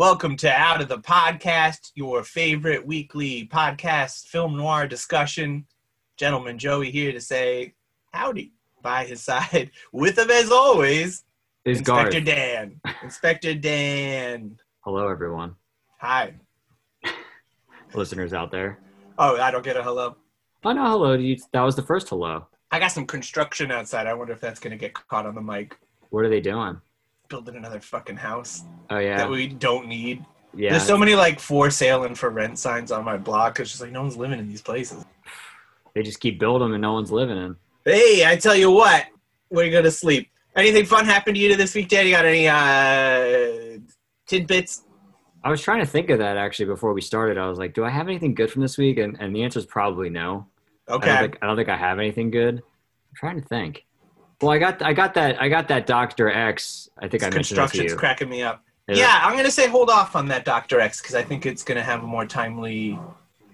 Welcome 0.00 0.36
to 0.36 0.50
Out 0.50 0.80
of 0.80 0.88
the 0.88 0.96
Podcast, 0.96 1.90
your 1.94 2.24
favorite 2.24 2.86
weekly 2.86 3.46
podcast 3.52 4.28
film 4.28 4.56
noir 4.56 4.86
discussion. 4.86 5.66
Gentleman 6.16 6.58
Joey 6.58 6.90
here 6.90 7.12
to 7.12 7.20
say 7.20 7.74
howdy 8.10 8.54
by 8.80 9.04
his 9.04 9.20
side. 9.20 9.72
With 9.92 10.18
him 10.18 10.30
as 10.30 10.50
always, 10.50 11.22
Is 11.66 11.80
Inspector 11.80 12.12
Garth. 12.12 12.24
Dan. 12.24 12.80
Inspector 13.02 13.54
Dan. 13.56 14.58
Hello, 14.80 15.06
everyone, 15.06 15.54
Hi. 15.98 16.32
listeners 17.94 18.32
out 18.32 18.50
there. 18.50 18.78
Oh, 19.18 19.36
I 19.36 19.50
don't 19.50 19.62
get 19.62 19.76
a 19.76 19.82
hello. 19.82 20.16
Oh 20.64 20.72
no, 20.72 20.88
hello. 20.88 21.12
You, 21.12 21.36
that 21.52 21.60
was 21.60 21.76
the 21.76 21.82
first 21.82 22.08
hello. 22.08 22.46
I 22.70 22.78
got 22.78 22.88
some 22.88 23.04
construction 23.04 23.70
outside. 23.70 24.06
I 24.06 24.14
wonder 24.14 24.32
if 24.32 24.40
that's 24.40 24.60
going 24.60 24.70
to 24.70 24.78
get 24.78 24.94
caught 24.94 25.26
on 25.26 25.34
the 25.34 25.42
mic. 25.42 25.76
What 26.08 26.24
are 26.24 26.30
they 26.30 26.40
doing? 26.40 26.80
Building 27.30 27.54
another 27.54 27.78
fucking 27.78 28.16
house 28.16 28.64
Oh 28.90 28.98
yeah, 28.98 29.16
that 29.18 29.30
we 29.30 29.46
don't 29.46 29.86
need. 29.86 30.24
yeah. 30.52 30.70
There's 30.72 30.84
so 30.84 30.98
many 30.98 31.14
like 31.14 31.38
for 31.38 31.70
sale 31.70 32.02
and 32.02 32.18
for 32.18 32.28
rent 32.28 32.58
signs 32.58 32.90
on 32.90 33.04
my 33.04 33.16
block. 33.16 33.60
It's 33.60 33.70
just 33.70 33.80
like 33.80 33.92
no 33.92 34.02
one's 34.02 34.16
living 34.16 34.40
in 34.40 34.48
these 34.48 34.60
places. 34.60 35.04
they 35.94 36.02
just 36.02 36.18
keep 36.18 36.40
building 36.40 36.66
them 36.66 36.74
and 36.74 36.82
no 36.82 36.92
one's 36.92 37.12
living 37.12 37.36
in. 37.38 37.54
Hey, 37.84 38.24
I 38.26 38.34
tell 38.34 38.56
you 38.56 38.72
what, 38.72 39.06
we're 39.48 39.70
gonna 39.70 39.92
sleep. 39.92 40.28
Anything 40.56 40.84
fun 40.86 41.04
happened 41.04 41.36
to 41.36 41.40
you 41.40 41.54
this 41.54 41.72
week, 41.76 41.88
Dad? 41.88 42.04
You 42.04 42.10
got 42.12 42.24
any 42.26 42.48
uh 42.48 43.78
tidbits? 44.26 44.82
I 45.44 45.50
was 45.50 45.62
trying 45.62 45.78
to 45.80 45.86
think 45.86 46.10
of 46.10 46.18
that 46.18 46.36
actually 46.36 46.66
before 46.66 46.92
we 46.92 47.00
started. 47.00 47.38
I 47.38 47.48
was 47.48 47.58
like, 47.58 47.74
do 47.74 47.84
I 47.84 47.90
have 47.90 48.08
anything 48.08 48.34
good 48.34 48.50
from 48.50 48.62
this 48.62 48.76
week? 48.76 48.98
And 48.98 49.16
and 49.20 49.34
the 49.36 49.44
answer 49.44 49.60
is 49.60 49.66
probably 49.66 50.10
no. 50.10 50.48
I 50.88 50.92
don't, 50.94 51.02
Okay. 51.04 51.16
think, 51.20 51.38
I 51.42 51.46
don't 51.46 51.54
think 51.56 51.68
I 51.68 51.76
have 51.76 52.00
anything 52.00 52.32
good. 52.32 52.56
I'm 52.56 53.14
trying 53.14 53.40
to 53.40 53.46
think. 53.46 53.84
Well, 54.40 54.50
I 54.52 54.58
got 54.58 54.82
I 54.82 54.92
got 54.92 55.14
that 55.14 55.40
I 55.40 55.48
got 55.48 55.68
that 55.68 55.86
Doctor 55.86 56.30
X. 56.30 56.88
I 56.98 57.08
think 57.08 57.22
I 57.22 57.26
mentioned 57.26 57.58
that 57.58 57.62
to 57.66 57.68
Construction's 57.70 57.90
you. 57.92 57.96
cracking 57.96 58.28
me 58.28 58.42
up. 58.42 58.64
Is 58.88 58.98
Yeah, 58.98 59.20
I'm 59.22 59.36
gonna 59.36 59.50
say 59.50 59.68
hold 59.68 59.90
off 59.90 60.16
on 60.16 60.28
that 60.28 60.44
Doctor 60.44 60.80
X 60.80 61.00
because 61.00 61.14
I 61.14 61.22
think 61.22 61.46
it's 61.46 61.62
gonna 61.62 61.82
have 61.82 62.02
a 62.02 62.06
more 62.06 62.24
timely 62.26 62.98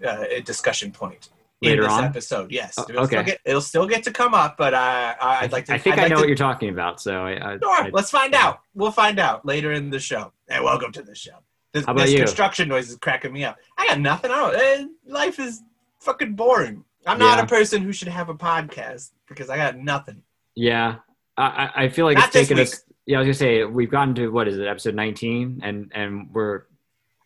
uh, 0.06 0.24
discussion 0.44 0.92
point 0.92 1.28
in 1.62 1.70
Later 1.70 1.82
this 1.82 1.92
on? 1.92 2.04
episode. 2.04 2.52
Yes, 2.52 2.78
it'll, 2.78 3.06
still 3.06 3.18
okay. 3.20 3.30
get, 3.30 3.40
it'll 3.44 3.60
still 3.60 3.86
get 3.86 4.04
to 4.04 4.12
come 4.12 4.34
up, 4.34 4.56
but 4.56 4.74
uh, 4.74 5.14
I- 5.20 5.38
I'd 5.42 5.52
like 5.52 5.64
to. 5.66 5.74
I 5.74 5.78
think 5.78 5.94
I'd 5.94 5.98
I 5.98 6.02
like 6.02 6.10
know 6.10 6.16
to- 6.16 6.22
what 6.22 6.28
you're 6.28 6.36
talking 6.36 6.68
about. 6.68 7.00
So 7.00 7.22
I, 7.22 7.32
I, 7.54 7.58
Sure, 7.58 7.70
I- 7.72 7.90
let's 7.92 8.10
find 8.10 8.32
yeah. 8.32 8.46
out. 8.46 8.60
We'll 8.74 8.92
find 8.92 9.18
out 9.18 9.44
later 9.46 9.72
in 9.72 9.90
the 9.90 9.98
show. 9.98 10.32
And 10.48 10.62
welcome 10.62 10.92
to 10.92 11.02
the 11.02 11.14
show. 11.14 11.38
This, 11.72 11.84
How 11.84 11.92
about 11.92 12.02
this 12.04 12.12
you? 12.12 12.18
construction 12.18 12.68
noise 12.68 12.88
is 12.90 12.96
cracking 12.96 13.32
me 13.32 13.44
up. 13.44 13.56
I 13.76 13.86
got 13.88 13.98
nothing. 14.00 14.30
I 14.30 14.36
don't. 14.36 14.54
Eh, 14.54 14.86
life 15.06 15.38
is 15.40 15.62
fucking 16.00 16.34
boring. 16.34 16.84
I'm 17.06 17.18
not 17.18 17.38
Yeah. 17.38 17.44
a 17.44 17.46
person 17.48 17.82
who 17.82 17.92
should 17.92 18.08
have 18.08 18.28
a 18.28 18.34
podcast 18.34 19.10
because 19.28 19.50
I 19.50 19.56
got 19.56 19.76
nothing. 19.76 20.22
Yeah, 20.56 20.96
I, 21.36 21.70
I 21.76 21.88
feel 21.90 22.06
like 22.06 22.16
Not 22.16 22.26
it's 22.28 22.32
taken 22.34 22.58
us. 22.58 22.82
Yeah, 23.04 23.18
I 23.18 23.20
was 23.20 23.26
gonna 23.26 23.34
say 23.34 23.64
we've 23.64 23.90
gotten 23.90 24.14
to 24.16 24.28
what 24.28 24.48
is 24.48 24.58
it, 24.58 24.66
episode 24.66 24.94
nineteen, 24.94 25.60
and 25.62 25.92
and 25.94 26.30
we're 26.32 26.62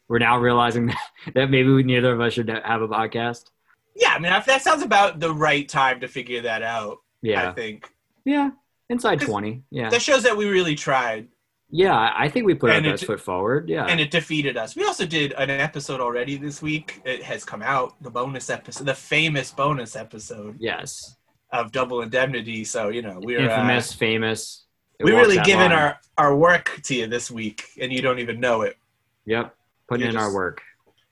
we're 0.08 0.18
now 0.18 0.38
realizing 0.38 0.86
that, 1.26 1.34
that 1.34 1.50
maybe 1.50 1.70
we, 1.72 1.84
neither 1.84 2.12
of 2.12 2.20
us 2.20 2.34
should 2.34 2.48
have 2.48 2.82
a 2.82 2.88
podcast. 2.88 3.44
Yeah, 3.94 4.10
I 4.14 4.18
mean 4.18 4.32
if 4.32 4.44
that 4.46 4.62
sounds 4.62 4.82
about 4.82 5.20
the 5.20 5.32
right 5.32 5.68
time 5.68 6.00
to 6.00 6.08
figure 6.08 6.42
that 6.42 6.62
out. 6.62 6.98
Yeah, 7.22 7.50
I 7.50 7.52
think 7.52 7.88
yeah, 8.24 8.50
inside 8.88 9.20
twenty. 9.20 9.62
Yeah, 9.70 9.88
that 9.90 10.02
shows 10.02 10.24
that 10.24 10.36
we 10.36 10.46
really 10.46 10.74
tried, 10.74 11.28
yeah. 11.70 12.12
I 12.16 12.28
think 12.28 12.46
we 12.46 12.54
put 12.54 12.70
our 12.70 12.76
And 12.76 12.86
it- 12.86 12.90
best 12.90 13.04
foot 13.04 13.20
forward. 13.20 13.68
Yeah, 13.68 13.86
and 13.86 14.00
it 14.00 14.10
defeated 14.10 14.56
us. 14.56 14.74
We 14.74 14.84
also 14.84 15.06
did 15.06 15.32
an 15.32 15.50
episode 15.50 16.00
already 16.00 16.36
this 16.36 16.60
week. 16.60 17.00
It 17.04 17.22
has 17.22 17.44
come 17.44 17.62
out, 17.62 18.02
the 18.02 18.10
bonus 18.10 18.50
episode, 18.50 18.84
the 18.84 18.94
famous 18.94 19.50
bonus 19.52 19.96
episode 19.96 20.56
yes, 20.58 21.16
of 21.52 21.72
Double 21.72 22.02
Indemnity. 22.02 22.64
So 22.64 22.88
you 22.88 23.02
know 23.02 23.18
we're 23.20 23.40
uh, 23.40 23.44
infamous, 23.44 23.92
famous. 23.92 24.64
It 24.98 25.04
we 25.04 25.12
really 25.12 25.38
given 25.38 25.70
line. 25.70 25.72
our 25.72 26.00
our 26.18 26.36
work 26.36 26.80
to 26.84 26.94
you 26.94 27.06
this 27.06 27.30
week, 27.30 27.64
and 27.80 27.92
you 27.92 28.02
don't 28.02 28.18
even 28.18 28.40
know 28.40 28.62
it. 28.62 28.76
Yep, 29.26 29.54
putting 29.88 30.02
You're 30.02 30.10
in 30.10 30.16
our 30.16 30.32
work. 30.32 30.62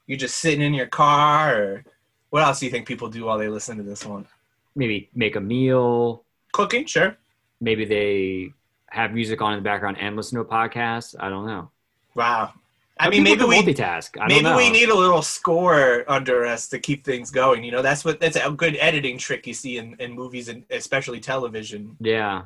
You're 0.07 0.19
just 0.19 0.39
sitting 0.39 0.63
in 0.63 0.75
your 0.75 0.87
car, 0.87 1.63
or 1.63 1.85
what 2.31 2.43
else 2.43 2.61
do 2.61 2.67
you 2.67 2.73
think 2.73 2.87
people 2.87 3.09
do 3.09 3.25
while 3.25 3.39
they 3.39 3.49
listen 3.49 3.77
to 3.77 3.83
this 3.83 4.05
one? 4.05 4.27
Maybe 4.75 5.11
make 5.15 5.37
a 5.37 5.41
meal. 5.41 6.25
Cooking, 6.53 6.87
sure. 6.87 7.17
Maybe 7.61 7.85
they 7.85 8.53
have 8.91 9.13
music 9.13 9.43
on 9.43 9.53
in 9.53 9.59
the 9.59 9.65
background 9.65 9.99
and 10.01 10.17
listen 10.17 10.37
to 10.37 10.43
a 10.43 10.45
podcast. 10.45 11.15
I 11.19 11.29
don't 11.29 11.47
know. 11.47 11.71
Wow. 12.15 12.53
I 13.01 13.09
mean, 13.11 13.23
maybe 13.23 13.45
we 13.45 13.63
multitask. 13.63 14.11
Maybe 14.27 14.43
know. 14.43 14.57
we 14.57 14.71
need 14.71 14.89
a 14.89 14.95
little 14.95 15.23
score 15.23 16.05
under 16.09 16.45
us 16.45 16.69
to 16.69 16.79
keep 16.79 17.05
things 17.05 17.31
going. 17.31 17.63
You 17.63 17.73
know, 17.73 17.83
that's 17.83 18.05
what 18.05 18.21
that's 18.21 18.37
a 18.37 18.51
good 18.51 18.77
editing 18.81 19.19
trick 19.19 19.47
you 19.47 19.55
see 19.55 19.79
in, 19.79 19.95
in 19.99 20.13
movies 20.13 20.49
and 20.49 20.65
especially 20.71 21.21
television. 21.21 21.97
Yeah, 22.01 22.45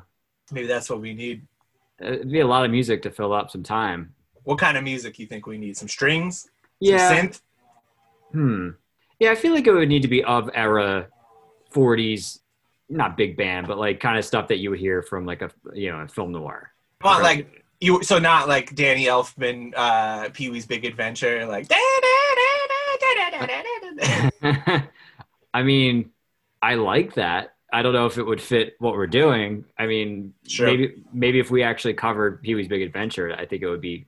Maybe 0.51 0.67
that's 0.67 0.89
what 0.89 1.01
we 1.01 1.13
need. 1.13 1.47
it'd 1.99 2.31
be 2.31 2.41
a 2.41 2.47
lot 2.47 2.65
of 2.65 2.71
music 2.71 3.01
to 3.03 3.11
fill 3.11 3.33
up 3.33 3.49
some 3.49 3.63
time. 3.63 4.13
What 4.43 4.59
kind 4.59 4.77
of 4.77 4.83
music 4.83 5.19
you 5.19 5.25
think 5.25 5.47
we 5.47 5.57
need? 5.57 5.77
Some 5.77 5.87
strings? 5.87 6.49
Yeah. 6.79 7.07
Some 7.07 7.17
synth? 7.17 7.41
Hmm. 8.31 8.69
Yeah, 9.19 9.31
I 9.31 9.35
feel 9.35 9.53
like 9.53 9.67
it 9.67 9.71
would 9.71 9.89
need 9.89 10.01
to 10.01 10.07
be 10.07 10.23
of 10.23 10.49
era 10.53 11.07
40s, 11.73 12.39
not 12.89 13.15
big 13.15 13.37
band, 13.37 13.67
but 13.67 13.77
like 13.77 13.99
kind 13.99 14.17
of 14.17 14.25
stuff 14.25 14.47
that 14.49 14.57
you 14.57 14.69
would 14.69 14.79
hear 14.79 15.01
from 15.01 15.25
like 15.25 15.41
a 15.41 15.49
you 15.73 15.91
know 15.91 15.99
a 15.99 16.07
film 16.07 16.31
noir. 16.31 16.71
Well, 17.03 17.21
like 17.21 17.62
you 17.83 18.01
so 18.03 18.17
not 18.19 18.47
like 18.47 18.73
Danny 18.75 19.05
Elfman, 19.05 19.73
uh, 19.75 20.29
Pee 20.33 20.49
Wee's 20.49 20.65
Big 20.65 20.85
Adventure, 20.85 21.45
like 21.45 21.67
I 25.53 25.61
mean, 25.63 26.09
I 26.61 26.75
like 26.75 27.13
that. 27.15 27.53
I 27.71 27.81
don't 27.81 27.93
know 27.93 28.05
if 28.05 28.17
it 28.17 28.23
would 28.23 28.41
fit 28.41 28.75
what 28.79 28.93
we're 28.93 29.07
doing. 29.07 29.65
I 29.77 29.85
mean, 29.87 30.33
Sure. 30.47 30.67
maybe 30.67 31.03
maybe 31.11 31.39
if 31.39 31.49
we 31.51 31.63
actually 31.63 31.93
covered 31.95 32.41
Pee 32.41 32.55
Wee's 32.55 32.67
Big 32.67 32.81
Adventure, 32.81 33.33
I 33.37 33.45
think 33.45 33.61
it 33.63 33.69
would 33.69 33.81
be 33.81 34.05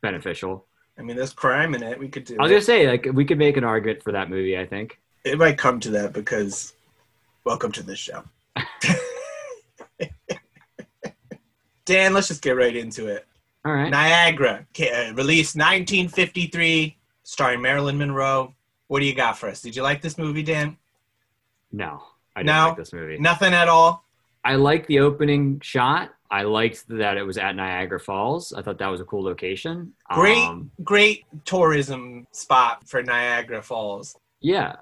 beneficial. 0.00 0.64
I 0.98 1.02
mean, 1.02 1.16
there's 1.16 1.32
crime 1.32 1.74
in 1.74 1.82
it. 1.82 1.98
We 1.98 2.08
could 2.08 2.24
do. 2.24 2.36
I 2.38 2.42
was 2.42 2.50
it. 2.50 2.54
gonna 2.54 2.62
say 2.62 2.88
like 2.88 3.06
we 3.12 3.24
could 3.24 3.38
make 3.38 3.56
an 3.56 3.64
argument 3.64 4.02
for 4.02 4.12
that 4.12 4.30
movie. 4.30 4.56
I 4.58 4.66
think. 4.66 4.98
it 5.24 5.38
might 5.38 5.58
come 5.58 5.78
to 5.80 5.90
that 5.90 6.12
because 6.12 6.72
welcome 7.44 7.72
to 7.72 7.82
this 7.82 7.98
show. 7.98 8.22
Dan, 11.88 12.12
let's 12.12 12.28
just 12.28 12.42
get 12.42 12.50
right 12.50 12.76
into 12.76 13.06
it. 13.08 13.26
All 13.64 13.72
right. 13.72 13.90
Niagara, 13.90 14.66
uh, 14.78 15.12
released 15.14 15.56
1953, 15.56 16.96
starring 17.24 17.62
Marilyn 17.62 17.96
Monroe. 17.96 18.54
What 18.88 19.00
do 19.00 19.06
you 19.06 19.14
got 19.14 19.38
for 19.38 19.48
us? 19.48 19.62
Did 19.62 19.74
you 19.74 19.82
like 19.82 20.02
this 20.02 20.18
movie, 20.18 20.42
Dan? 20.42 20.76
No, 21.72 22.02
I 22.36 22.40
didn't 22.40 22.54
No? 22.54 22.68
like 22.68 22.76
this 22.76 22.92
movie. 22.92 23.18
Nothing 23.18 23.54
at 23.54 23.68
all. 23.68 24.04
I 24.44 24.54
liked 24.56 24.86
the 24.86 25.00
opening 25.00 25.60
shot. 25.60 26.10
I 26.30 26.42
liked 26.42 26.86
that 26.88 27.16
it 27.16 27.22
was 27.22 27.38
at 27.38 27.56
Niagara 27.56 27.98
Falls. 27.98 28.52
I 28.52 28.60
thought 28.60 28.78
that 28.78 28.88
was 28.88 29.00
a 29.00 29.04
cool 29.04 29.22
location. 29.24 29.94
Great, 30.10 30.44
Um, 30.44 30.70
great 30.84 31.24
tourism 31.46 32.26
spot 32.32 32.86
for 32.86 33.02
Niagara 33.02 33.62
Falls. 33.62 34.14
yeah. 34.40 34.76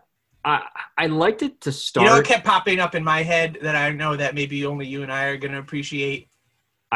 I 0.45 0.63
I 0.97 1.07
liked 1.07 1.43
it 1.43 1.61
to 1.63 1.73
start. 1.73 2.05
You 2.05 2.11
know, 2.13 2.19
it 2.21 2.25
kept 2.27 2.45
popping 2.45 2.79
up 2.79 2.95
in 2.95 3.03
my 3.03 3.25
head 3.25 3.59
that 3.63 3.75
I 3.75 3.91
know 3.91 4.15
that 4.15 4.33
maybe 4.37 4.65
only 4.65 4.87
you 4.87 5.03
and 5.03 5.11
I 5.13 5.25
are 5.25 5.37
going 5.37 5.51
to 5.51 5.59
appreciate. 5.59 6.29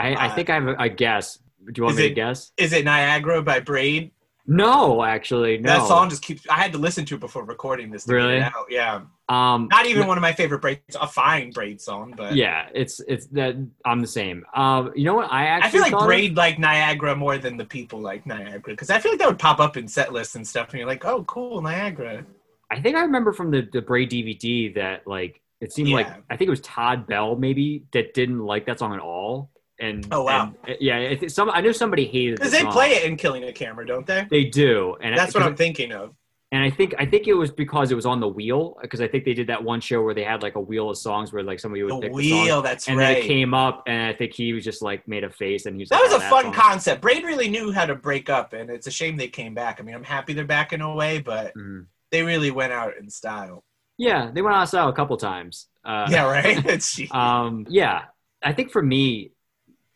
I, 0.00 0.12
I 0.14 0.26
uh, 0.28 0.34
think 0.34 0.50
I 0.50 0.54
have 0.54 0.68
a, 0.78 0.88
guess. 0.88 1.38
Do 1.64 1.72
you 1.76 1.84
want 1.84 1.96
me 1.96 2.06
it- 2.06 2.08
to 2.10 2.14
guess? 2.14 2.52
Is 2.56 2.72
it 2.72 2.84
Niagara 2.84 3.42
by 3.42 3.60
Braid? 3.60 4.12
No, 4.46 5.04
actually, 5.04 5.58
no. 5.58 5.68
That 5.68 5.86
song 5.86 6.10
just 6.10 6.22
keeps. 6.22 6.44
I 6.48 6.54
had 6.54 6.72
to 6.72 6.78
listen 6.78 7.04
to 7.04 7.14
it 7.14 7.20
before 7.20 7.44
recording 7.44 7.90
this. 7.90 8.08
Really? 8.08 8.40
Out. 8.40 8.66
Yeah. 8.68 9.02
um, 9.28 9.68
Not 9.70 9.86
even 9.86 10.08
one 10.08 10.18
of 10.18 10.22
my 10.22 10.32
favorite 10.32 10.60
Braid. 10.60 10.80
A 11.00 11.06
fine 11.06 11.52
Braid 11.52 11.80
song, 11.80 12.14
but 12.16 12.34
Yeah, 12.34 12.68
it's 12.74 12.98
it's 13.06 13.26
that 13.28 13.54
I'm 13.84 14.00
the 14.00 14.08
same. 14.08 14.44
Um, 14.52 14.90
you 14.96 15.04
know 15.04 15.14
what? 15.14 15.30
I 15.30 15.44
actually 15.44 15.82
I 15.82 15.88
feel 15.88 15.98
like 15.98 16.04
Braid 16.04 16.36
like 16.36 16.58
Niagara 16.58 17.14
more 17.14 17.38
than 17.38 17.58
the 17.58 17.64
people 17.64 18.00
like 18.00 18.26
Niagara 18.26 18.72
because 18.72 18.90
I 18.90 18.98
feel 18.98 19.12
like 19.12 19.20
that 19.20 19.28
would 19.28 19.38
pop 19.38 19.60
up 19.60 19.76
in 19.76 19.86
set 19.86 20.12
lists 20.12 20.34
and 20.34 20.44
stuff, 20.46 20.70
and 20.70 20.78
you're 20.80 20.88
like, 20.88 21.04
oh, 21.04 21.22
cool, 21.24 21.62
Niagara. 21.62 22.24
I 22.72 22.80
think 22.80 22.96
I 22.96 23.02
remember 23.02 23.32
from 23.32 23.52
the 23.52 23.68
the 23.72 23.82
Braid 23.82 24.10
DVD 24.10 24.74
that 24.74 25.06
like 25.06 25.40
it 25.60 25.72
seemed 25.72 25.90
like 25.90 26.08
I 26.28 26.36
think 26.36 26.48
it 26.48 26.50
was 26.50 26.60
Todd 26.62 27.06
Bell 27.06 27.36
maybe 27.36 27.84
that 27.92 28.14
didn't 28.14 28.40
like 28.40 28.66
that 28.66 28.80
song 28.80 28.94
at 28.94 29.00
all. 29.00 29.50
And 29.80 30.06
Oh, 30.10 30.22
wow. 30.22 30.52
and, 30.66 30.76
yeah, 30.80 31.16
I 31.22 31.26
some 31.28 31.50
I 31.50 31.60
know 31.60 31.72
somebody 31.72 32.06
hated 32.06 32.42
the 32.42 32.42
Because 32.42 32.52
they 32.52 32.60
song. 32.60 32.74
play 32.74 32.90
it 32.92 33.04
in 33.04 33.16
Killing 33.16 33.44
a 33.44 33.52
Camera, 33.52 33.86
don't 33.86 34.06
they? 34.06 34.28
They 34.30 34.44
do, 34.44 34.96
and 35.02 35.14
That's 35.14 35.34
I, 35.34 35.34
what 35.34 35.42
I'm 35.42 35.56
thinking 35.56 35.92
of. 35.92 36.14
And 36.52 36.64
I 36.64 36.70
think 36.70 36.94
I 36.98 37.06
think 37.06 37.28
it 37.28 37.34
was 37.34 37.50
because 37.52 37.92
it 37.92 37.94
was 37.94 38.06
on 38.06 38.18
the 38.20 38.28
wheel 38.28 38.76
because 38.82 39.00
I 39.00 39.06
think 39.06 39.24
they 39.24 39.34
did 39.34 39.46
that 39.48 39.62
one 39.62 39.80
show 39.80 40.02
where 40.02 40.14
they 40.14 40.24
had 40.24 40.42
like 40.42 40.56
a 40.56 40.60
wheel 40.60 40.90
of 40.90 40.98
songs 40.98 41.32
where 41.32 41.44
like 41.44 41.60
somebody 41.60 41.82
would 41.84 41.90
The 41.90 42.00
pick 42.00 42.16
the 42.16 42.24
song, 42.24 42.52
wheel, 42.52 42.62
that's 42.62 42.88
and 42.88 43.00
then 43.00 43.08
right. 43.08 43.18
it 43.18 43.20
came 43.20 43.54
up 43.54 43.84
and 43.86 44.02
I 44.08 44.12
think 44.16 44.34
he 44.34 44.52
was 44.52 44.64
just 44.64 44.82
like 44.82 45.06
made 45.06 45.22
a 45.22 45.30
face 45.30 45.66
and 45.66 45.76
he 45.76 45.82
was 45.82 45.90
that 45.90 45.98
like, 45.98 46.02
was 46.02 46.12
"Oh, 46.12 46.16
a 46.16 46.20
fun 46.20 46.52
song." 46.52 46.52
concept. 46.52 47.02
Braid 47.02 47.24
really 47.24 47.48
knew 47.48 47.72
how 47.72 47.84
to 47.86 47.94
break 47.96 48.30
up, 48.30 48.52
and 48.52 48.70
it's 48.70 48.86
a 48.86 48.90
shame 48.90 49.16
they 49.16 49.28
came 49.28 49.54
back. 49.54 49.80
I 49.80 49.82
mean, 49.82 49.94
I'm 49.94 50.04
happy 50.04 50.32
they're 50.34 50.44
back 50.44 50.72
in 50.72 50.80
a 50.80 50.94
way, 50.94 51.18
but 51.20 51.56
Mhm. 51.56 51.88
they 52.10 52.22
really 52.22 52.50
went 52.50 52.72
out 52.72 52.96
in 52.96 53.10
style. 53.10 53.64
Yeah, 53.98 54.30
they 54.32 54.42
went 54.42 54.56
on 54.56 54.66
sale 54.66 54.88
a 54.88 54.92
couple 54.94 55.16
times. 55.16 55.68
Uh, 55.84 56.10
yeah, 56.10 56.24
right. 56.24 56.82
Um, 57.10 57.66
yeah, 57.68 58.06
I 58.42 58.52
think 58.52 58.70
for 58.72 58.82
me, 58.82 59.32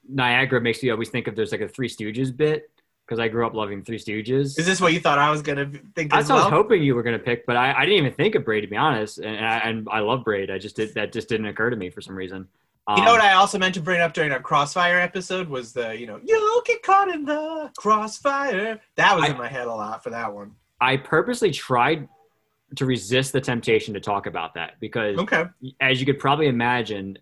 Niagara 0.08 0.60
makes 0.60 0.82
me 0.82 0.90
always 0.90 1.08
think 1.10 1.26
of 1.26 1.36
there's 1.36 1.52
like 1.52 1.60
a 1.60 1.68
Three 1.68 1.88
Stooges 1.88 2.34
bit 2.36 2.70
because 3.06 3.18
I 3.18 3.28
grew 3.28 3.46
up 3.46 3.54
loving 3.54 3.82
Three 3.82 3.98
Stooges. 3.98 4.58
Is 4.58 4.66
this 4.66 4.80
what 4.80 4.92
you 4.92 5.00
thought 5.00 5.18
I 5.18 5.30
was 5.30 5.42
gonna 5.42 5.66
think 5.94 6.10
That's 6.10 6.24
as 6.24 6.30
what 6.30 6.40
I 6.40 6.44
was 6.44 6.50
hoping 6.52 6.82
you 6.82 6.94
were 6.94 7.02
going 7.02 7.18
to 7.18 7.22
pick, 7.24 7.44
but 7.46 7.56
I, 7.56 7.72
I 7.72 7.80
didn't 7.84 7.98
even 7.98 8.12
think 8.14 8.34
of 8.34 8.44
Braid 8.44 8.62
to 8.62 8.66
be 8.68 8.76
honest, 8.76 9.18
and 9.18 9.44
I, 9.44 9.58
and 9.58 9.88
I 9.90 10.00
love 10.00 10.24
Braid. 10.24 10.50
I 10.50 10.58
just 10.58 10.76
did 10.76 10.94
that 10.94 11.12
just 11.12 11.28
didn't 11.28 11.46
occur 11.46 11.70
to 11.70 11.76
me 11.76 11.90
for 11.90 12.00
some 12.00 12.14
reason. 12.16 12.48
Um, 12.86 12.98
You 12.98 13.04
know 13.04 13.12
what 13.12 13.20
I 13.22 13.32
also 13.34 13.58
meant 13.58 13.74
to 13.74 13.80
bring 13.80 14.00
up 14.00 14.12
during 14.12 14.30
our 14.32 14.40
Crossfire 14.40 14.98
episode 14.98 15.48
was 15.48 15.72
the, 15.72 15.98
you 15.98 16.06
know, 16.06 16.20
you'll 16.22 16.62
get 16.62 16.82
caught 16.82 17.08
in 17.08 17.24
the 17.24 17.70
crossfire. 17.78 18.78
That 18.96 19.16
was 19.16 19.24
I- 19.24 19.28
in 19.32 19.38
my 19.38 19.48
head 19.48 19.66
a 19.66 19.72
lot 19.74 20.02
for 20.02 20.10
that 20.10 20.32
one. 20.34 20.52
I 20.80 20.96
purposely 20.98 21.50
tried 21.50 22.08
to 22.76 22.84
resist 22.84 23.32
the 23.32 23.40
temptation 23.40 23.94
to 23.94 24.00
talk 24.00 24.26
about 24.26 24.54
that 24.54 24.80
because, 24.80 25.18
Okay. 25.18 25.44
as 25.80 26.00
you 26.00 26.04
could 26.06 26.18
probably 26.18 26.48
imagine, 26.48 27.16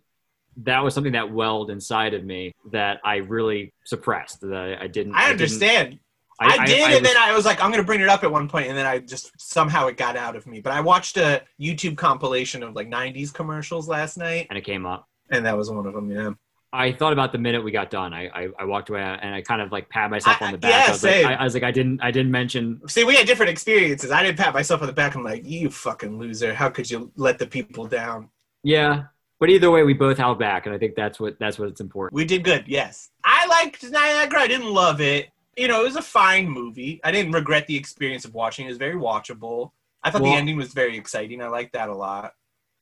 that 0.58 0.82
was 0.84 0.94
something 0.94 1.12
that 1.12 1.32
welled 1.32 1.70
inside 1.70 2.14
of 2.14 2.24
me 2.24 2.52
that 2.72 3.00
I 3.04 3.16
really 3.16 3.72
suppressed. 3.84 4.40
That 4.40 4.54
I, 4.54 4.84
I 4.84 4.86
didn't. 4.86 5.14
I 5.14 5.20
didn't- 5.28 5.32
understand. 5.32 5.98
I, 6.40 6.66
did, 6.66 6.96
and 6.96 7.06
then 7.06 7.16
I 7.16 7.36
was 7.36 7.44
like, 7.44 7.62
I'm 7.62 7.70
going 7.70 7.80
to 7.82 7.86
bring 7.86 8.00
it 8.00 8.08
up 8.08 8.24
at 8.24 8.32
one 8.32 8.48
point, 8.48 8.66
and 8.66 8.76
then 8.76 8.84
I 8.84 8.98
just 8.98 9.30
somehow 9.40 9.86
it 9.86 9.96
got 9.96 10.16
out 10.16 10.34
of 10.34 10.44
me. 10.44 10.60
But 10.60 10.72
I 10.72 10.80
watched 10.80 11.16
a 11.16 11.42
YouTube 11.60 11.96
compilation 11.96 12.64
of 12.64 12.74
like 12.74 12.90
90s 12.90 13.32
commercials 13.32 13.86
last 13.86 14.16
night, 14.16 14.48
and 14.50 14.58
it 14.58 14.64
came 14.64 14.84
up. 14.84 15.08
and 15.30 15.46
that 15.46 15.56
was 15.56 15.70
one 15.70 15.86
of 15.86 15.94
them, 15.94 16.10
yeah. 16.10 16.30
I 16.72 16.90
thought 16.90 17.12
about 17.12 17.30
the 17.30 17.38
minute 17.38 17.62
we 17.62 17.70
got 17.70 17.90
done. 17.90 18.12
I, 18.12 18.26
I, 18.28 18.48
I 18.58 18.64
walked 18.64 18.88
away 18.88 19.02
and 19.02 19.32
I 19.34 19.42
kind 19.42 19.60
of 19.60 19.70
like 19.70 19.88
pat 19.88 20.10
myself 20.10 20.38
I- 20.40 20.46
on 20.46 20.52
the 20.52 20.58
back. 20.58 20.70
yeah, 20.70 20.84
I, 20.88 20.90
was 20.90 21.04
like. 21.04 21.24
I, 21.26 21.34
I 21.34 21.44
was 21.44 21.54
like, 21.54 21.62
I 21.62 21.70
didn't, 21.70 22.02
I 22.02 22.10
didn't 22.10 22.32
mention. 22.32 22.80
See, 22.88 23.04
we 23.04 23.14
had 23.14 23.26
different 23.26 23.50
experiences. 23.50 24.10
I 24.10 24.22
didn't 24.24 24.38
pat 24.38 24.52
myself 24.52 24.80
on 24.80 24.86
the 24.88 24.92
back. 24.94 25.14
I'm 25.14 25.22
like, 25.22 25.46
you 25.46 25.70
fucking 25.70 26.18
loser. 26.18 26.54
How 26.54 26.70
could 26.70 26.90
you 26.90 27.12
let 27.14 27.38
the 27.38 27.46
people 27.46 27.86
down? 27.86 28.30
Yeah, 28.64 29.04
but 29.42 29.50
either 29.50 29.72
way, 29.72 29.82
we 29.82 29.92
both 29.92 30.18
held 30.18 30.38
back, 30.38 30.66
and 30.66 30.74
I 30.74 30.78
think 30.78 30.94
that's 30.94 31.18
what 31.18 31.36
that's 31.40 31.58
what's 31.58 31.80
important. 31.80 32.14
We 32.14 32.24
did 32.24 32.44
good, 32.44 32.62
yes. 32.68 33.10
I 33.24 33.44
liked 33.48 33.82
Niagara. 33.82 34.42
I 34.42 34.46
didn't 34.46 34.72
love 34.72 35.00
it. 35.00 35.30
You 35.56 35.66
know, 35.66 35.80
it 35.80 35.82
was 35.82 35.96
a 35.96 36.00
fine 36.02 36.48
movie. 36.48 37.00
I 37.02 37.10
didn't 37.10 37.32
regret 37.32 37.66
the 37.66 37.74
experience 37.74 38.24
of 38.24 38.34
watching 38.34 38.66
it. 38.66 38.68
It 38.68 38.70
was 38.70 38.78
very 38.78 38.94
watchable. 38.94 39.72
I 40.04 40.12
thought 40.12 40.22
Well- 40.22 40.30
the 40.30 40.38
ending 40.38 40.58
was 40.58 40.72
very 40.72 40.96
exciting. 40.96 41.42
I 41.42 41.48
liked 41.48 41.72
that 41.72 41.88
a 41.88 41.92
lot. 41.92 42.34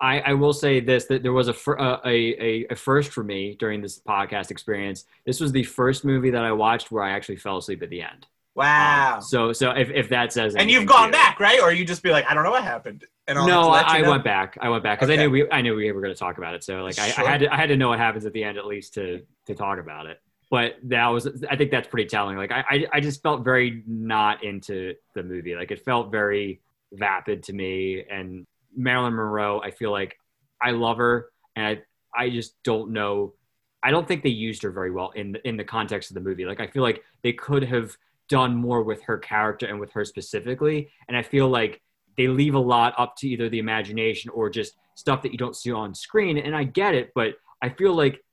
I, 0.03 0.21
I 0.21 0.33
will 0.35 0.53
say 0.53 0.81
this: 0.81 1.07
that 1.07 1.23
there 1.23 1.33
was 1.33 1.49
a, 1.49 1.55
fir- 1.55 1.79
uh, 1.79 2.01
a 2.05 2.09
a 2.09 2.67
a 2.73 2.77
first 2.77 3.11
for 3.11 3.25
me 3.25 3.57
during 3.59 3.81
this 3.81 3.99
podcast 3.99 4.51
experience. 4.51 5.07
This 5.25 5.41
was 5.41 5.53
the 5.53 5.63
first 5.63 6.05
movie 6.05 6.29
that 6.29 6.45
I 6.45 6.53
watched 6.53 6.93
where 6.93 7.03
I 7.03 7.13
actually 7.13 7.37
fell 7.37 7.57
asleep 7.57 7.83
at 7.83 7.89
the 7.89 8.03
end. 8.03 8.27
Wow. 8.55 9.17
Um, 9.17 9.23
so 9.23 9.53
so 9.53 9.71
if, 9.71 9.91
if 9.91 10.09
that 10.09 10.33
says 10.33 10.55
and 10.57 10.71
you've 10.71 10.87
gone 10.87 11.11
back, 11.11 11.39
right? 11.41 11.61
Or 11.61 11.73
you 11.73 11.85
just 11.85 12.03
be 12.03 12.11
like, 12.11 12.25
I 12.29 12.35
don't 12.35 12.45
know 12.45 12.51
what 12.51 12.65
happened. 12.65 13.05
And 13.29 13.39
I'll 13.39 13.47
no, 13.47 13.71
I, 13.71 13.99
you 13.99 14.05
I 14.05 14.09
went 14.09 14.25
back. 14.25 14.59
I 14.61 14.69
went 14.69 14.83
back 14.83 14.99
because 14.99 15.11
Okay. 15.11 15.23
I 15.23 15.27
knew 15.27 15.31
we 15.31 15.51
I 15.51 15.63
knew 15.63 15.75
we 15.77 15.91
were 15.93 16.01
going 16.01 16.13
to 16.13 16.19
talk 16.19 16.39
about 16.39 16.55
it. 16.55 16.65
So 16.65 16.83
like 16.83 16.99
I, 16.99 17.05
I 17.05 17.31
had 17.31 17.41
to 17.41 17.53
I 17.53 17.57
had 17.57 17.69
to 17.69 17.77
know 17.77 17.89
what 17.91 17.99
happens 17.99 18.27
at 18.27 18.33
the 18.33 18.43
end 18.43 18.59
at 18.59 18.67
least 18.67 18.95
to 18.95 19.23
to 19.47 19.55
talk 19.55 19.79
about 19.79 20.07
it. 20.07 20.21
But 20.51 20.77
that 20.85 21.07
was 21.09 21.29
I 21.49 21.55
think 21.57 21.71
that's 21.71 21.87
pretty 21.87 22.09
telling. 22.09 22.37
Like 22.37 22.51
I 22.51 22.65
I, 22.69 22.87
I 22.95 23.01
just 23.01 23.23
felt 23.23 23.45
very 23.45 23.85
not 23.87 24.43
into 24.43 24.95
the 25.15 25.23
movie. 25.23 25.55
Like 25.55 25.71
it 25.71 25.85
felt 25.85 26.11
very 26.11 26.61
vapid 26.93 27.45
to 27.45 27.53
me. 27.53 28.05
And 28.11 28.47
Marilyn 28.77 29.15
Monroe, 29.15 29.61
I 29.61 29.71
feel 29.71 29.93
like 29.93 30.19
I 30.61 30.73
love 30.73 30.97
her, 30.97 31.31
and 31.55 31.67
I 31.67 31.83
I 32.15 32.31
just 32.31 32.61
don't 32.65 32.91
know. 32.91 33.35
I 33.83 33.93
don't 33.93 34.07
think 34.07 34.25
they 34.25 34.31
used 34.31 34.63
her 34.65 34.71
very 34.71 34.91
well 34.91 35.11
in 35.11 35.33
the, 35.33 35.49
in 35.49 35.57
the 35.57 35.65
context 35.65 36.11
of 36.11 36.15
the 36.15 36.21
movie. 36.21 36.45
Like 36.45 36.61
I 36.61 36.67
feel 36.67 36.83
like 36.83 37.03
they 37.23 37.33
could 37.33 37.63
have 37.63 37.97
done 38.31 38.57
more 38.57 38.83
with 38.83 39.03
her 39.03 39.19
character 39.19 39.67
and 39.67 39.79
with 39.79 39.93
her 39.93 40.07
specifically. 40.07 40.89
And 41.09 41.17
I 41.17 41.23
feel 41.23 41.49
like 41.49 41.83
they 42.17 42.29
leave 42.29 42.55
a 42.55 42.61
lot 42.61 42.95
up 42.97 43.17
to 43.17 43.29
either 43.29 43.51
the 43.51 43.59
imagination 43.59 44.31
or 44.31 44.49
just 44.49 44.73
stuff 44.95 45.21
that 45.23 45.33
you 45.33 45.39
don't 45.39 45.57
see 45.57 45.73
on 45.73 45.95
screen. 45.95 46.39
And 46.39 46.57
I 46.57 46.65
get 46.65 46.95
it, 46.95 47.11
but 47.15 47.35
I 47.61 47.69
feel 47.69 47.93
like 47.93 48.25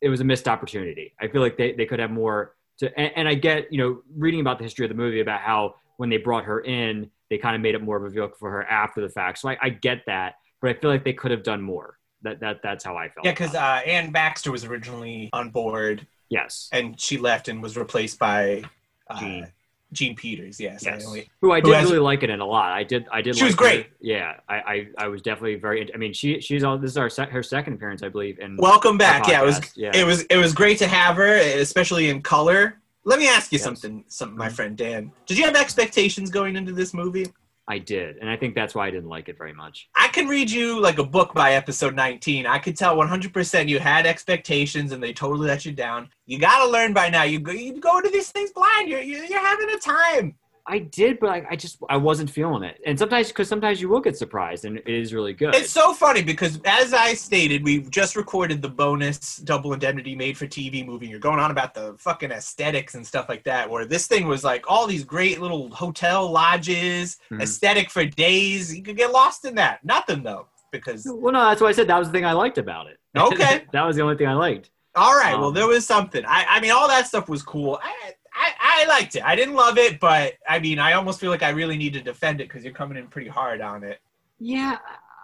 it 0.00 0.08
was 0.08 0.20
a 0.20 0.24
missed 0.24 0.46
opportunity. 0.46 1.14
I 1.20 1.26
feel 1.28 1.40
like 1.40 1.56
they, 1.56 1.72
they 1.72 1.86
could 1.86 1.98
have 1.98 2.10
more 2.10 2.54
to, 2.78 2.96
and, 2.98 3.12
and 3.16 3.28
I 3.28 3.34
get, 3.34 3.72
you 3.72 3.78
know, 3.78 4.02
reading 4.14 4.40
about 4.40 4.58
the 4.58 4.64
history 4.64 4.84
of 4.84 4.90
the 4.90 4.94
movie 4.94 5.20
about 5.20 5.40
how 5.40 5.74
when 5.96 6.10
they 6.10 6.18
brought 6.18 6.44
her 6.44 6.60
in, 6.60 7.10
they 7.30 7.38
kind 7.38 7.56
of 7.56 7.62
made 7.62 7.74
it 7.74 7.82
more 7.82 7.96
of 7.96 8.04
a 8.04 8.10
vehicle 8.10 8.36
for 8.38 8.50
her 8.50 8.64
after 8.64 9.00
the 9.00 9.08
fact. 9.08 9.38
So 9.38 9.48
I, 9.48 9.56
I 9.60 9.68
get 9.70 10.02
that, 10.06 10.34
but 10.60 10.70
I 10.70 10.74
feel 10.74 10.90
like 10.90 11.04
they 11.04 11.14
could 11.14 11.30
have 11.30 11.42
done 11.42 11.62
more. 11.62 11.98
That, 12.22 12.40
that 12.40 12.60
that's 12.62 12.84
how 12.84 12.96
I 12.96 13.08
felt. 13.08 13.24
Yeah, 13.24 13.32
because 13.32 13.54
uh, 13.54 13.80
Anne 13.86 14.10
Baxter 14.10 14.50
was 14.50 14.64
originally 14.64 15.30
on 15.32 15.50
board, 15.50 16.06
yes, 16.28 16.68
and 16.72 16.98
she 17.00 17.18
left 17.18 17.46
and 17.48 17.62
was 17.62 17.76
replaced 17.76 18.18
by 18.18 18.64
uh, 19.08 19.18
Jean. 19.20 19.46
Jean 19.92 20.16
Peters. 20.16 20.58
Yes, 20.58 20.84
yes. 20.84 21.06
only- 21.06 21.30
Who 21.40 21.52
I 21.52 21.60
who 21.60 21.68
did 21.68 21.74
has- 21.76 21.84
really 21.86 22.00
like 22.00 22.22
it 22.24 22.30
in 22.30 22.40
a 22.40 22.44
lot. 22.46 22.72
I 22.72 22.82
did. 22.82 23.06
I 23.12 23.22
did. 23.22 23.36
She 23.36 23.44
was 23.44 23.52
like 23.58 23.60
her. 23.60 23.76
great. 23.82 23.86
Yeah, 24.00 24.34
I, 24.48 24.54
I, 24.56 24.88
I 24.98 25.08
was 25.08 25.22
definitely 25.22 25.54
very. 25.56 25.92
I 25.94 25.96
mean, 25.96 26.12
she, 26.12 26.40
she's 26.40 26.64
on. 26.64 26.80
This 26.80 26.90
is 26.90 26.96
our 26.98 27.08
sec, 27.08 27.30
her 27.30 27.42
second 27.42 27.74
appearance, 27.74 28.02
I 28.02 28.08
believe. 28.08 28.38
And 28.40 28.58
Welcome 28.58 28.98
back. 28.98 29.28
Yeah, 29.28 29.42
it 29.42 29.46
was 29.46 29.60
yeah. 29.76 29.92
it 29.94 30.04
was 30.04 30.22
it 30.24 30.36
was 30.38 30.52
great 30.52 30.78
to 30.78 30.88
have 30.88 31.16
her, 31.16 31.36
especially 31.36 32.08
in 32.10 32.20
color. 32.20 32.80
Let 33.04 33.20
me 33.20 33.28
ask 33.28 33.52
you 33.52 33.58
Yes. 33.58 33.64
something, 33.64 34.04
something, 34.08 34.36
my 34.36 34.48
Mhm. 34.48 34.52
friend 34.52 34.76
Dan. 34.76 35.12
Did 35.26 35.38
you 35.38 35.44
have 35.44 35.54
expectations 35.54 36.28
going 36.30 36.56
into 36.56 36.72
this 36.72 36.92
movie? 36.92 37.26
I 37.68 37.78
did, 37.78 38.18
and 38.18 38.30
I 38.30 38.36
think 38.36 38.54
that's 38.54 38.76
why 38.76 38.86
I 38.86 38.90
didn't 38.90 39.08
like 39.08 39.28
it 39.28 39.36
very 39.36 39.52
much. 39.52 39.88
I 39.96 40.06
can 40.08 40.28
read 40.28 40.48
you 40.50 40.80
like 40.80 40.98
a 40.98 41.04
book 41.04 41.34
by 41.34 41.54
episode 41.54 41.96
19. 41.96 42.46
I 42.46 42.58
could 42.58 42.76
tell 42.76 42.96
100% 42.96 43.68
you 43.68 43.80
had 43.80 44.06
expectations 44.06 44.92
and 44.92 45.02
they 45.02 45.12
totally 45.12 45.48
let 45.48 45.64
you 45.64 45.72
down. 45.72 46.08
You 46.26 46.38
got 46.38 46.64
to 46.64 46.70
learn 46.70 46.92
by 46.92 47.08
now. 47.08 47.24
You 47.24 47.40
go, 47.40 47.50
you 47.50 47.80
go 47.80 47.96
into 47.98 48.10
these 48.10 48.30
things 48.30 48.52
blind. 48.52 48.88
You're, 48.88 49.00
you're 49.00 49.44
having 49.44 49.70
a 49.70 49.78
time. 49.78 50.36
I 50.68 50.80
did, 50.80 51.20
but 51.20 51.30
I, 51.30 51.46
I 51.50 51.56
just 51.56 51.78
I 51.88 51.96
wasn't 51.96 52.28
feeling 52.28 52.64
it. 52.64 52.80
And 52.84 52.98
sometimes 52.98 53.28
because 53.28 53.48
sometimes 53.48 53.80
you 53.80 53.88
will 53.88 54.00
get 54.00 54.16
surprised, 54.16 54.64
and 54.64 54.78
it 54.78 54.88
is 54.88 55.14
really 55.14 55.32
good. 55.32 55.54
It's 55.54 55.70
so 55.70 55.94
funny 55.94 56.22
because, 56.22 56.58
as 56.64 56.92
I 56.92 57.14
stated, 57.14 57.62
we 57.62 57.82
just 57.82 58.16
recorded 58.16 58.62
the 58.62 58.68
bonus 58.68 59.36
Double 59.36 59.72
Indemnity 59.72 60.16
made 60.16 60.36
for 60.36 60.46
TV 60.46 60.84
movie. 60.84 61.06
You're 61.06 61.20
going 61.20 61.38
on 61.38 61.52
about 61.52 61.72
the 61.72 61.94
fucking 61.98 62.32
aesthetics 62.32 62.96
and 62.96 63.06
stuff 63.06 63.28
like 63.28 63.44
that, 63.44 63.70
where 63.70 63.84
this 63.84 64.08
thing 64.08 64.26
was 64.26 64.42
like 64.42 64.64
all 64.68 64.86
these 64.88 65.04
great 65.04 65.40
little 65.40 65.70
hotel 65.70 66.30
lodges, 66.30 67.18
Mhm. 67.30 67.42
aesthetic 67.42 67.90
for 67.90 68.04
days. 68.04 68.74
You 68.76 68.82
could 68.82 68.96
get 68.96 69.12
lost 69.12 69.44
in 69.44 69.54
that. 69.56 69.84
Nothing, 69.84 70.22
though, 70.24 70.48
because. 70.72 71.06
well, 71.08 71.32
no, 71.32 71.44
that's 71.44 71.60
why 71.60 71.68
I 71.68 71.72
said 71.72 71.86
that 71.88 71.98
was 71.98 72.08
the 72.08 72.12
thing 72.12 72.24
I 72.26 72.32
liked 72.32 72.58
about 72.58 72.88
it. 72.88 72.98
Okay. 73.16 73.64
that 73.72 73.82
was 73.84 73.96
the 73.96 74.02
only 74.02 74.16
thing 74.16 74.26
I 74.26 74.34
liked. 74.34 74.70
All 74.94 75.14
right. 75.14 75.34
well, 75.38 75.48
Um, 75.48 75.54
there 75.54 75.66
was 75.66 75.86
something. 75.86 76.24
I, 76.26 76.44
I 76.48 76.60
mean, 76.60 76.70
all 76.70 76.88
that 76.88 77.06
stuff 77.06 77.28
was 77.28 77.42
cool. 77.42 77.78
I, 77.82 78.14
I, 78.36 78.52
I 78.60 78.86
liked 78.86 79.16
it. 79.16 79.24
I 79.24 79.34
didn't 79.34 79.54
love 79.54 79.78
it, 79.78 79.98
but 79.98 80.34
I 80.48 80.58
mean, 80.58 80.78
I 80.78 80.92
almost 80.92 81.18
feel 81.20 81.30
like 81.30 81.42
I 81.42 81.50
really 81.50 81.76
need 81.78 81.94
to 81.94 82.00
defend 82.02 82.40
it 82.40 82.48
because 82.48 82.64
you're 82.64 82.74
coming 82.74 82.98
in 82.98 83.06
pretty 83.06 83.28
hard 83.30 83.60
on 83.60 83.82
it. 83.82 84.00
Yeah, 84.38 84.76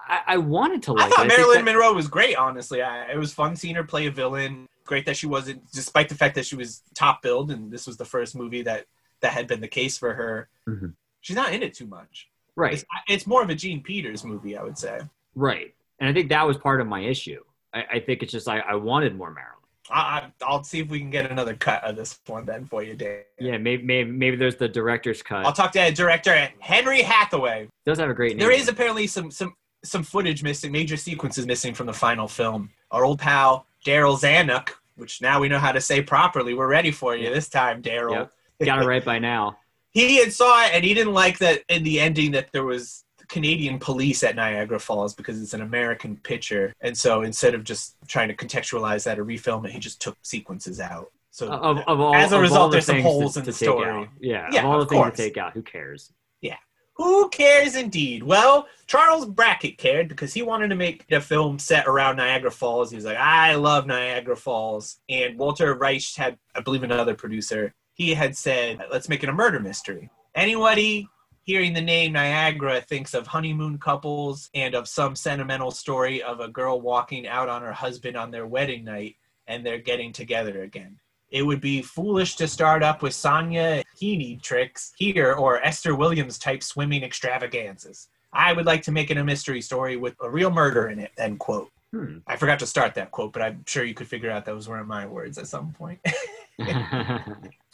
I, 0.08 0.20
I 0.26 0.36
wanted 0.38 0.82
to 0.84 0.92
I 0.92 0.94
like. 0.94 1.10
thought 1.12 1.26
it. 1.26 1.28
think 1.28 1.38
Marilyn 1.38 1.64
that- 1.64 1.72
Monroe 1.72 1.92
was 1.92 2.08
great. 2.08 2.36
Honestly, 2.36 2.80
I, 2.82 3.12
it 3.12 3.18
was 3.18 3.32
fun 3.34 3.54
seeing 3.56 3.74
her 3.74 3.84
play 3.84 4.06
a 4.06 4.10
villain. 4.10 4.68
Great 4.84 5.06
that 5.06 5.16
she 5.16 5.26
wasn't, 5.26 5.70
despite 5.72 6.08
the 6.08 6.14
fact 6.14 6.34
that 6.34 6.44
she 6.46 6.56
was 6.56 6.82
top 6.94 7.22
billed, 7.22 7.50
and 7.50 7.70
this 7.70 7.86
was 7.86 7.96
the 7.98 8.04
first 8.04 8.34
movie 8.34 8.62
that 8.62 8.86
that 9.20 9.32
had 9.32 9.46
been 9.46 9.60
the 9.60 9.68
case 9.68 9.96
for 9.98 10.12
her. 10.14 10.48
Mhm. 10.68 10.94
She's 11.20 11.36
not 11.36 11.52
in 11.52 11.62
it 11.62 11.74
too 11.74 11.86
much. 11.86 12.28
right, 12.56 12.72
It's, 12.74 12.84
it's 13.08 13.26
more 13.26 13.42
of 13.42 13.50
a 13.50 13.54
Jean 13.54 13.80
Peters 13.82 14.24
movie, 14.24 14.56
I 14.56 14.62
would 14.64 14.76
say. 14.76 15.00
right, 15.36 15.72
and 16.00 16.08
I 16.08 16.12
think 16.12 16.30
that 16.30 16.44
was 16.46 16.56
part 16.56 16.80
of 16.80 16.88
my 16.88 17.00
issue. 17.00 17.40
I, 17.72 17.84
I 17.92 18.00
think 18.00 18.22
it's 18.24 18.32
just 18.32 18.48
I, 18.48 18.58
I 18.58 18.74
wanted 18.74 19.14
more 19.16 19.30
Marilyn. 19.32 19.54
I, 19.92 20.00
I, 20.00 20.32
I'll 20.42 20.64
see 20.64 20.80
if 20.80 20.88
we 20.88 20.98
can 20.98 21.10
get 21.10 21.30
another 21.30 21.54
cut 21.54 21.84
of 21.84 21.96
this 21.96 22.18
one 22.26 22.46
then 22.46 22.64
for 22.64 22.82
you, 22.82 22.94
Dave. 22.94 23.24
Yeah, 23.38 23.58
maybe 23.58 23.82
maybe, 23.84 24.10
maybe 24.10 24.36
there's 24.36 24.56
the 24.56 24.68
director's 24.68 25.22
cut. 25.22 25.44
I'll 25.44 25.52
talk 25.52 25.72
to 25.72 25.92
director 25.92 26.48
Henry 26.60 27.02
Hathaway. 27.02 27.68
does 27.84 27.98
have 27.98 28.10
a 28.10 28.14
great 28.14 28.36
name. 28.36 28.38
There 28.38 28.50
is 28.50 28.68
apparently 28.68 29.06
some 29.06 29.30
some 29.30 29.54
some 29.84 30.02
footage 30.02 30.42
missing, 30.42 30.72
major 30.72 30.96
sequences 30.96 31.46
missing 31.46 31.74
from 31.74 31.86
the 31.86 31.92
final 31.92 32.26
film. 32.26 32.70
Our 32.90 33.04
old 33.04 33.18
pal 33.18 33.66
Darryl 33.84 34.18
Zanuck, 34.18 34.70
which 34.96 35.20
now 35.20 35.40
we 35.40 35.48
know 35.48 35.58
how 35.58 35.72
to 35.72 35.80
say 35.80 36.02
properly. 36.02 36.54
We're 36.54 36.68
ready 36.68 36.90
for 36.90 37.14
you 37.16 37.32
this 37.32 37.48
time, 37.48 37.82
Darryl. 37.82 38.12
Yep. 38.12 38.66
got 38.66 38.82
it 38.82 38.86
right 38.86 39.04
by 39.04 39.18
now. 39.18 39.58
He 39.94 40.16
had 40.16 40.32
saw 40.32 40.64
it 40.64 40.70
and 40.72 40.82
he 40.82 40.94
didn't 40.94 41.12
like 41.12 41.36
that 41.40 41.64
in 41.68 41.82
the 41.82 42.00
ending 42.00 42.30
that 42.30 42.50
there 42.50 42.64
was 42.64 43.04
Canadian 43.32 43.78
police 43.78 44.22
at 44.22 44.36
Niagara 44.36 44.78
Falls 44.78 45.14
because 45.14 45.40
it's 45.42 45.54
an 45.54 45.62
American 45.62 46.16
picture, 46.18 46.72
and 46.82 46.96
so 46.96 47.22
instead 47.22 47.54
of 47.54 47.64
just 47.64 47.96
trying 48.06 48.28
to 48.28 48.34
contextualize 48.36 49.04
that 49.04 49.18
or 49.18 49.24
refilm 49.24 49.64
it, 49.64 49.72
he 49.72 49.78
just 49.78 50.00
took 50.00 50.16
sequences 50.22 50.78
out. 50.80 51.10
So 51.30 51.48
Of, 51.48 51.78
of 51.86 51.98
all, 51.98 52.14
As 52.14 52.32
a 52.32 52.38
result, 52.38 52.70
the 52.70 52.74
there's 52.76 52.84
some 52.86 53.00
holes 53.00 53.34
to, 53.34 53.38
in 53.40 53.46
the 53.46 53.52
story. 53.54 53.88
out. 53.90 54.08
Yeah, 54.20 54.48
Yeah, 54.52 54.60
of 54.60 54.66
all 54.66 54.76
the 54.76 54.82
of 54.82 54.88
things 54.90 55.02
course. 55.02 55.16
to 55.16 55.22
take 55.22 55.38
out, 55.38 55.54
who 55.54 55.62
cares? 55.62 56.12
Yeah. 56.42 56.58
Who 56.96 57.30
cares 57.30 57.74
indeed? 57.74 58.22
Well, 58.22 58.66
Charles 58.86 59.24
Brackett 59.24 59.78
cared 59.78 60.08
because 60.08 60.34
he 60.34 60.42
wanted 60.42 60.68
to 60.68 60.74
make 60.74 61.06
a 61.10 61.22
film 61.22 61.58
set 61.58 61.86
around 61.86 62.16
Niagara 62.16 62.50
Falls. 62.50 62.90
He 62.90 62.96
was 62.96 63.06
like, 63.06 63.16
I 63.16 63.54
love 63.54 63.86
Niagara 63.86 64.36
Falls. 64.36 64.98
And 65.08 65.38
Walter 65.38 65.74
Reisch 65.74 66.18
had, 66.18 66.36
I 66.54 66.60
believe, 66.60 66.82
another 66.82 67.14
producer. 67.14 67.72
He 67.94 68.12
had 68.12 68.36
said, 68.36 68.84
let's 68.92 69.08
make 69.08 69.22
it 69.22 69.30
a 69.30 69.32
murder 69.32 69.58
mystery. 69.58 70.10
Anybody 70.34 71.08
hearing 71.44 71.72
the 71.72 71.80
name 71.80 72.12
Niagara 72.12 72.80
thinks 72.80 73.14
of 73.14 73.26
honeymoon 73.26 73.78
couples 73.78 74.48
and 74.54 74.74
of 74.74 74.88
some 74.88 75.16
sentimental 75.16 75.70
story 75.70 76.22
of 76.22 76.40
a 76.40 76.48
girl 76.48 76.80
walking 76.80 77.26
out 77.26 77.48
on 77.48 77.62
her 77.62 77.72
husband 77.72 78.16
on 78.16 78.30
their 78.30 78.46
wedding 78.46 78.84
night 78.84 79.16
and 79.46 79.66
they're 79.66 79.78
getting 79.78 80.12
together 80.12 80.62
again. 80.62 80.98
It 81.30 81.42
would 81.42 81.60
be 81.60 81.82
foolish 81.82 82.36
to 82.36 82.46
start 82.46 82.82
up 82.82 83.02
with 83.02 83.12
Sonja 83.12 83.82
Henie 84.00 84.40
tricks 84.42 84.92
here 84.96 85.32
or 85.32 85.64
Esther 85.64 85.94
Williams 85.94 86.38
type 86.38 86.62
swimming 86.62 87.02
extravaganzas. 87.02 88.08
I 88.32 88.52
would 88.52 88.66
like 88.66 88.82
to 88.82 88.92
make 88.92 89.10
it 89.10 89.16
a 89.16 89.24
mystery 89.24 89.60
story 89.60 89.96
with 89.96 90.14
a 90.22 90.30
real 90.30 90.50
murder 90.50 90.88
in 90.88 90.98
it. 90.98 91.10
End 91.18 91.38
quote. 91.38 91.70
Hmm. 91.92 92.18
I 92.26 92.36
forgot 92.36 92.58
to 92.60 92.66
start 92.66 92.94
that 92.94 93.10
quote, 93.10 93.32
but 93.32 93.42
I'm 93.42 93.64
sure 93.66 93.84
you 93.84 93.94
could 93.94 94.08
figure 94.08 94.30
out 94.30 94.44
those 94.44 94.68
weren't 94.68 94.86
my 94.86 95.06
words 95.06 95.38
at 95.38 95.46
some 95.46 95.72
point. 95.72 96.00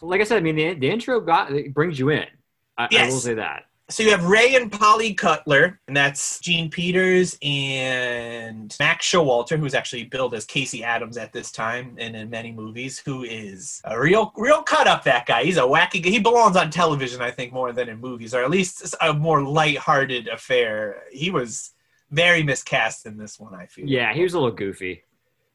like 0.00 0.20
I 0.20 0.25
said, 0.25 0.38
I 0.38 0.40
mean, 0.40 0.56
the, 0.56 0.75
the 0.75 0.90
intro 0.90 1.20
got 1.20 1.52
it 1.52 1.75
brings 1.75 1.98
you 1.98 2.10
in. 2.10 2.26
I, 2.78 2.88
I 2.97 3.06
will 3.08 3.18
say 3.18 3.35
that. 3.35 3.64
So 3.90 4.02
you 4.02 4.11
have 4.11 4.26
Ray 4.26 4.54
and 4.54 4.70
Polly 4.70 5.14
Cutler, 5.14 5.80
and 5.88 5.97
that's 5.97 6.40
Jean 6.40 6.68
Peters 6.68 7.38
and 7.40 8.76
Max 8.78 9.11
Showalter, 9.11 9.58
who's 9.58 9.73
actually 9.73 10.04
billed 10.04 10.35
as 10.35 10.44
Casey 10.44 10.85
Adams 10.85 11.16
at 11.16 11.32
this 11.32 11.50
time 11.50 11.97
and 11.99 12.14
in 12.14 12.28
many 12.28 12.52
movies, 12.52 12.99
who 12.99 13.25
is 13.25 13.80
a 13.85 13.99
real, 13.99 14.30
real 14.37 14.62
cut 14.62 14.87
up. 14.87 15.04
That 15.04 15.25
guy, 15.25 15.42
he's 15.42 15.56
a 15.56 15.62
wacky. 15.62 16.02
Guy. 16.02 16.11
He 16.11 16.18
belongs 16.18 16.54
on 16.54 16.70
television, 16.70 17.23
I 17.23 17.30
think, 17.30 17.50
more 17.50 17.73
than 17.73 17.88
in 17.88 17.99
movies, 17.99 18.35
or 18.35 18.44
at 18.44 18.50
least 18.50 18.94
a 19.00 19.14
more 19.14 19.42
light-hearted 19.42 20.28
affair. 20.28 21.04
He 21.11 21.30
was 21.30 21.73
very 22.11 22.42
miscast 22.42 23.06
in 23.06 23.16
this 23.16 23.40
one. 23.40 23.54
I 23.54 23.64
feel. 23.64 23.87
Yeah, 23.87 24.12
he 24.12 24.23
was 24.23 24.35
a 24.35 24.38
little 24.38 24.54
goofy. 24.54 25.02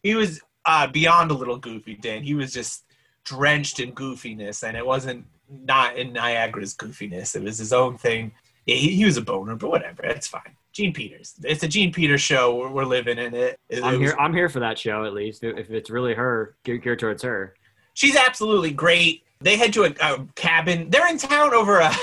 He 0.02 0.16
was 0.16 0.42
uh, 0.66 0.88
beyond 0.88 1.30
a 1.30 1.36
little 1.36 1.58
goofy, 1.60 1.96
Dan. 2.02 2.24
He 2.24 2.34
was 2.34 2.52
just 2.52 2.86
drenched 3.26 3.80
in 3.80 3.92
goofiness, 3.92 4.68
and 4.68 4.76
it 4.76 4.84
wasn't 4.86 5.28
not 5.64 5.98
in 5.98 6.14
Niagara's 6.14 6.76
goofiness. 6.76 7.36
It 7.36 7.44
was 7.44 7.58
his 7.58 7.74
own 7.74 7.98
thing. 7.98 8.32
Yeah, 8.66 8.76
he, 8.76 8.96
he 8.96 9.06
was 9.06 9.18
a 9.18 9.22
boner, 9.22 9.56
but 9.56 9.70
whatever. 9.70 10.04
It's 10.06 10.28
fine. 10.28 10.56
Jean 10.72 10.94
Peters. 10.94 11.36
It's 11.44 11.64
a 11.64 11.68
Jean 11.68 11.92
Peters 11.94 12.22
show. 12.22 12.56
We're, 12.56 12.70
we're 12.70 12.86
living 12.86 13.18
in 13.20 13.34
it. 13.36 13.60
it 13.70 13.84
I'm 13.84 13.96
it 13.96 14.00
was- 14.00 14.10
here. 14.12 14.20
I'm 14.20 14.34
here 14.34 14.50
for 14.50 14.60
that 14.62 14.78
show 14.80 15.06
at 15.06 15.14
least. 15.14 15.44
If 15.44 15.70
it's 15.70 15.90
really 15.90 16.14
her, 16.14 16.56
geared, 16.64 17.00
towards 17.00 17.22
her. 17.24 17.56
She's 17.94 18.16
absolutely 18.16 18.72
great. 18.72 19.24
They 19.42 19.58
head 19.58 19.74
to 19.74 19.84
a, 19.84 19.94
a 20.02 20.26
cabin. 20.36 20.90
They're 20.90 21.08
in 21.10 21.18
town 21.18 21.54
over 21.54 21.80
a 21.80 21.94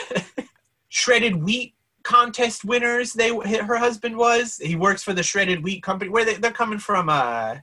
shredded 0.89 1.43
wheat 1.43 1.75
contest 2.03 2.65
winners. 2.65 3.13
They 3.13 3.31
her 3.31 3.77
husband 3.79 4.17
was. 4.17 4.59
He 4.59 4.77
works 4.77 5.03
for 5.03 5.13
the 5.15 5.23
shredded 5.23 5.65
wheat 5.65 5.83
company. 5.83 6.11
Where 6.11 6.25
they, 6.25 6.35
they're 6.35 6.53
coming 6.53 6.79
from? 6.79 7.09
Uh, 7.09 7.57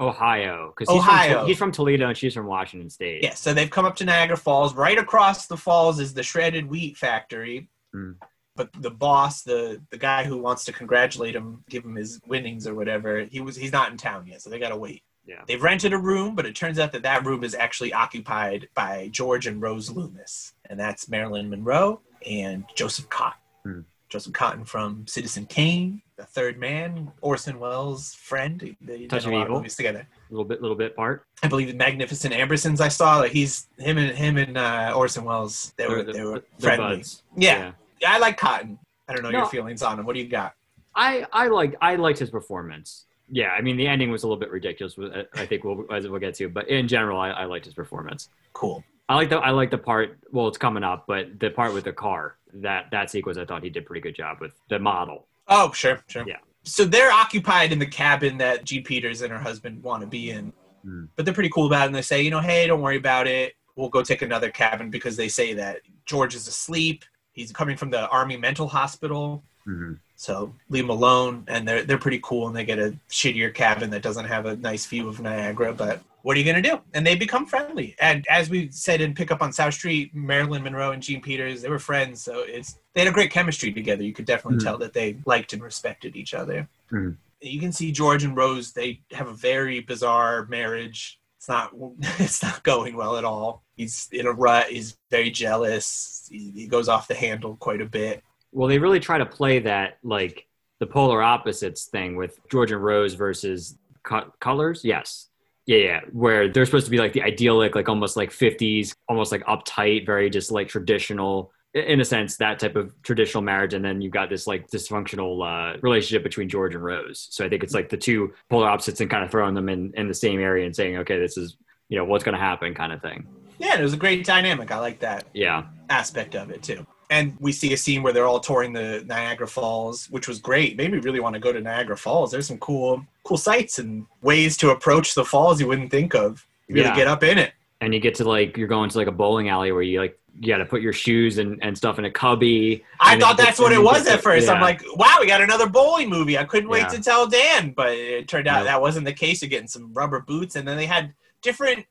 Ohio, 0.00 0.72
because 0.74 0.92
he's 0.92 1.02
Ohio. 1.02 1.38
From, 1.40 1.46
he's 1.46 1.58
from 1.58 1.72
Toledo 1.72 2.08
and 2.08 2.16
she's 2.16 2.34
from 2.34 2.46
Washington 2.46 2.88
State. 2.88 3.22
Yeah, 3.22 3.34
so 3.34 3.52
they've 3.52 3.70
come 3.70 3.84
up 3.84 3.96
to 3.96 4.04
Niagara 4.04 4.36
Falls. 4.36 4.74
Right 4.74 4.98
across 4.98 5.46
the 5.46 5.56
falls 5.56 6.00
is 6.00 6.14
the 6.14 6.22
shredded 6.22 6.68
wheat 6.68 6.96
factory. 6.96 7.68
Hmm. 7.92 8.12
But 8.56 8.70
the 8.74 8.90
boss, 8.90 9.42
the 9.42 9.80
the 9.90 9.98
guy 9.98 10.24
who 10.24 10.38
wants 10.38 10.64
to 10.64 10.72
congratulate 10.72 11.36
him, 11.36 11.64
give 11.68 11.84
him 11.84 11.94
his 11.94 12.20
winnings 12.26 12.66
or 12.66 12.74
whatever, 12.74 13.24
he 13.24 13.40
was 13.40 13.56
he's 13.56 13.72
not 13.72 13.90
in 13.90 13.96
town 13.96 14.26
yet, 14.26 14.42
so 14.42 14.50
they 14.50 14.58
gotta 14.58 14.76
wait. 14.76 15.02
Yeah. 15.26 15.42
They've 15.46 15.62
rented 15.62 15.92
a 15.92 15.98
room, 15.98 16.34
but 16.34 16.46
it 16.46 16.56
turns 16.56 16.78
out 16.78 16.92
that 16.92 17.02
that 17.02 17.24
room 17.24 17.44
is 17.44 17.54
actually 17.54 17.92
occupied 17.92 18.68
by 18.74 19.08
George 19.12 19.46
and 19.46 19.62
Rose 19.62 19.90
Loomis, 19.90 20.54
and 20.68 20.80
that's 20.80 21.08
Marilyn 21.08 21.50
Monroe 21.50 22.00
and 22.26 22.64
Joseph 22.74 23.08
Cotten. 23.08 23.34
Hmm. 23.64 23.80
Joseph 24.10 24.32
Cotten 24.32 24.66
from 24.66 25.06
Citizen 25.06 25.46
Kane, 25.46 26.02
The 26.16 26.24
Third 26.24 26.58
Man, 26.58 27.10
Orson 27.22 27.58
Welles' 27.60 28.12
friend. 28.14 28.76
They 28.82 28.98
did 28.98 29.10
Touch 29.10 29.24
a 29.24 29.28
of 29.28 29.32
lot 29.34 29.42
Evil. 29.46 29.56
movies 29.58 29.76
together. 29.76 30.00
A 30.28 30.32
little 30.32 30.44
bit, 30.44 30.60
little 30.60 30.76
bit 30.76 30.94
part. 30.96 31.24
I 31.42 31.48
believe 31.48 31.68
the 31.68 31.74
Magnificent 31.74 32.34
Ambersons 32.34 32.80
I 32.80 32.88
saw 32.88 33.18
like 33.18 33.32
he's 33.32 33.68
him 33.78 33.96
and 33.98 34.14
him 34.16 34.36
and 34.36 34.58
uh, 34.58 34.92
Orson 34.94 35.24
Welles 35.24 35.72
they 35.76 35.86
were 35.86 36.02
They're- 36.02 36.12
they 36.12 36.24
were 36.24 36.44
they're 36.58 36.76
friendly. 36.76 36.96
buds. 36.96 37.22
Yeah. 37.36 37.72
I 38.06 38.18
like 38.18 38.38
Cotten. 38.38 38.78
I 39.08 39.14
don't 39.14 39.22
know 39.22 39.30
your 39.30 39.46
feelings 39.46 39.82
on 39.82 39.98
him. 39.98 40.06
What 40.06 40.14
do 40.14 40.20
you 40.20 40.28
got? 40.28 40.54
I 40.94 41.26
I 41.32 41.46
like 41.48 41.76
I 41.80 41.94
liked 41.96 42.18
his 42.18 42.30
performance. 42.30 43.06
Yeah, 43.32 43.50
I 43.50 43.60
mean 43.60 43.76
the 43.76 43.86
ending 43.86 44.10
was 44.10 44.24
a 44.24 44.26
little 44.26 44.40
bit 44.40 44.50
ridiculous. 44.50 44.96
I 45.34 45.46
think 45.46 45.62
we'll 45.62 45.84
as 45.92 46.08
we'll 46.08 46.18
get 46.18 46.34
to, 46.36 46.48
but 46.48 46.68
in 46.68 46.88
general, 46.88 47.20
I, 47.20 47.30
I 47.30 47.44
liked 47.44 47.64
his 47.64 47.74
performance. 47.74 48.28
Cool. 48.54 48.82
I 49.10 49.14
like 49.16 49.28
the 49.28 49.38
I 49.38 49.50
like 49.50 49.70
the 49.72 49.78
part. 49.78 50.18
Well, 50.30 50.46
it's 50.46 50.56
coming 50.56 50.84
up, 50.84 51.04
but 51.08 51.40
the 51.40 51.50
part 51.50 51.74
with 51.74 51.84
the 51.84 51.92
car 51.92 52.36
that 52.54 52.86
that 52.92 53.10
sequence, 53.10 53.38
I 53.38 53.44
thought 53.44 53.64
he 53.64 53.68
did 53.70 53.82
a 53.82 53.86
pretty 53.86 54.00
good 54.00 54.14
job 54.14 54.38
with 54.40 54.54
the 54.68 54.78
model. 54.78 55.26
Oh, 55.48 55.72
sure, 55.72 56.02
sure. 56.06 56.24
Yeah. 56.28 56.36
So 56.62 56.84
they're 56.84 57.10
occupied 57.10 57.72
in 57.72 57.80
the 57.80 57.86
cabin 57.86 58.38
that 58.38 58.64
G. 58.64 58.80
Peters 58.80 59.22
and 59.22 59.32
her 59.32 59.38
husband 59.38 59.82
want 59.82 60.02
to 60.02 60.06
be 60.06 60.30
in, 60.30 60.52
Hmm. 60.84 61.06
but 61.16 61.24
they're 61.24 61.34
pretty 61.34 61.50
cool 61.50 61.66
about 61.66 61.82
it. 61.84 61.86
And 61.86 61.94
they 61.94 62.02
say, 62.02 62.22
you 62.22 62.30
know, 62.30 62.40
hey, 62.40 62.66
don't 62.68 62.80
worry 62.82 62.96
about 62.98 63.26
it. 63.26 63.54
We'll 63.76 63.88
go 63.88 64.02
take 64.02 64.22
another 64.22 64.50
cabin 64.50 64.90
because 64.90 65.16
they 65.16 65.28
say 65.28 65.54
that 65.54 65.80
George 66.06 66.34
is 66.36 66.46
asleep. 66.46 67.04
He's 67.32 67.50
coming 67.52 67.76
from 67.76 67.90
the 67.90 68.08
Army 68.10 68.36
Mental 68.36 68.68
Hospital. 68.68 69.42
Mm-hmm. 69.66 69.94
So 70.20 70.52
leave 70.68 70.82
them 70.82 70.90
alone, 70.90 71.44
and 71.48 71.66
they're 71.66 71.82
they're 71.82 71.96
pretty 71.96 72.20
cool, 72.22 72.46
and 72.46 72.54
they 72.54 72.62
get 72.66 72.78
a 72.78 72.94
shittier 73.08 73.54
cabin 73.54 73.88
that 73.88 74.02
doesn't 74.02 74.26
have 74.26 74.44
a 74.44 74.54
nice 74.56 74.84
view 74.84 75.08
of 75.08 75.18
Niagara. 75.18 75.72
But 75.72 76.02
what 76.20 76.36
are 76.36 76.40
you 76.40 76.44
gonna 76.44 76.60
do? 76.60 76.78
And 76.92 77.06
they 77.06 77.14
become 77.14 77.46
friendly. 77.46 77.96
And 77.98 78.26
as 78.28 78.50
we 78.50 78.70
said 78.70 79.00
in 79.00 79.14
Pick 79.14 79.30
Up 79.30 79.40
on 79.40 79.50
South 79.50 79.72
Street, 79.72 80.14
Marilyn 80.14 80.62
Monroe 80.62 80.92
and 80.92 81.02
Jean 81.02 81.22
Peters, 81.22 81.62
they 81.62 81.70
were 81.70 81.78
friends. 81.78 82.20
So 82.20 82.40
it's 82.40 82.76
they 82.92 83.00
had 83.00 83.08
a 83.08 83.12
great 83.12 83.30
chemistry 83.30 83.72
together. 83.72 84.02
You 84.02 84.12
could 84.12 84.26
definitely 84.26 84.58
Mhm. 84.58 84.64
tell 84.64 84.76
that 84.76 84.92
they 84.92 85.16
liked 85.24 85.54
and 85.54 85.62
respected 85.62 86.14
each 86.16 86.34
other. 86.34 86.68
Mhm. 86.92 87.16
You 87.40 87.58
can 87.58 87.72
see 87.72 87.90
George 87.90 88.22
and 88.22 88.36
Rose. 88.36 88.74
They 88.74 89.00
have 89.12 89.26
a 89.28 89.32
very 89.32 89.80
bizarre 89.80 90.44
marriage. 90.50 91.18
It's 91.38 91.48
not 91.48 91.72
it's 92.18 92.42
not 92.42 92.62
going 92.62 92.94
well 92.94 93.16
at 93.16 93.24
all. 93.24 93.62
He's 93.74 94.06
in 94.12 94.26
a 94.26 94.32
rut. 94.32 94.66
He's 94.68 94.98
very 95.10 95.30
jealous. 95.30 96.28
He, 96.30 96.50
he 96.54 96.66
goes 96.66 96.88
off 96.90 97.08
the 97.08 97.14
handle 97.14 97.56
quite 97.56 97.80
a 97.80 97.86
bit. 97.86 98.22
Well, 98.52 98.68
they 98.68 98.78
really 98.78 99.00
try 99.00 99.18
to 99.18 99.26
play 99.26 99.60
that 99.60 99.98
like 100.02 100.46
the 100.80 100.86
polar 100.86 101.22
opposites 101.22 101.84
thing 101.84 102.16
with 102.16 102.38
George 102.50 102.72
and 102.72 102.82
Rose 102.82 103.14
versus 103.14 103.76
co- 104.02 104.32
colors. 104.40 104.82
Yes. 104.84 105.28
Yeah, 105.66 105.76
yeah, 105.76 106.00
where 106.10 106.48
they're 106.48 106.66
supposed 106.66 106.86
to 106.86 106.90
be 106.90 106.98
like 106.98 107.12
the 107.12 107.22
idyllic, 107.22 107.76
like 107.76 107.88
almost 107.88 108.16
like 108.16 108.30
50s, 108.30 108.92
almost 109.08 109.30
like 109.30 109.44
uptight, 109.44 110.04
very 110.04 110.28
just 110.28 110.50
like 110.50 110.66
traditional, 110.68 111.52
in 111.74 112.00
a 112.00 112.04
sense, 112.04 112.36
that 112.38 112.58
type 112.58 112.74
of 112.74 112.92
traditional 113.02 113.42
marriage. 113.42 113.74
And 113.74 113.84
then 113.84 114.00
you've 114.00 114.12
got 114.12 114.30
this 114.30 114.48
like 114.48 114.68
dysfunctional 114.68 115.74
uh, 115.74 115.78
relationship 115.80 116.24
between 116.24 116.48
George 116.48 116.74
and 116.74 116.82
Rose. 116.82 117.28
So 117.30 117.44
I 117.44 117.48
think 117.48 117.62
it's 117.62 117.74
like 117.74 117.88
the 117.88 117.96
two 117.96 118.32
polar 118.48 118.68
opposites 118.68 119.00
and 119.00 119.08
kind 119.08 119.22
of 119.22 119.30
throwing 119.30 119.54
them 119.54 119.68
in, 119.68 119.92
in 119.96 120.08
the 120.08 120.14
same 120.14 120.40
area 120.40 120.66
and 120.66 120.74
saying, 120.74 120.96
okay, 120.96 121.20
this 121.20 121.36
is, 121.36 121.56
you 121.88 121.98
know, 121.98 122.04
what's 122.04 122.24
going 122.24 122.36
to 122.36 122.40
happen 122.42 122.74
kind 122.74 122.92
of 122.92 123.00
thing. 123.00 123.28
Yeah, 123.58 123.78
it 123.78 123.82
was 123.82 123.92
a 123.92 123.98
great 123.98 124.24
dynamic. 124.24 124.72
I 124.72 124.78
like 124.78 124.98
that. 125.00 125.24
Yeah. 125.34 125.66
aspect 125.88 126.34
of 126.34 126.50
it 126.50 126.62
too. 126.64 126.84
And 127.10 127.36
we 127.40 127.50
see 127.52 127.72
a 127.72 127.76
scene 127.76 128.02
where 128.04 128.12
they're 128.12 128.26
all 128.26 128.38
touring 128.40 128.72
the 128.72 129.02
Niagara 129.04 129.48
Falls, 129.48 130.08
which 130.10 130.28
was 130.28 130.38
great. 130.38 130.76
Made 130.76 130.92
me 130.92 130.98
really 130.98 131.18
want 131.20 131.34
to 131.34 131.40
go 131.40 131.52
to 131.52 131.60
Niagara 131.60 131.96
Falls. 131.96 132.30
There's 132.30 132.46
some 132.46 132.58
cool, 132.58 133.04
cool 133.24 133.36
sights 133.36 133.80
and 133.80 134.06
ways 134.22 134.56
to 134.58 134.70
approach 134.70 135.14
the 135.14 135.24
falls 135.24 135.60
you 135.60 135.66
wouldn't 135.66 135.90
think 135.90 136.14
of. 136.14 136.46
You 136.68 136.76
really 136.76 136.88
Yeah. 136.88 136.94
get 136.96 137.06
up 137.08 137.22
in 137.24 137.36
it. 137.38 137.52
and 137.82 137.94
you 137.94 137.98
get 138.00 138.14
to 138.14 138.24
like 138.24 138.56
you're 138.58 138.68
going 138.68 138.90
to 138.90 138.98
like 138.98 139.06
a 139.06 139.12
bowling 139.12 139.48
alley 139.48 139.72
where 139.72 139.80
you 139.82 139.98
like 140.00 140.16
you 140.38 140.48
got 140.52 140.58
to 140.58 140.66
put 140.66 140.82
your 140.82 140.92
shoes 140.92 141.38
and, 141.38 141.58
and 141.64 141.76
stuff 141.76 141.98
in 141.98 142.04
a 142.04 142.10
cubby. 142.10 142.84
I 143.00 143.18
thought 143.18 143.36
that's 143.38 143.58
what 143.58 143.72
it 143.72 143.82
was 143.82 144.06
at 144.06 144.22
first. 144.22 144.48
I'm 144.48 144.60
like, 144.60 144.82
wow, 144.94 145.16
we 145.18 145.26
got 145.26 145.40
another 145.40 145.66
bowling 145.68 146.08
movie. 146.10 146.38
I 146.38 146.44
couldn't 146.44 146.68
wait 146.68 146.80
Yeah. 146.82 146.88
to 146.88 147.02
tell 147.02 147.26
Dan, 147.26 147.72
but 147.72 147.90
it 147.92 148.28
turned 148.28 148.46
out 148.46 148.58
Nope. 148.58 148.66
that 148.66 148.80
wasn't 148.80 149.06
the 149.06 149.12
case. 149.14 149.42
You're 149.42 149.48
getting 149.48 149.66
some 149.66 149.92
rubber 149.94 150.20
boots, 150.20 150.54
and 150.56 150.68
then 150.68 150.76
they 150.76 150.86
had 150.86 151.12
different 151.42 151.86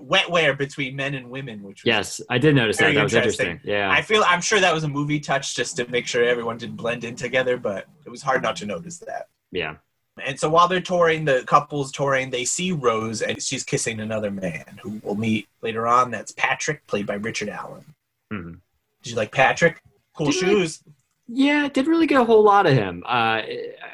wetwear 0.00 0.56
between 0.56 0.96
men 0.96 1.14
and 1.14 1.30
women, 1.30 1.62
which 1.62 1.84
was 1.84 1.88
yes, 1.88 2.20
I 2.30 2.38
did 2.38 2.54
notice 2.54 2.78
that. 2.78 2.94
That 2.94 3.02
was 3.02 3.14
interesting. 3.14 3.60
Yeah, 3.64 3.90
I 3.90 4.02
feel 4.02 4.24
I'm 4.26 4.40
sure 4.40 4.60
that 4.60 4.74
was 4.74 4.84
a 4.84 4.88
movie 4.88 5.20
touch 5.20 5.54
just 5.54 5.76
to 5.76 5.90
make 5.90 6.06
sure 6.06 6.24
everyone 6.24 6.58
didn't 6.58 6.76
blend 6.76 7.04
in 7.04 7.16
together, 7.16 7.56
but 7.56 7.86
it 8.04 8.10
was 8.10 8.22
hard 8.22 8.42
not 8.42 8.56
to 8.56 8.66
notice 8.66 8.98
that. 8.98 9.28
yeah, 9.52 9.76
And 10.24 10.38
so 10.38 10.48
while 10.48 10.68
they're 10.68 10.80
touring, 10.80 11.24
the 11.24 11.44
couple's 11.46 11.92
touring, 11.92 12.30
they 12.30 12.44
see 12.44 12.72
Rose 12.72 13.22
and 13.22 13.40
she's 13.42 13.64
kissing 13.64 14.00
another 14.00 14.30
man 14.30 14.78
who 14.82 15.00
we'll 15.02 15.14
meet 15.14 15.48
later 15.62 15.86
on. 15.86 16.10
That's 16.10 16.32
Patrick, 16.32 16.86
played 16.86 17.06
by 17.06 17.14
Richard 17.14 17.48
Allan. 17.48 17.84
Mm-hmm. 18.32 18.54
Did 19.02 19.10
you 19.10 19.16
like 19.16 19.32
Patrick? 19.32 19.82
Cool 20.16 20.26
Didn't 20.26 20.48
shoes. 20.48 20.82
yeah. 21.28 21.68
Didn't 21.68 21.90
really 21.90 22.06
get 22.06 22.20
a 22.20 22.24
whole 22.24 22.42
lot 22.42 22.66
of 22.66 22.72
him. 22.72 23.02
Uh, 23.06 23.42
I 23.42 23.44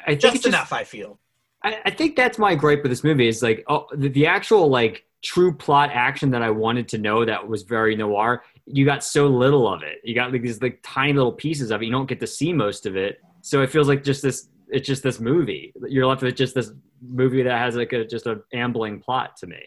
think 0.07 0.21
just, 0.21 0.45
enough, 0.45 0.71
I 0.71 0.83
feel. 0.83 1.19
I, 1.63 1.79
I 1.85 1.89
think 1.91 2.15
that's 2.15 2.37
my 2.37 2.55
gripe 2.55 2.81
with 2.83 2.91
this 2.91 3.03
movie 3.03 3.27
is 3.27 3.43
like 3.43 3.63
oh, 3.67 3.87
the, 3.93 4.09
the 4.09 4.27
actual 4.27 4.67
like 4.69 5.05
true 5.21 5.53
plot 5.53 5.89
action 5.93 6.31
that 6.31 6.41
I 6.41 6.49
wanted 6.49 6.87
to 6.89 6.97
know 6.97 7.25
that 7.25 7.47
was 7.47 7.63
very 7.63 7.95
noir. 7.95 8.43
You 8.65 8.85
got 8.85 9.03
so 9.03 9.27
little 9.27 9.71
of 9.71 9.83
it. 9.83 9.99
You 10.03 10.15
got 10.15 10.31
like 10.31 10.41
these 10.41 10.61
like 10.61 10.79
tiny 10.83 11.13
little 11.13 11.31
pieces 11.31 11.71
of 11.71 11.81
it. 11.81 11.85
You 11.85 11.91
don't 11.91 12.07
get 12.07 12.19
to 12.19 12.27
see 12.27 12.53
most 12.53 12.85
of 12.85 12.95
it. 12.95 13.21
So 13.41 13.61
it 13.61 13.69
feels 13.69 13.87
like 13.87 14.03
just 14.03 14.21
this. 14.21 14.49
It's 14.69 14.87
just 14.87 15.03
this 15.03 15.19
movie. 15.19 15.73
You're 15.87 16.05
left 16.05 16.21
with 16.21 16.35
just 16.35 16.55
this 16.55 16.71
movie 17.01 17.43
that 17.43 17.57
has 17.57 17.75
like 17.75 17.91
a 17.93 18.05
just 18.05 18.25
a 18.25 18.41
ambling 18.53 18.99
plot 18.99 19.35
to 19.37 19.47
me. 19.47 19.59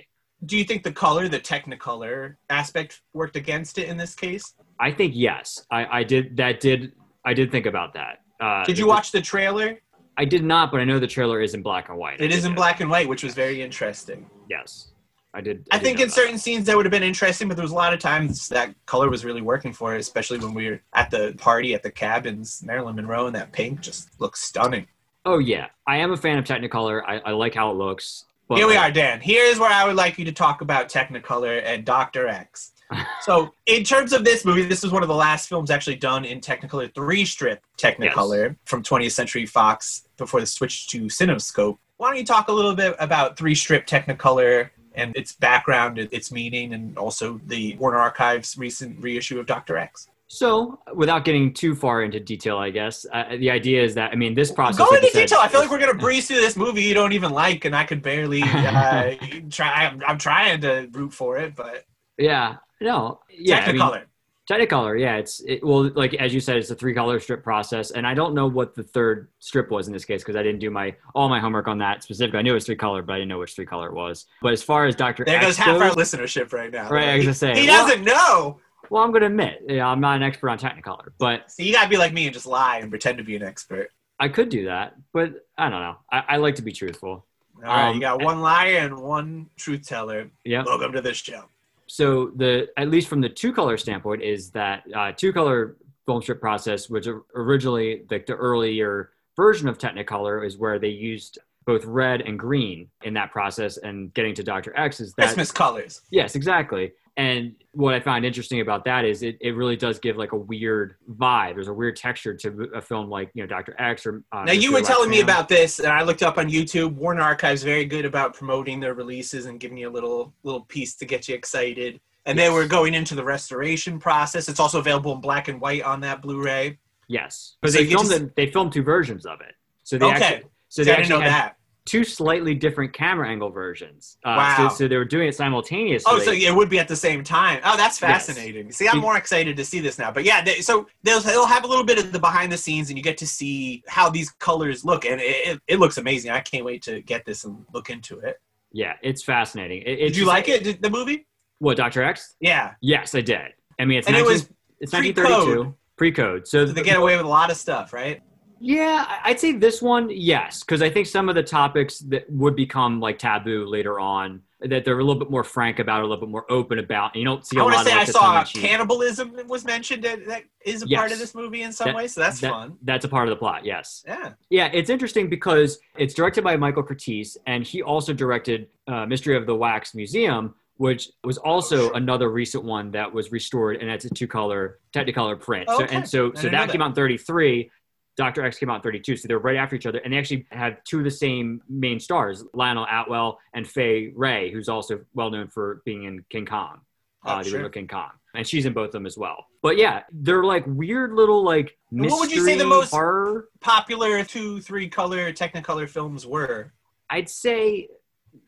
Do 0.47 0.57
you 0.57 0.65
think 0.65 0.83
the 0.83 0.93
color, 0.93 1.29
the 1.29 1.41
Technicolor 1.41 2.37
aspect, 2.51 3.03
worked 3.13 3.37
against 3.37 3.79
it 3.79 3.89
in 3.89 3.97
this 3.97 4.15
case? 4.15 4.55
I 4.81 4.91
think 4.91 5.13
yes. 5.15 5.65
I, 5.71 6.01
I 6.01 6.05
did 6.05 6.37
that. 6.37 6.61
Did 6.61 6.93
I 7.25 7.35
did 7.35 7.51
think 7.51 7.67
about 7.67 7.95
that? 7.95 8.21
Uh, 8.41 8.65
Did 8.65 8.79
you 8.79 8.87
watch 8.87 9.13
the 9.13 9.23
trailer? 9.23 9.81
I 10.17 10.25
did 10.25 10.45
not, 10.45 10.71
but 10.71 10.81
I 10.81 10.85
know 10.85 10.99
the 10.99 11.07
trailer 11.07 11.41
is 11.41 11.55
in 11.55 11.63
black 11.63 11.89
and 11.89 11.99
white. 11.99 12.21
It 12.21 12.33
is 12.33 12.45
in 12.45 12.55
black 12.55 12.81
and 12.81 12.91
white, 12.91 13.09
which 13.09 13.25
was 13.25 13.35
very 13.35 13.63
interesting. 13.63 14.29
Yes, 14.49 14.91
I 15.35 15.41
did. 15.41 15.67
I 15.71 15.79
did 15.79 15.85
think 15.85 16.01
in 16.01 16.07
that. 16.07 16.15
certain 16.15 16.39
scenes 16.39 16.67
that 16.67 16.77
would 16.77 16.87
have 16.87 16.93
been 16.93 17.03
interesting, 17.03 17.49
but 17.49 17.57
there 17.57 17.65
was 17.65 17.73
a 17.73 17.77
lot 17.77 17.93
of 17.93 17.99
times 17.99 18.49
that 18.49 18.75
color 18.87 19.11
was 19.11 19.25
really 19.25 19.43
working 19.43 19.73
for 19.73 19.95
it, 19.95 20.01
especially 20.01 20.39
when 20.39 20.55
we 20.55 20.71
were 20.71 20.81
at 20.95 21.11
the 21.11 21.35
party 21.39 21.75
at 21.75 21.83
the 21.83 21.91
cabins. 21.91 22.63
Marilyn 22.65 22.97
Monroe 22.97 23.27
in 23.27 23.33
that 23.33 23.53
pink 23.53 23.81
just 23.81 24.09
looks 24.21 24.43
stunning. 24.43 24.87
Oh 25.27 25.39
yeah, 25.39 25.69
I 25.87 25.97
am 25.97 26.13
a 26.13 26.17
fan 26.17 26.39
of 26.39 26.45
Technicolor. 26.45 27.03
I, 27.07 27.19
I 27.19 27.31
like 27.33 27.55
how 27.55 27.71
it 27.71 27.75
looks. 27.75 28.27
But 28.49 28.59
Here 28.59 28.67
we 28.67 28.77
are, 28.77 28.91
Dan. 28.91 29.21
Here's 29.21 29.59
where 29.59 29.71
I 29.71 29.87
would 29.87 29.97
like 29.97 30.19
you 30.19 30.25
to 30.27 30.33
talk 30.33 30.61
about 30.61 30.91
Technicolor 30.91 31.63
and 31.65 31.85
Dr. 31.85 32.29
X. 32.29 32.73
so, 33.23 33.55
in 33.65 33.85
terms 33.85 34.13
of 34.13 34.23
this 34.23 34.45
movie, 34.45 34.67
this 34.67 34.85
is 34.85 34.93
one 34.93 35.03
of 35.03 35.09
the 35.09 35.15
last 35.15 35.49
films 35.49 35.71
actually 35.71 35.97
done 35.97 36.27
in 36.27 36.41
Technicolor, 36.41 36.95
three 36.95 37.25
strip 37.25 37.65
Technicolor 37.79 38.57
from 38.67 38.83
20th 38.83 39.13
Century 39.13 39.47
Fox 39.47 40.07
before 40.19 40.41
the 40.41 40.47
switch 40.47 40.89
to 40.89 41.05
Cinescope. 41.05 41.79
Why 41.97 42.09
don't 42.11 42.19
you 42.19 42.25
talk 42.25 42.49
a 42.49 42.53
little 42.53 42.75
bit 42.75 42.95
about 42.99 43.39
three 43.39 43.55
strip 43.55 43.87
Technicolor 43.87 44.71
and 44.95 45.17
its 45.17 45.33
background, 45.33 45.99
its 45.99 46.31
meaning, 46.33 46.75
and 46.75 46.97
also 46.99 47.41
the 47.47 47.77
Warner 47.77 47.99
Archives 47.99 48.57
recent 48.57 49.03
reissue 49.03 49.39
of 49.41 49.47
Dr. 49.47 49.77
X? 49.77 50.09
So, 50.27 50.81
without 50.95 51.25
getting 51.25 51.53
too 51.53 51.75
far 51.75 52.03
into 52.03 52.19
detail, 52.19 52.57
I 52.57 52.71
guess 52.71 53.07
uh, 53.13 53.37
the 53.37 53.51
idea 53.51 53.83
is 53.83 53.95
that 53.95 54.11
I 54.11 54.17
mean 54.17 54.35
this 54.35 54.51
process. 54.51 54.79
Go 54.79 54.85
like 54.85 55.03
into 55.03 55.13
said, 55.13 55.21
detail. 55.29 55.39
I 55.41 55.49
feel 55.49 55.61
like 55.61 55.71
we're 55.71 55.79
gonna 55.79 55.95
breeze 55.95 56.27
through 56.27 56.41
this 56.41 56.57
movie 56.57 56.83
you 56.83 56.95
don't 56.95 57.13
even 57.13 57.31
like, 57.31 57.65
and 57.65 57.77
I 57.77 57.85
could 57.85 58.03
barely 58.03 58.43
uh, 58.43 59.15
try. 59.51 59.87
I'm, 59.87 60.03
I'm 60.07 60.19
trying 60.19 60.61
to 60.63 60.89
root 60.93 61.13
for 61.13 61.37
it, 61.37 61.55
but 61.55 61.85
Yeah, 62.19 62.57
no, 62.81 63.21
yeah, 63.31 63.65
I 63.67 63.73
mean, 63.73 64.03
Technicolor. 64.51 65.01
Yeah, 65.01 65.17
it's 65.17 65.41
it, 65.41 65.65
well, 65.65 65.91
like 65.95 66.13
as 66.15 66.35
you 66.35 66.41
said, 66.41 66.57
it's 66.57 66.71
a 66.71 66.75
three 66.75 66.93
color 66.93 67.19
strip 67.19 67.43
process, 67.43 67.93
and 67.93 68.07
I 68.07 68.13
don't 68.13 68.35
know 68.35 68.47
what 68.47 68.75
the 68.75 68.83
third 68.83 69.29
strip 69.39 69.71
was 69.71 69.87
in 69.87 69.93
this 69.95 70.05
case 70.05 70.23
because 70.23 70.37
I 70.37 70.43
didn't 70.43 70.61
do 70.61 70.71
my 70.71 70.95
all 71.15 71.31
my 71.31 71.41
homework 71.41 71.67
on 71.67 71.79
that 71.79 72.03
specifically. 72.03 72.39
I 72.41 72.43
knew 72.43 72.51
it 72.51 72.55
was 72.55 72.67
three 72.67 72.77
color, 72.77 73.01
but 73.01 73.15
I 73.15 73.17
didn't 73.17 73.31
know 73.31 73.39
which 73.39 73.55
three 73.55 73.65
color 73.65 73.89
it 73.89 73.95
was. 73.95 74.27
But 74.43 74.53
as 74.53 74.63
far 74.63 74.85
as 74.87 74.95
Doctor 74.95 75.25
there 75.25 75.37
X 75.39 75.47
goes 75.47 75.57
half 75.57 75.81
our 75.81 75.91
listenership 75.91 76.53
right 76.53 76.71
now. 76.71 76.91
Right, 76.91 77.09
I 77.09 77.15
was 77.15 77.23
he, 77.23 77.27
gonna 77.27 77.35
say, 77.35 77.61
he 77.63 77.67
well- 77.67 77.87
doesn't 77.89 78.05
know. 78.05 78.61
well, 78.91 79.03
I'm 79.03 79.13
gonna 79.13 79.27
admit, 79.27 79.63
yeah, 79.67 79.87
I'm 79.89 80.01
not 80.01 80.17
an 80.17 80.23
expert 80.23 80.51
on 80.51 80.59
Technicolor, 80.59 81.09
but 81.19 81.51
So 81.51 81.63
you 81.63 81.73
gotta 81.73 81.89
be 81.89 81.97
like 81.97 82.13
me 82.13 82.27
and 82.27 82.35
just 82.35 82.47
lie 82.47 82.79
and 82.79 82.91
pretend 82.91 83.17
to 83.19 83.25
be 83.25 83.37
an 83.37 83.43
expert. 83.43 83.89
I 84.21 84.29
could 84.29 84.51
do 84.51 84.67
that. 84.67 84.95
But 85.15 85.47
I 85.57 85.71
don't 85.71 85.81
know. 85.81 85.97
I, 86.13 86.23
I 86.29 86.37
like 86.37 86.57
to 86.57 86.63
be 86.63 86.73
truthful. 86.73 87.25
All 87.57 87.63
right, 87.63 87.89
Um, 87.89 87.95
you 87.95 88.01
got 88.03 88.23
one 88.23 88.41
liar 88.43 88.77
and 88.79 88.99
one 88.99 89.49
truth 89.57 89.89
teller. 89.89 90.29
Yeah. 90.45 90.65
Welcome 90.67 90.93
to 90.93 91.01
this 91.01 91.17
show. 91.17 91.45
So 91.87 92.33
the 92.37 92.69
at 92.77 92.89
least 92.89 93.09
from 93.09 93.21
the 93.21 93.29
two 93.29 93.53
color 93.53 93.77
standpoint 93.77 94.23
is 94.23 94.51
that 94.51 94.85
uh, 94.95 95.13
two 95.13 95.33
color 95.33 95.77
film 96.07 96.23
strip 96.23 96.41
process, 96.41 96.89
which 96.89 97.07
originally 97.35 98.05
like 98.11 98.27
the 98.27 98.35
earlier 98.35 99.11
version 99.37 99.69
of 99.69 99.79
Technicolor, 99.79 100.47
is 100.47 100.57
where 100.57 100.79
they 100.79 100.89
used 100.89 101.39
both 101.67 101.85
red 101.85 102.21
and 102.21 102.39
green 102.39 102.89
in 103.03 103.15
that 103.15 103.33
process. 103.33 103.77
And 103.79 104.13
getting 104.15 104.35
to 104.35 104.43
Doctor 104.43 104.77
X 104.79 105.01
is 105.01 105.15
that 105.15 105.27
Christmas 105.27 105.51
colors. 105.51 106.03
yes, 106.11 106.35
exactly. 106.35 106.93
And 107.17 107.55
what 107.73 107.95
I 107.95 108.01
found 108.01 108.25
interesting 108.25 108.61
about 108.61 108.85
that 108.87 109.05
is 109.05 109.23
it, 109.23 109.39
it 109.41 109.55
really 109.55 109.77
does 109.77 110.01
give 110.01 110.17
like 110.17 110.33
a 110.33 110.37
weird 110.37 110.97
vibe. 111.13 111.55
There's 111.55 111.69
a 111.69 111.73
weird 111.73 111.95
texture 111.97 112.35
to 112.35 112.71
a 112.75 112.81
film 112.81 113.09
like 113.09 113.31
you 113.35 113.43
know 113.43 113.47
Doctor 113.47 113.75
X 113.79 114.05
or 114.05 114.25
uh, 114.33 114.45
Now 114.45 114.53
you 114.53 114.71
Mr. 114.71 114.75
were 114.75 114.81
telling 114.83 115.11
me 115.11 115.21
about 115.21 115.49
this, 115.49 115.79
and 115.79 115.89
I 115.89 116.03
looked 116.03 116.25
up 116.25 116.39
on 116.39 116.51
YouTube. 116.51 116.95
Warner 116.95 117.23
Archive's 117.23 117.63
very 117.63 117.85
good 117.85 118.05
about 118.05 118.35
promoting 118.35 118.81
their 118.81 118.95
releases 118.95 119.47
and 119.47 119.61
giving 119.61 119.79
you 119.79 119.89
a 119.89 119.93
little 119.93 120.35
little 120.43 120.63
piece 120.63 120.97
to 120.97 121.05
get 121.05 121.29
you 121.29 121.37
excited. 121.37 122.01
And 122.27 122.39
they 122.39 122.45
Yes. 122.45 122.55
were 122.55 122.67
going 122.67 122.95
into 122.95 123.15
the 123.15 123.23
restoration 123.23 123.99
process. 124.01 124.49
It's 124.49 124.59
also 124.59 124.79
available 124.81 125.13
in 125.13 125.21
black 125.21 125.49
and 125.49 125.61
white 125.61 125.83
on 125.83 126.01
that 126.01 126.23
Blu-ray. 126.23 126.79
yes, 127.07 127.57
because 127.61 127.75
So 127.75 127.81
they 127.81 127.87
filmed 127.91 128.11
it, 128.13 128.35
they 128.35 128.51
filmed 128.51 128.73
two 128.73 128.83
versions 128.83 129.25
of 129.27 129.41
it. 129.41 129.55
So 129.85 129.99
they 129.99 130.07
Okay. 130.07 130.15
actually 130.17 130.51
so 130.69 130.83
they 130.83 130.91
know 130.91 130.97
actually 130.99 131.23
had 131.23 131.31
that. 131.31 131.57
Two 131.87 132.03
slightly 132.03 132.55
different 132.55 132.93
camera 132.93 133.29
angle 133.29 133.51
versions. 133.51 134.17
Uh, 134.25 134.35
Wow. 134.39 134.69
So, 134.71 134.75
so 134.77 134.89
they 134.89 134.97
were 134.97 135.05
doing 135.05 135.29
it 135.29 135.35
simultaneously. 135.35 136.11
Oh, 136.11 136.19
so 136.19 136.33
it 136.33 136.55
would 136.55 136.71
be 136.71 136.79
at 136.79 136.89
the 136.89 136.97
same 136.97 137.23
time. 137.23 137.61
Oh, 137.65 137.77
that's 137.77 138.01
Yes. 138.01 138.27
fascinating. 138.27 138.73
See, 138.73 138.89
I'm 138.89 138.99
more 138.99 139.17
excited 139.19 139.57
to 139.59 139.65
see 139.65 139.81
this 139.81 139.99
now. 139.99 140.11
But 140.11 140.25
yeah, 140.25 140.43
they, 140.43 140.61
so 140.63 140.87
they'll, 141.03 141.21
they'll 141.21 141.45
have 141.47 141.65
a 141.65 141.67
little 141.67 141.85
bit 141.85 141.99
of 141.99 142.11
the 142.13 142.19
behind 142.19 142.51
the 142.51 142.57
scenes, 142.57 142.89
and 142.89 142.97
you 142.97 143.05
get 143.05 143.19
to 143.19 143.27
see 143.27 143.83
how 143.87 144.09
these 144.09 144.31
colors 144.31 144.85
look, 144.85 145.05
and 145.05 145.21
it, 145.21 145.25
it, 145.49 145.61
it 145.69 145.79
looks 145.79 145.99
amazing. 145.99 146.31
I 146.31 146.41
can't 146.41 146.65
wait 146.65 146.83
to 146.85 147.03
get 147.03 147.25
this 147.27 147.45
and 147.45 147.65
look 147.75 147.91
into 147.91 148.19
it. 148.21 148.41
Yeah, 148.73 148.95
it's 149.03 149.23
fascinating. 149.23 149.83
It, 149.83 149.97
Did 149.97 150.17
you 150.17 150.25
like 150.27 150.49
it? 150.49 150.81
The 150.83 150.91
movie? 150.91 151.27
What 151.59 151.77
Doctor 151.77 152.03
X? 152.03 152.35
Yeah. 152.41 152.73
Yes, 152.81 153.15
I 153.15 153.21
did. 153.21 153.53
I 153.79 153.85
mean, 153.85 153.99
it's 153.99 154.09
And 154.09 154.17
it 154.17 154.25
was 154.25 154.49
it's 154.81 154.91
pre-code. 154.91 155.25
1932 155.25 155.75
pre-code. 155.97 156.49
So 156.49 156.67
So 156.67 156.73
they 156.73 156.83
get 156.83 156.97
away 156.97 157.17
with 157.17 157.25
a 157.25 157.29
lot 157.29 157.51
of 157.51 157.57
stuff, 157.57 157.93
right? 157.93 158.21
Yeah, 158.67 159.19
I'd 159.23 159.39
say 159.39 159.53
this 159.53 159.83
one, 159.83 160.09
yes, 160.11 160.61
because 160.61 160.81
I 160.81 160.89
think 160.89 161.07
some 161.07 161.29
of 161.29 161.35
the 161.35 161.43
topics 161.43 161.99
that 161.99 162.25
would 162.31 162.57
become 162.57 162.99
like 162.99 163.19
taboo 163.19 163.67
later 163.67 164.01
on, 164.01 164.41
that 164.61 164.87
they're 164.87 164.99
a 164.99 165.05
little 165.05 165.21
bit 165.21 165.31
more 165.31 165.45
frank 165.45 165.81
about, 165.81 166.01
a 166.01 166.05
little 166.05 166.17
bit 166.17 166.31
more 166.31 166.51
open 166.51 166.79
about. 166.79 167.13
And 167.13 167.21
you 167.21 167.27
don't 167.27 167.47
see 167.47 167.59
a 167.59 167.61
I 167.61 167.63
want 167.65 167.77
lot 167.77 167.83
to 167.85 167.91
say 167.91 167.97
I 167.97 168.05
saw 168.05 168.43
cannibalism 168.45 169.37
was 169.47 169.67
mentioned. 169.67 170.03
That, 170.05 170.25
that 170.29 170.45
is 170.65 170.83
a 170.83 170.87
part 170.87 171.13
of 171.13 171.19
this 171.19 171.35
movie 171.35 171.61
in 171.61 171.73
some 171.75 171.89
That- 171.89 171.97
way, 171.97 172.07
so 172.07 172.23
that's 172.23 172.41
that- 172.41 172.51
fun. 172.51 172.79
That's 172.83 173.05
a 173.05 173.09
part 173.09 173.29
of 173.29 173.33
the 173.33 173.37
plot. 173.37 173.67
Yes. 173.67 174.03
Yeah. 174.07 174.33
Yeah, 174.49 174.71
it's 174.73 174.89
interesting 174.89 175.29
because 175.29 175.79
it's 175.99 176.15
directed 176.15 176.43
by 176.43 176.57
Michael 176.57 176.85
Curtiz, 176.85 177.37
and 177.47 177.67
he 177.67 177.83
also 177.83 178.15
directed 178.15 178.69
uh, 178.87 179.05
Mystery 179.05 179.37
of 179.37 179.45
the 179.45 179.55
Wax 179.55 179.95
Museum, 179.95 180.55
which 180.79 181.11
was 181.23 181.37
also 181.37 181.91
Oh, 181.91 181.95
another 181.97 182.31
recent 182.31 182.65
one 182.65 182.91
that 182.93 183.13
was 183.13 183.31
restored, 183.31 183.83
and 183.83 183.91
it's 183.91 184.07
a 184.07 184.11
two-color 184.11 184.79
Technicolor 184.95 185.39
print. 185.39 185.67
Oh, 185.69 185.81
So, 185.81 185.85
okay. 185.85 185.97
and 185.97 186.09
so, 186.09 186.33
so 186.33 186.41
didn't 186.43 186.53
that 186.53 186.71
came 186.71 186.81
out 186.81 186.89
in 186.89 186.95
33. 186.95 187.71
Dr. 188.17 188.45
X 188.45 188.59
came 188.59 188.71
out 188.71 188.77
in 188.77 188.83
32, 188.83 189.17
so 189.17 189.27
they're 189.29 189.39
right 189.39 189.57
after 189.57 189.75
each 189.75 189.87
other, 189.87 189.99
and 189.99 190.13
they 190.13 190.19
actually 190.19 190.47
have 190.53 190.83
two 190.85 190.99
of 190.99 191.05
the 191.05 191.11
same 191.11 191.61
main 191.69 191.99
stars, 191.99 192.45
Lionel 192.55 192.87
Atwill 192.87 193.37
and 193.55 193.67
Fay 193.67 194.13
Wray, 194.15 194.53
who's 194.53 194.69
also 194.69 195.01
well 195.15 195.31
known 195.31 195.49
for 195.49 195.83
being 195.85 196.05
in 196.05 196.25
King 196.31 196.47
Kong, 196.47 196.81
uh, 197.27 197.35
Oh, 197.35 197.39
the 197.39 197.45
sure. 197.45 197.55
original 197.59 197.71
King 197.71 197.89
Kong, 197.89 198.11
and 198.35 198.47
she's 198.47 198.67
in 198.67 198.73
both 198.73 198.87
of 198.87 198.93
them 198.93 199.07
as 199.07 199.19
well. 199.19 199.47
But 199.63 199.77
yeah, 199.79 200.03
they're 200.13 200.45
like 200.45 200.65
weird 200.67 201.13
little 201.15 201.43
like 201.43 201.77
mystery 201.91 202.11
What 202.13 202.21
would 202.21 202.33
you 202.33 202.45
say 202.45 202.57
the 202.57 202.67
most- 202.67 202.91
horror 202.91 203.49
Popular 203.61 204.23
two, 204.23 204.61
three 204.61 204.89
color 204.89 205.33
Technicolor 205.33 205.89
films 205.89 206.27
were. 206.27 206.73
I'd 207.11 207.29
say 207.29 207.89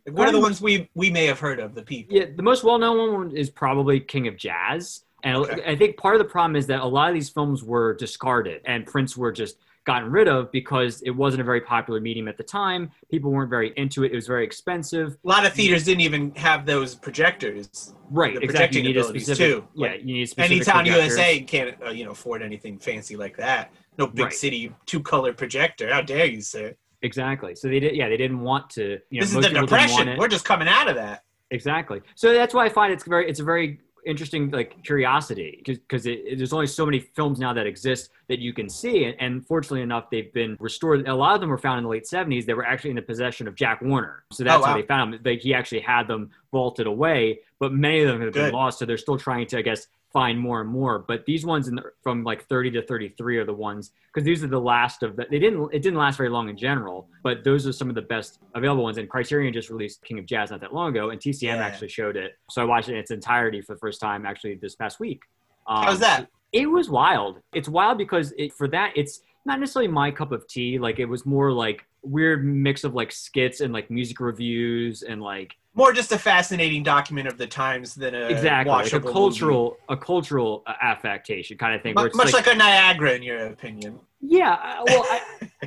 Like, 0.06 0.16
what 0.16 0.28
are 0.28 0.32
the 0.32 0.40
ones 0.40 0.60
we 0.60 0.88
we 0.94 1.10
may 1.10 1.26
have 1.26 1.40
heard 1.40 1.58
of? 1.58 1.74
The 1.74 1.82
people. 1.82 2.16
yeah, 2.16 2.26
the 2.36 2.42
most 2.42 2.62
well-known 2.64 3.12
one 3.14 3.36
is 3.36 3.50
probably 3.50 3.98
King 3.98 4.28
of 4.28 4.36
Jazz, 4.36 5.04
and 5.22 5.36
Okay. 5.36 5.62
I 5.66 5.76
think 5.76 5.96
part 5.96 6.14
of 6.14 6.18
the 6.20 6.24
problem 6.28 6.56
is 6.56 6.66
that 6.68 6.80
a 6.80 6.86
lot 6.86 7.08
of 7.08 7.14
these 7.14 7.28
films 7.28 7.62
were 7.64 7.94
discarded 7.94 8.62
and 8.64 8.86
prints 8.86 9.16
were 9.16 9.32
just 9.32 9.56
gotten 9.84 10.10
rid 10.10 10.26
of 10.26 10.50
because 10.50 11.00
it 11.02 11.10
wasn't 11.10 11.40
a 11.40 11.44
very 11.44 11.60
popular 11.60 12.00
medium 12.00 12.26
at 12.26 12.36
the 12.36 12.42
time. 12.42 12.90
People 13.08 13.30
weren't 13.30 13.48
very 13.50 13.72
into 13.76 14.02
it. 14.02 14.10
It 14.10 14.16
was 14.16 14.26
very 14.26 14.44
expensive. 14.44 15.16
A 15.24 15.28
lot 15.28 15.46
of 15.46 15.52
theaters 15.52 15.84
didn't 15.84 16.00
even 16.00 16.34
have 16.34 16.66
those 16.66 16.96
projectors. 16.96 17.94
Right, 18.10 18.34
The 18.34 18.40
exactly. 18.40 18.80
You 18.80 18.88
need 18.88 18.96
a 18.96 19.04
specific, 19.04 19.36
too. 19.38 19.68
yeah, 19.74 19.88
Like, 19.92 20.00
you 20.00 20.14
need 20.14 20.28
specific 20.28 20.62
Anytown 20.62 20.72
projectors. 20.84 21.16
USA 21.16 21.40
can't 21.40 21.76
uh, 21.86 21.90
you 21.90 22.04
know 22.04 22.10
afford 22.10 22.42
anything 22.42 22.78
fancy 22.78 23.16
like 23.16 23.36
that. 23.36 23.72
No 23.96 24.06
big 24.08 24.24
Right. 24.26 24.32
city 24.34 24.72
two 24.86 25.00
color 25.00 25.32
projector. 25.32 25.92
How 25.92 26.02
dare 26.02 26.26
you, 26.26 26.40
sir? 26.40 26.74
Exactly. 27.02 27.54
So 27.54 27.68
they 27.68 27.78
did. 27.78 27.94
Yeah, 27.94 28.08
they 28.08 28.16
didn't 28.16 28.40
want 28.40 28.68
to. 28.70 28.98
You 29.10 29.20
know, 29.20 29.26
this 29.26 29.28
is 29.28 29.34
the 29.34 29.40
people 29.42 29.50
didn't 29.66 29.70
want 29.70 29.70
depression. 29.70 30.18
We're 30.18 30.28
just 30.28 30.44
coming 30.44 30.66
out 30.68 30.88
of 30.88 30.96
that. 30.96 31.22
Exactly. 31.52 32.00
So 32.16 32.32
that's 32.34 32.52
why 32.54 32.64
I 32.64 32.68
find 32.70 32.92
it's 32.92 33.04
very 33.04 33.28
it's 33.30 33.38
a 33.38 33.44
very 33.44 33.78
interesting 34.06 34.50
like 34.50 34.82
curiosity 34.82 35.62
because 35.64 36.04
there's 36.04 36.52
only 36.52 36.66
so 36.66 36.84
many 36.86 37.00
films 37.00 37.38
now 37.38 37.52
that 37.52 37.66
exist 37.66 38.10
that 38.28 38.38
you 38.38 38.52
can 38.52 38.68
see 38.68 39.04
and, 39.04 39.16
and 39.20 39.46
fortunately 39.46 39.82
enough 39.82 40.08
they've 40.10 40.32
been 40.32 40.56
restored. 40.60 41.06
A 41.08 41.14
lot 41.14 41.34
of 41.34 41.40
them 41.40 41.50
were 41.50 41.58
found 41.58 41.78
in 41.78 41.84
the 41.84 41.90
late 41.90 42.04
70s 42.04 42.46
they 42.46 42.54
were 42.54 42.64
actually 42.64 42.90
in 42.90 42.96
the 42.96 43.02
possession 43.02 43.46
of 43.48 43.54
jack 43.54 43.82
warner. 43.82 44.24
So 44.32 44.44
that's 44.44 44.56
Oh, 44.58 44.60
wow. 44.60 44.66
how 44.68 44.76
they 44.76 44.86
found 44.86 45.12
them 45.12 45.20
like 45.24 45.40
he 45.40 45.52
actually 45.52 45.80
had 45.80 46.08
them 46.08 46.30
vaulted 46.52 46.86
away 46.86 47.40
but 47.58 47.72
many 47.72 48.00
of 48.02 48.08
them 48.08 48.20
have 48.22 48.32
been 48.32 48.52
lost 48.52 48.78
so 48.78 48.86
they're 48.86 48.96
still 48.96 49.18
trying 49.18 49.46
to 49.48 49.58
i 49.58 49.62
guess 49.62 49.88
find 50.16 50.40
more 50.40 50.62
and 50.62 50.70
more 50.70 50.98
but 51.10 51.26
these 51.26 51.44
ones 51.44 51.68
in 51.68 51.74
the, 51.74 51.82
from 52.02 52.24
like 52.24 52.40
30 52.48 52.70
to 52.70 52.80
33 52.86 53.36
are 53.36 53.44
the 53.44 53.52
ones 53.52 53.90
because 54.06 54.24
these 54.24 54.42
are 54.42 54.46
the 54.46 54.58
last 54.74 55.02
of 55.02 55.14
the 55.14 55.26
they 55.30 55.38
didn't 55.38 55.68
it 55.74 55.82
didn't 55.82 55.98
last 55.98 56.16
very 56.16 56.30
long 56.30 56.48
in 56.48 56.56
general 56.56 57.06
but 57.22 57.44
those 57.44 57.66
are 57.66 57.72
some 57.80 57.90
of 57.90 57.94
the 57.94 58.00
best 58.14 58.38
available 58.54 58.82
ones 58.82 58.96
and 58.96 59.10
criterion 59.10 59.52
just 59.52 59.68
released 59.68 60.02
king 60.08 60.18
of 60.18 60.24
jazz 60.24 60.50
not 60.52 60.60
that 60.62 60.72
long 60.72 60.88
ago 60.88 61.10
and 61.10 61.20
tcm 61.20 61.42
Yeah. 61.42 61.56
actually 61.58 61.90
showed 61.90 62.16
it 62.16 62.30
so 62.50 62.62
i 62.62 62.64
watched 62.64 62.88
it 62.88 62.92
in 62.92 62.98
its 62.98 63.10
entirety 63.10 63.60
for 63.60 63.74
the 63.74 63.78
first 63.78 64.00
time 64.00 64.24
actually 64.24 64.54
this 64.54 64.74
past 64.74 64.98
week 65.00 65.20
um, 65.66 65.84
How's 65.84 66.00
that? 66.00 66.28
it 66.52 66.64
was 66.64 66.88
wild 66.88 67.40
it's 67.52 67.68
wild 67.68 67.98
because 67.98 68.32
it, 68.38 68.54
for 68.54 68.68
that 68.68 68.92
it's 68.96 69.20
not 69.44 69.60
necessarily 69.60 69.88
my 70.02 70.10
cup 70.10 70.32
of 70.32 70.48
tea 70.48 70.78
like 70.78 70.98
it 70.98 71.04
was 71.14 71.26
more 71.26 71.52
like 71.52 71.84
weird 72.06 72.44
mix 72.44 72.84
of 72.84 72.94
like 72.94 73.12
skits 73.12 73.60
and 73.60 73.72
like 73.72 73.90
music 73.90 74.20
reviews 74.20 75.02
and 75.02 75.20
like 75.20 75.56
More 75.74 75.92
just 75.92 76.12
a 76.12 76.18
fascinating 76.18 76.82
document 76.82 77.28
of 77.28 77.36
the 77.36 77.46
times 77.46 77.94
than 77.94 78.14
a 78.14 78.28
exactly 78.28 78.72
like 78.72 78.92
a 78.92 79.00
cultural 79.00 79.76
a 79.88 79.96
cultural 79.96 80.62
affectation 80.66 81.58
kind 81.58 81.74
of 81.74 81.82
thing 81.82 81.94
movie. 81.94 82.08
it's 82.08 82.16
much 82.16 82.32
like, 82.32 82.46
a 82.46 82.54
Niagara, 82.54 83.14
in 83.14 83.22
your 83.22 83.46
opinion. 83.46 84.00
Yeah, 84.28 84.54
uh, 84.54 84.82
well, 84.86 85.04
I, 85.08 85.20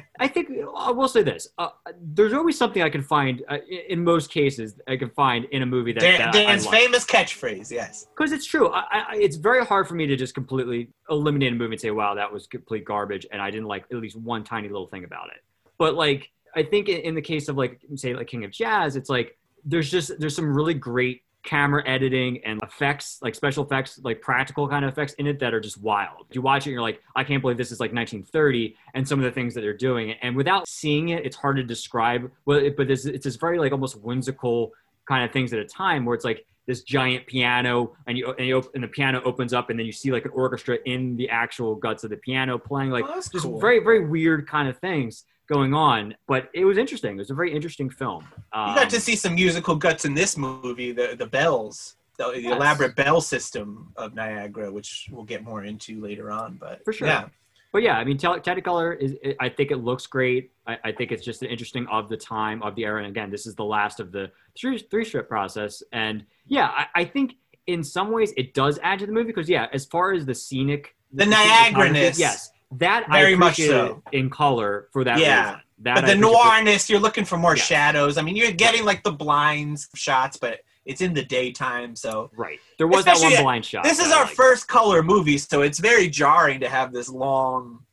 I 0.20 0.28
think 0.28 0.50
I 0.76 0.92
will 0.92 1.08
say 1.08 1.24
this: 1.24 1.48
uh, 1.58 1.70
there's 2.02 2.34
always 2.34 2.58
something 2.58 2.82
I 2.82 2.90
can 2.90 3.04
find 3.04 3.44
uh, 3.48 3.58
in- 3.88 4.04
most 4.04 4.32
cases. 4.32 4.76
I 4.88 4.98
can 4.98 5.10
find 5.10 5.46
in 5.46 5.62
a 5.62 5.66
movie 5.66 5.94
that, 5.94 6.02
Dan, 6.02 6.20
that 6.20 6.34
Dan's 6.34 6.66
like. 6.66 6.82
famous 6.82 7.06
catchphrase. 7.06 7.72
Yes. 7.72 8.08
because 8.16 8.32
it's 8.32 8.46
true. 8.46 8.70
I, 8.70 8.84
I, 8.92 9.16
it's 9.16 9.38
very 9.38 9.64
hard 9.66 9.88
for 9.88 9.94
me 9.94 10.08
to 10.08 10.16
just 10.16 10.34
completely 10.34 10.90
eliminate 11.10 11.54
a 11.54 11.56
movie 11.56 11.74
and 11.74 11.82
say, 11.82 11.92
"Wow, 11.92 12.16
that 12.16 12.32
was 12.32 12.48
complete 12.48 12.86
garbage," 12.86 13.26
and 13.32 13.42
I 13.42 13.52
didn't 13.52 13.68
like 13.68 13.86
at 13.92 13.98
least 13.98 14.18
one 14.18 14.44
tiny 14.44 14.68
little 14.68 14.88
thing 14.88 15.04
about 15.04 15.28
it. 15.28 15.42
But 15.80 15.96
like, 15.96 16.30
I 16.56 16.62
think 16.64 16.90
in, 16.90 17.16
the 17.16 17.22
case 17.22 17.48
of 17.48 17.58
like, 17.58 17.80
say, 17.96 18.14
like 18.14 18.28
King 18.28 18.44
of 18.44 18.52
Jazz, 18.52 18.96
it's 18.96 19.10
like 19.10 19.38
there's 19.66 19.90
just 19.90 20.20
there's 20.20 20.36
some 20.36 20.54
really 20.54 20.74
great 20.74 21.24
camera 21.44 21.82
editing 21.88 22.42
and 22.44 22.62
effects, 22.62 23.18
like 23.22 23.34
special 23.34 23.64
effects, 23.64 24.00
like 24.04 24.22
practical 24.22 24.68
kind 24.68 24.84
of 24.84 24.92
effects 24.92 25.14
in 25.14 25.26
it 25.26 25.40
that 25.40 25.54
are 25.54 25.60
just 25.62 25.82
wild. 25.82 26.26
You 26.32 26.42
watch 26.42 26.64
it, 26.68 26.72
and 26.72 26.74
you're 26.74 26.82
like, 26.82 27.02
I 27.16 27.24
can't 27.24 27.42
believe 27.42 27.58
this 27.58 27.72
is 27.72 27.80
like 27.80 27.94
1930, 27.94 28.76
and 28.94 29.08
some 29.08 29.20
of 29.20 29.26
the 29.26 29.32
things 29.32 29.54
that 29.56 29.62
they're 29.62 29.74
doing. 29.76 30.12
And 30.22 30.36
without 30.36 30.68
seeing 30.68 31.10
it, 31.10 31.26
it's 31.26 31.38
hard 31.38 31.56
to 31.58 31.64
describe. 31.64 32.30
Well, 32.46 32.60
it, 32.60 32.76
but 32.76 32.92
it's, 32.92 33.06
it's 33.06 33.24
this 33.24 33.38
very 33.38 33.58
like 33.58 33.72
almost 33.72 33.96
whimsical 34.02 34.74
kind 35.08 35.24
of 35.24 35.32
things 35.32 35.54
at 35.54 35.60
a 35.60 35.66
time 35.66 36.04
where 36.06 36.14
it's 36.14 36.26
like 36.26 36.46
this 36.68 36.84
giant 36.84 37.26
piano 37.26 37.94
and 38.06 38.16
you 38.16 38.32
and, 38.38 38.46
you 38.48 38.58
op- 38.58 38.76
and 38.76 38.84
the 38.84 38.88
piano 38.88 39.22
opens 39.26 39.54
up 39.54 39.72
and 39.72 39.80
then 39.80 39.88
you 39.88 39.92
see 39.92 40.12
like 40.12 40.24
an 40.26 40.32
orchestra 40.36 40.78
in 40.86 41.16
the 41.16 41.28
actual 41.30 41.74
guts 41.74 42.04
of 42.04 42.12
the 42.12 42.18
piano 42.18 42.60
playing 42.60 42.92
like 42.92 43.06
Oh, 43.08 43.16
just 43.16 43.32
cool. 43.34 43.60
very 43.60 43.80
very 43.80 44.06
weird 44.08 44.48
kind 44.48 44.70
of 44.70 44.78
things 44.78 45.24
going 45.50 45.74
on 45.74 46.16
but 46.28 46.50
it 46.54 46.64
was 46.64 46.78
interesting 46.78 47.16
it 47.16 47.18
was 47.18 47.32
a 47.32 47.34
very 47.34 47.52
interesting 47.54 47.90
film 47.90 48.24
um, 48.54 48.70
You 48.70 48.76
got 48.76 48.90
to 48.92 49.00
see 49.02 49.16
some 49.16 49.34
musical 49.36 49.76
guts 49.76 50.06
in 50.06 50.14
this 50.14 50.38
movie. 50.38 50.92
The 50.92 51.16
the 51.18 51.26
bells. 51.26 51.96
the, 52.18 52.26
the 52.32 52.42
Yes. 52.42 52.56
elaborate 52.56 52.96
bell 52.96 53.20
system 53.22 53.92
of 53.96 54.14
Niagara, 54.14 54.72
which 54.72 55.08
we'll 55.12 55.24
get 55.34 55.44
more 55.44 55.64
into 55.64 55.92
later 56.02 56.32
on. 56.32 56.58
But 56.64 56.84
For 56.86 56.94
sure. 56.94 57.08
yeah, 57.08 57.26
But 57.74 57.82
yeah, 57.88 57.96
I 57.98 58.04
mean, 58.04 58.18
Technicolor 58.18 58.90
is. 59.06 59.12
I 59.40 59.48
think 59.50 59.72
it 59.72 59.78
looks 59.90 60.06
great. 60.08 60.52
I, 60.68 60.78
I 60.88 60.92
think 60.92 61.12
it's 61.14 61.24
just 61.24 61.42
an 61.44 61.50
interesting 61.50 61.86
of 61.98 62.10
the 62.10 62.18
time 62.18 62.62
of 62.68 62.72
the 62.76 62.84
era. 62.90 63.00
And 63.04 63.08
again, 63.16 63.30
this 63.36 63.46
is 63.50 63.56
the 63.56 63.64
last 63.78 64.00
of 64.04 64.12
the 64.12 64.26
three, 64.60 64.78
three 64.92 65.06
strip 65.06 65.28
process. 65.30 65.82
And 65.94 66.26
yeah, 66.48 66.68
I, 66.82 66.86
I 67.02 67.04
think 67.06 67.36
in 67.68 67.84
some 67.84 68.12
ways 68.12 68.34
it 68.42 68.54
does 68.54 68.76
add 68.90 68.98
to 69.00 69.06
the 69.06 69.12
movie 69.18 69.28
because 69.34 69.50
yeah, 69.50 69.66
as 69.74 69.86
far 69.86 70.06
as 70.18 70.26
the 70.26 70.36
scenic, 70.36 70.96
The 71.14 71.24
scenic 71.24 71.38
Niagara-ness. 71.40 72.20
yes, 72.20 72.52
that 72.74 73.10
Very 73.12 73.34
I 73.34 73.38
much 73.38 73.58
so. 73.58 74.04
in 74.12 74.30
color 74.30 74.88
for 74.92 75.04
that 75.04 75.20
Yeah. 75.20 75.44
reason. 75.46 75.62
That 75.82 75.96
but 75.96 76.04
I 76.06 76.14
the 76.14 76.20
noirness, 76.22 76.90
you're 76.90 77.00
looking 77.00 77.26
for 77.26 77.38
more 77.38 77.56
Yes. 77.56 77.66
shadows. 77.66 78.18
I 78.18 78.22
mean, 78.22 78.36
you're 78.36 78.52
getting 78.52 78.84
like 78.84 79.02
the 79.04 79.12
blinds 79.14 79.88
shots, 79.96 80.38
but 80.38 80.60
it's 80.86 81.02
in 81.02 81.14
the 81.14 81.24
daytime, 81.24 81.96
so 81.96 82.30
right? 82.36 82.60
There 82.78 82.88
was 82.88 83.06
that 83.06 83.20
one 83.20 83.36
blind 83.42 83.66
shot. 83.66 83.84
this 83.84 84.00
is 84.00 84.12
our 84.12 84.24
liked. 84.24 84.36
first 84.36 84.68
color 84.68 85.02
movie, 85.02 85.38
so 85.38 85.62
it's 85.62 85.80
very 85.80 86.10
jarring 86.10 86.60
to 86.60 86.70
have 86.70 86.92
this 86.92 87.08
long, 87.10 87.86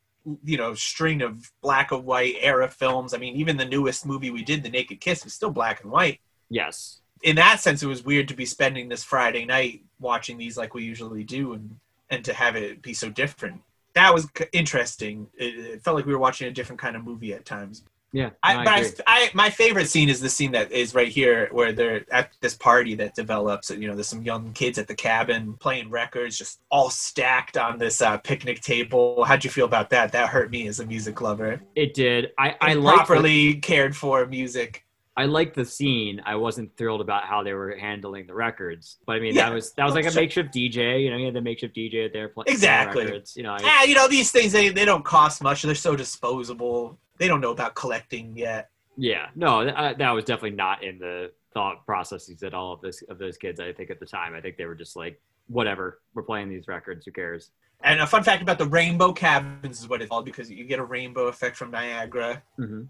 you 0.45 0.57
know, 0.57 0.75
string 0.75 1.23
of 1.23 1.53
black 1.63 1.93
and 1.93 2.05
white 2.05 2.35
era 2.41 2.69
films. 2.69 3.15
I 3.15 3.19
mean, 3.19 3.37
even 3.37 3.57
the 3.57 3.65
newest 3.65 4.05
movie 4.05 4.31
we 4.31 4.43
did, 4.43 4.63
The 4.65 4.71
Naked 4.71 5.01
Kiss, 5.01 5.23
was 5.25 5.33
still 5.35 5.51
black 5.51 5.83
and 5.83 5.93
white. 5.93 6.21
Yes, 6.51 7.01
In 7.23 7.37
that 7.37 7.61
sense, 7.61 7.83
it 7.83 7.87
was 7.87 8.05
weird 8.05 8.29
to 8.29 8.35
be 8.35 8.45
spending 8.45 8.89
this 8.89 9.03
Friday 9.05 9.45
night 9.45 9.83
watching 10.01 10.37
these 10.39 10.57
like 10.57 10.75
we 10.75 10.83
usually 10.85 11.25
do, 11.25 11.53
and 11.55 11.79
and 12.11 12.25
to 12.25 12.33
have 12.35 12.57
it 12.57 12.83
be 12.83 12.95
so 12.95 13.09
different. 13.11 13.63
That 13.97 14.15
was 14.15 14.29
interesting. 14.53 15.27
It, 15.37 15.59
it 15.59 15.83
felt 15.83 15.97
like 15.97 16.07
we 16.07 16.13
were 16.13 16.21
watching 16.21 16.47
a 16.47 16.53
different 16.53 16.79
kind 16.79 16.95
of 16.95 17.05
movie 17.05 17.33
at 17.33 17.45
times. 17.45 17.83
yeah. 18.13 18.31
I, 18.43 18.57
no, 18.59 18.65
but 18.65 19.01
I. 19.07 19.25
I, 19.25 19.31
my 19.35 19.51
favorite 19.51 19.89
scene 19.89 20.09
is 20.09 20.21
the 20.21 20.29
scene 20.29 20.53
that 20.53 20.71
is 20.71 20.95
right 20.95 21.09
here 21.09 21.49
where 21.51 21.73
they're 21.73 22.05
at 22.13 22.31
this 22.41 22.55
party 22.55 22.95
that 22.97 23.15
develops. 23.15 23.71
You 23.71 23.89
know, 23.89 23.95
there's 23.95 24.07
some 24.07 24.23
young 24.23 24.53
kids 24.53 24.79
at 24.79 24.87
the 24.87 24.95
cabin 24.95 25.55
playing 25.55 25.91
records, 25.91 26.39
just 26.39 26.61
all 26.71 26.91
stacked 26.91 27.57
on 27.57 27.79
this 27.79 28.01
uh, 28.01 28.19
picnic 28.19 28.61
table. 28.61 29.25
How'd 29.25 29.45
you 29.45 29.51
feel 29.51 29.67
about 29.67 29.91
that? 29.91 30.13
That 30.13 30.29
hurt 30.29 30.51
me 30.51 30.69
as 30.69 30.79
a 30.81 30.87
music 30.87 31.21
lover. 31.21 31.61
it 31.75 31.95
did. 31.95 32.33
I 32.39 32.55
I 32.61 32.75
properly 32.75 33.57
cared 33.57 33.97
for 33.97 34.27
music. 34.27 34.86
I 35.19 35.25
liked 35.25 35.55
the 35.57 35.65
scene. 35.65 36.21
I 36.27 36.35
wasn't 36.37 36.77
thrilled 36.77 37.01
about 37.01 37.25
how 37.25 37.43
they 37.43 37.55
were 37.55 37.75
handling 37.77 38.27
the 38.27 38.35
records, 38.35 38.99
but 39.07 39.17
I 39.17 39.21
mean 39.21 39.35
Yeah. 39.35 39.49
that 39.49 39.55
was 39.55 39.73
that 39.73 39.85
was 39.85 39.95
like 39.95 40.07
a 40.07 40.13
makeshift 40.15 40.53
DJ. 40.55 41.03
You 41.05 41.11
know, 41.11 41.17
you 41.17 41.25
had 41.27 41.35
the 41.35 41.41
makeshift 41.41 41.75
DJ 41.75 42.13
there 42.13 42.29
playing 42.29 42.49
Exactly. 42.49 43.05
records. 43.07 43.37
You 43.37 43.43
know, 43.45 43.53
I, 43.53 43.59
Ah, 43.63 43.83
you 43.85 43.95
know, 43.95 44.09
these 44.09 44.31
things 44.31 44.53
they, 44.53 44.69
they 44.69 44.85
don't 44.85 45.05
cost 45.05 45.43
much. 45.43 45.63
They're 45.63 45.75
so 45.75 45.97
disposable. 45.97 46.99
They 47.19 47.29
don't 47.29 47.41
know 47.41 47.53
about 47.53 47.75
collecting 47.75 48.37
yet. 48.37 48.69
yeah, 48.99 49.29
no, 49.35 49.63
th- 49.65 49.75
uh, 49.75 49.95
that 49.99 50.11
was 50.11 50.25
definitely 50.25 50.57
not 50.57 50.83
in 50.85 50.99
the 50.99 51.33
thought 51.55 51.87
processes 51.87 52.43
at 52.43 52.53
all 52.53 52.73
of 52.75 52.81
this 52.83 53.03
of 53.09 53.17
those 53.19 53.37
kids. 53.39 53.59
I 53.59 53.73
think 53.73 53.91
at 53.91 54.01
the 54.01 54.07
time, 54.07 54.35
I 54.35 54.41
think 54.43 54.59
they 54.59 54.67
were 54.67 54.75
just 54.75 54.97
like, 54.97 55.19
whatever, 55.49 56.01
we're 56.15 56.23
playing 56.25 56.51
these 56.51 56.69
records. 56.69 57.07
Who 57.07 57.13
cares? 57.13 57.51
And 57.83 58.01
a 58.01 58.07
fun 58.07 58.23
fact 58.23 58.43
about 58.43 58.59
the 58.59 58.67
rainbow 58.67 59.13
cabins 59.15 59.81
is 59.81 59.89
what 59.89 60.01
it's 60.03 60.09
called 60.11 60.25
because 60.27 60.51
you 60.51 60.65
get 60.65 60.79
a 60.79 60.85
rainbow 60.85 61.29
effect 61.29 61.57
from 61.57 61.71
Niagara. 61.71 62.43
hmm 62.57 62.83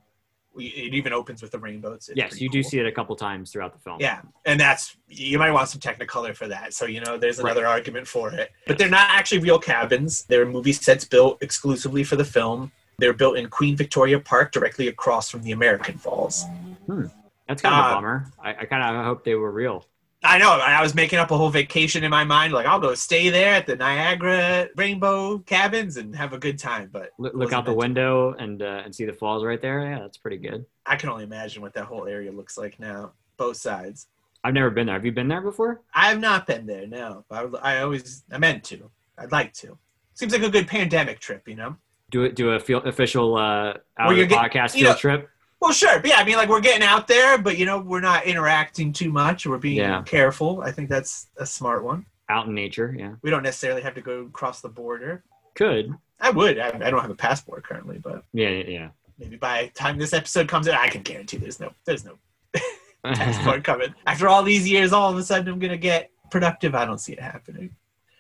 It 0.59 0.95
even 0.95 1.13
opens 1.13 1.43
with 1.43 1.51
the 1.53 1.59
rainbow. 1.59 1.93
It's, 1.93 2.09
it's 2.09 2.17
Yes, 2.17 2.41
you 2.41 2.49
do 2.49 2.63
cool. 2.63 2.71
see 2.71 2.79
it 2.79 2.87
a 2.87 2.93
couple 2.93 3.15
times 3.17 3.51
throughout 3.53 3.73
the 3.73 3.79
film. 3.79 3.99
Yeah, 4.01 4.21
and 4.45 4.59
that's 4.59 4.97
you 5.09 5.39
might 5.39 5.51
want 5.51 5.69
some 5.69 5.81
Technicolor 5.81 6.35
for 6.35 6.49
that. 6.49 6.75
So 6.75 6.87
you 6.87 7.01
know, 7.01 7.17
there's 7.19 7.39
Right. 7.39 7.51
another 7.51 7.67
argument 7.67 8.07
for 8.09 8.33
it. 8.33 8.51
But 8.67 8.79
they're 8.79 8.89
not 8.89 9.09
actually 9.11 9.41
real 9.41 9.59
cabins. 9.59 10.25
They're 10.25 10.47
movie 10.47 10.73
sets 10.73 11.05
built 11.05 11.43
exclusively 11.43 12.05
for 12.05 12.17
the 12.17 12.25
film. 12.25 12.73
They're 12.99 13.13
built 13.13 13.37
in 13.37 13.49
Queen 13.51 13.77
Victoria 13.77 14.19
Park, 14.19 14.53
directly 14.53 14.89
across 14.89 15.29
from 15.31 15.43
the 15.43 15.53
American 15.53 15.99
Falls. 15.99 16.45
that's 17.47 17.61
kind 17.63 17.75
of 17.75 17.85
a 17.85 17.89
Uh, 17.89 17.95
bummer. 17.95 18.27
I, 18.43 18.51
I 18.51 18.65
kind 18.65 18.83
of 18.97 19.05
hope 19.05 19.25
they 19.25 19.35
were 19.35 19.51
real. 19.51 19.85
I 20.27 20.39
know. 20.39 20.51
I 20.51 20.83
was 20.83 20.95
making 20.95 21.19
up 21.19 21.31
a 21.31 21.37
whole 21.37 21.51
vacation 21.51 22.05
in 22.05 22.11
my 22.11 22.25
mind. 22.25 22.53
Like 22.53 22.67
I'll 22.67 22.81
go 22.81 22.95
stay 22.95 23.31
there 23.31 23.55
at 23.55 23.67
the 23.67 23.77
Niagara 23.77 24.69
Rainbow 24.77 25.39
Cabins 25.39 25.97
and 25.97 26.15
have 26.15 26.33
a 26.33 26.39
good 26.39 26.59
time. 26.59 26.91
But 26.93 27.11
Look, 27.19 27.35
look 27.35 27.53
out 27.53 27.65
the 27.65 27.73
window 27.73 28.35
and 28.39 28.63
uh, 28.63 28.83
and 28.85 28.95
see 28.95 29.05
the 29.05 29.13
falls 29.13 29.45
right 29.45 29.61
there. 29.61 29.83
Yeah, 29.83 30.01
that's 30.01 30.19
pretty 30.19 30.39
good. 30.39 30.67
I 30.85 30.97
can 30.97 31.09
only 31.09 31.25
imagine 31.25 31.63
what 31.63 31.75
that 31.75 31.85
whole 31.85 32.07
area 32.07 32.33
looks 32.33 32.59
like 32.59 32.79
now. 32.79 33.13
Both 33.37 33.57
sides. 33.59 34.09
I've 34.45 34.55
never 34.55 34.71
been 34.71 34.87
there. 34.87 34.95
Have 34.95 35.05
you 35.05 35.13
been 35.13 35.29
there 35.29 35.41
before? 35.41 35.81
I 35.93 36.09
have 36.09 36.21
not 36.21 36.47
been 36.47 36.67
there. 36.67 36.87
No, 36.87 37.25
I, 37.31 37.43
I 37.63 37.81
always 37.81 38.25
I 38.31 38.39
meant 38.39 38.65
to. 38.65 38.91
I'd 39.19 39.33
like 39.33 39.53
to. 39.55 39.77
Seems 40.15 40.33
like 40.33 40.43
a 40.43 40.51
good 40.51 40.69
pandemic 40.69 41.19
trip, 41.19 41.47
you 41.49 41.57
know. 41.57 41.77
Do 42.11 42.23
it. 42.23 42.37
Do 42.37 42.51
a 42.51 42.61
field, 42.61 42.87
official 42.87 43.37
uh, 43.37 43.75
out 43.99 44.13
of 44.13 44.17
the 44.17 44.27
podcast 44.29 44.73
field 44.73 44.85
know- 44.85 44.97
trip. 44.97 45.31
Well, 45.61 45.73
sure. 45.73 45.99
But 46.01 46.11
yeah, 46.11 46.17
I 46.19 46.25
mean, 46.25 46.37
like 46.37 46.49
we're 46.49 46.61
getting 46.61 46.87
out 46.87 47.09
there, 47.09 47.39
but 47.39 47.57
you 47.59 47.65
know, 47.65 47.79
we're 47.79 48.01
not 48.01 48.25
interacting 48.27 48.93
too 48.93 49.11
much. 49.11 49.47
We're 49.47 49.59
being 49.59 49.79
Yeah. 49.79 50.03
careful. 50.03 50.61
I 50.63 50.71
think 50.71 50.89
that's 50.89 51.29
a 51.39 51.47
smart 51.47 51.83
one. 51.85 52.07
out 52.29 52.47
in 52.49 52.55
nature. 52.55 52.95
Yeah, 52.99 53.13
We 53.23 53.31
don't 53.31 53.45
necessarily 53.45 53.83
have 53.83 53.95
to 53.95 54.01
go 54.01 54.23
across 54.23 54.61
the 54.61 54.69
border. 54.69 55.23
could. 55.55 55.95
I 56.21 56.31
would. 56.31 56.59
I, 56.59 56.69
I 56.69 56.91
don't 56.91 57.01
have 57.01 57.11
a 57.11 57.15
passport 57.15 57.63
currently, 57.65 57.99
but 57.99 58.25
Yeah, 58.33 58.49
yeah. 58.49 58.89
maybe 59.19 59.37
by 59.37 59.65
the 59.65 59.71
time 59.79 59.97
this 59.99 60.13
episode 60.13 60.49
comes 60.49 60.67
out, 60.69 60.81
I 60.81 60.89
can 60.89 61.03
guarantee 61.03 61.37
there's 61.37 61.61
no 61.61 61.73
there's 61.85 62.05
no 62.05 62.19
yeah. 62.55 62.61
passport 63.15 63.63
coming. 63.65 63.95
After 64.07 64.29
all 64.29 64.43
these 64.43 64.69
years, 64.69 64.93
all 64.93 65.11
of 65.11 65.17
a 65.17 65.23
sudden 65.23 65.49
I'm 65.53 65.59
gonna 65.59 65.77
get 65.77 66.11
productive. 66.31 66.75
I 66.75 66.85
don't 66.85 66.99
see 67.01 67.13
it 67.13 67.21
happening. 67.21 67.71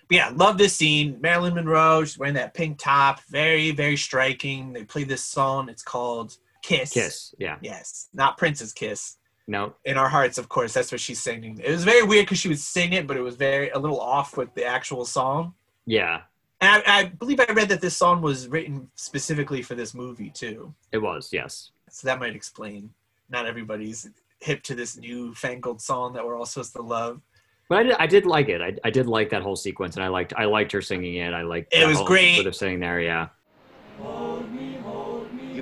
But 0.08 0.14
yeah, 0.16 0.30
love 0.34 0.56
this 0.56 0.76
scene. 0.76 1.18
Marilyn 1.20 1.54
Monroe, 1.54 2.04
she's 2.04 2.16
wearing 2.18 2.34
that 2.34 2.54
pink 2.54 2.78
top, 2.78 3.20
very 3.28 3.72
very 3.72 3.96
striking. 3.96 4.72
They 4.72 4.84
play 4.84 5.02
this 5.04 5.22
song. 5.24 5.68
It's 5.68 5.82
called 5.82 6.36
Kiss. 6.66 6.90
Kiss. 6.92 7.34
Yeah. 7.38 7.56
Yes, 7.62 8.08
not 8.12 8.36
Prince's 8.38 8.72
Kiss. 8.72 9.16
No. 9.48 9.74
in 9.84 9.96
our 9.96 10.08
hearts, 10.08 10.38
of 10.38 10.48
course, 10.48 10.74
that's 10.74 10.90
what 10.90 11.00
she's 11.00 11.22
singing. 11.22 11.60
It 11.64 11.70
was 11.70 11.84
very 11.84 12.02
weird 12.02 12.24
because 12.26 12.38
she 12.38 12.48
would 12.48 12.58
sing 12.58 12.92
it, 12.94 13.06
but 13.06 13.16
it 13.16 13.20
was 13.20 13.36
very 13.36 13.70
a 13.70 13.78
little 13.78 14.00
off 14.00 14.36
with 14.36 14.52
the 14.54 14.64
actual 14.64 15.04
song. 15.04 15.54
Yeah. 15.86 16.22
And 16.60 16.82
I, 16.84 16.98
I 17.00 17.04
believe 17.04 17.38
I 17.38 17.52
read 17.52 17.68
that 17.68 17.80
this 17.80 17.96
song 17.96 18.20
was 18.22 18.48
written 18.48 18.90
specifically 18.96 19.62
for 19.62 19.76
this 19.76 19.94
movie 19.94 20.30
too, 20.30 20.74
It 20.90 20.98
was. 20.98 21.28
Yes. 21.32 21.70
so 21.90 22.08
that 22.08 22.18
might 22.18 22.34
explain. 22.34 22.90
Not 23.30 23.46
everybody's 23.46 24.08
hip 24.40 24.62
to 24.64 24.74
this 24.74 24.96
new 24.96 25.32
fangled 25.34 25.80
song 25.80 26.12
that 26.14 26.26
we're 26.26 26.36
all 26.36 26.46
supposed 26.46 26.72
to 26.74 26.82
love. 26.82 27.20
But 27.68 27.78
I 27.78 27.82
did, 27.84 27.96
I 28.00 28.06
did 28.08 28.26
like 28.26 28.48
it. 28.48 28.60
I, 28.60 28.76
I 28.84 28.90
did 28.90 29.06
like 29.06 29.30
that 29.30 29.42
whole 29.42 29.56
sequence, 29.56 29.94
and 29.96 30.04
I 30.04 30.08
liked 30.08 30.32
I 30.36 30.44
liked 30.46 30.72
her 30.72 30.82
singing 30.82 31.16
it. 31.16 31.32
I 31.34 31.42
liked 31.42 31.72
It 31.74 31.86
was 31.86 31.98
whole 31.98 32.06
great. 32.06 32.34
Sort 32.34 32.46
of 32.48 32.54
sitting 32.56 32.80
there. 32.80 33.00
Yeah. 33.00 33.28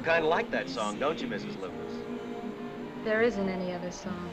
You 0.05 0.11
kind 0.11 0.23
of 0.23 0.29
like 0.29 0.51
that 0.51 0.69
song, 0.69 0.99
don't 0.99 1.19
you, 1.19 1.27
Mrs. 1.27 1.59
Lucas? 1.63 1.95
There 3.05 3.23
isn't 3.23 3.49
any 3.49 3.73
other 3.73 3.91
song. 3.91 4.29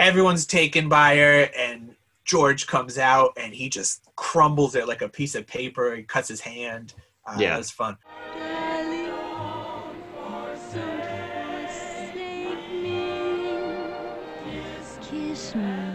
Everyone's 0.00 0.44
taken 0.44 0.88
by 0.88 1.18
her, 1.18 1.48
and 1.56 1.94
George 2.24 2.66
comes 2.66 2.98
out 2.98 3.30
and 3.36 3.54
he 3.54 3.68
just 3.68 4.02
crumbles 4.16 4.74
it 4.74 4.88
like 4.88 5.02
a 5.02 5.08
piece 5.08 5.36
of 5.36 5.46
paper. 5.46 5.94
He 5.94 6.02
cuts 6.02 6.26
his 6.26 6.40
hand. 6.40 6.94
Uh, 7.24 7.36
Yeah. 7.38 7.50
That 7.50 7.58
was 7.58 7.70
fun. 7.70 7.96
Darling, 8.36 9.12
forsake. 10.16 10.82
Kiss 15.08 15.54
me, 15.54 15.87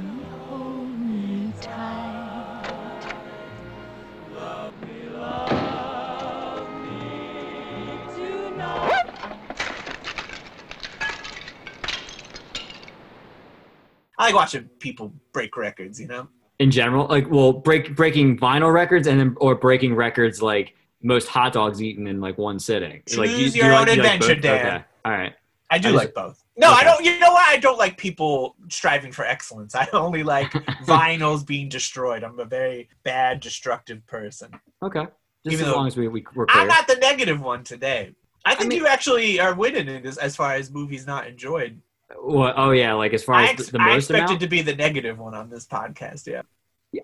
I 14.18 14.26
like 14.28 14.36
watching 14.36 14.66
people 14.80 15.14
break 15.32 15.58
records, 15.58 16.00
you 16.00 16.08
know? 16.08 16.28
In 16.60 16.72
general, 16.72 17.08
like 17.08 17.30
well, 17.30 17.52
break 17.52 17.96
breaking 17.96 18.38
vinyl 18.38 18.72
records, 18.72 19.08
and 19.08 19.20
then 19.20 19.36
or 19.40 19.56
breaking 19.56 19.96
records 19.96 20.42
like 20.42 20.76
most 21.02 21.28
hot 21.28 21.54
dogs 21.54 21.82
eaten 21.82 22.08
in 22.08 22.22
like 22.22 22.38
one 22.38 22.60
sitting. 22.60 23.02
like, 23.18 23.30
Choose 23.32 23.56
your 23.56 23.74
own 23.74 23.90
adventure, 23.90 24.36
both? 24.36 24.42
Dan. 24.44 24.66
Okay. 24.68 24.86
All 25.06 25.12
right. 25.12 25.34
I 25.70 25.78
do 25.80 25.90
I 25.90 25.92
just- 25.92 25.96
like 26.06 26.14
both. 26.14 26.40
No, 26.56 26.70
I 26.70 26.84
don't. 26.84 27.04
You 27.04 27.18
know 27.20 27.32
what? 27.32 27.50
I 27.50 27.58
don't 27.58 27.80
like 27.80 27.98
people 27.98 28.56
striving 28.70 29.12
for 29.12 29.26
excellence. 29.26 29.74
I 29.74 29.88
only 29.92 30.22
like 30.22 30.52
vinyls 30.86 31.46
being 31.46 31.68
destroyed. 31.68 32.24
I'm 32.24 32.40
a 32.40 32.46
very 32.46 32.90
bad, 33.04 33.40
destructive 33.40 34.06
person. 34.06 34.52
Okay. 34.84 35.06
Just 35.44 35.54
Even 35.54 35.66
as 35.66 35.74
long 35.74 35.88
as 35.88 35.98
we, 35.98 36.08
we 36.08 36.24
we're 36.36 36.46
clear. 36.46 36.62
I'm 36.62 36.68
not 36.68 36.88
the 36.88 36.96
negative 36.98 37.42
one 37.42 37.64
today. 37.64 38.14
I 38.46 38.54
think 38.54 38.70
mean- 38.70 38.80
you 38.80 38.88
actually 38.88 39.40
are 39.40 39.56
winning 39.56 39.88
in 39.88 40.04
this 40.04 40.18
as 40.18 40.36
far 40.36 40.54
as 40.54 40.70
movies 40.70 41.08
not 41.08 41.26
enjoyed. 41.26 41.82
Well, 42.22 42.54
oh 42.58 42.72
yeah, 42.72 42.94
like 42.94 43.14
as 43.14 43.24
far 43.24 43.42
as 43.42 43.50
ex- 43.52 43.66
the, 43.68 43.74
the 43.74 43.82
I 43.82 43.94
most 43.94 44.06
expected 44.06 44.26
amount. 44.26 44.42
to 44.42 44.48
be 44.48 44.62
the 44.62 44.76
negative 44.76 45.18
one 45.20 45.34
on 45.34 45.50
this 45.50 45.66
podcast. 45.66 46.28
Yeah. 46.28 46.42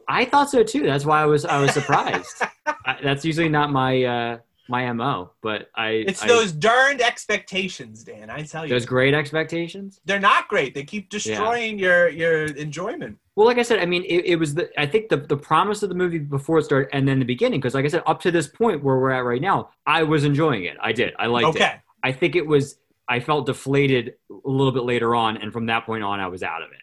I 0.08 0.26
thought 0.26 0.50
so 0.52 0.63
too. 0.63 0.86
That's 0.86 1.06
why 1.06 1.22
I 1.22 1.26
was 1.26 1.45
I 1.45 1.60
was 1.60 1.72
surprised. 1.72 2.41
I, 2.86 2.98
that's 3.04 3.26
usually 3.26 3.50
not 3.50 3.72
my 3.72 4.04
uh 4.04 4.38
my 4.67 4.91
mo, 4.93 5.32
but 5.41 5.69
I 5.74 5.89
It's 6.08 6.22
I- 6.22 6.28
those 6.28 6.52
darned 6.52 7.02
expectations, 7.02 8.04
Dan. 8.04 8.30
I 8.30 8.43
tell 8.43 8.65
you, 8.65 8.69
those 8.69 8.86
great 8.86 9.15
expectations. 9.15 10.00
they're 10.06 10.19
not 10.19 10.48
great. 10.48 10.76
They 10.76 10.84
keep 10.84 11.10
destroying 11.10 11.80
your 11.80 12.08
your 12.10 12.45
enjoyment. 12.45 13.17
Well, 13.36 13.48
like 13.48 13.58
I 13.58 13.63
said, 13.63 13.80
I 13.80 13.86
mean, 13.86 14.04
it, 14.04 14.26
it 14.26 14.36
was 14.36 14.54
the 14.54 14.69
I 14.80 14.86
think 14.86 15.10
the 15.10 15.17
the 15.17 15.38
promise 15.38 15.82
of 15.82 15.89
the 15.89 15.95
movie 15.95 16.19
before 16.19 16.60
it 16.60 16.65
started, 16.65 16.89
and 16.93 17.08
then 17.08 17.17
the 17.17 17.26
beginning, 17.26 17.60
because 17.60 17.74
like 17.74 17.86
I 17.86 17.88
said, 17.88 18.04
up 18.06 18.22
to 18.22 18.32
this 18.32 18.48
point 18.48 18.84
where 18.84 18.98
we're 19.00 19.12
at 19.12 19.22
right 19.26 19.41
now, 19.41 19.69
I 19.88 20.04
was 20.04 20.24
enjoying 20.24 20.65
it. 20.65 20.78
I 20.82 20.91
did. 20.91 21.13
I 21.17 21.26
liked 21.26 21.56
it. 21.56 21.80
I 22.04 22.12
think 22.12 22.36
it 22.36 22.45
was. 22.45 22.78
I 23.10 23.19
felt 23.19 23.45
deflated 23.48 24.13
a 24.30 24.50
little 24.50 24.72
bit 24.72 24.84
later 24.84 25.15
on, 25.15 25.38
and 25.38 25.52
from 25.52 25.65
that 25.65 25.86
point 25.86 26.04
on, 26.04 26.19
I 26.19 26.28
was 26.28 26.43
out 26.43 26.62
of 26.62 26.72
it. 26.72 26.78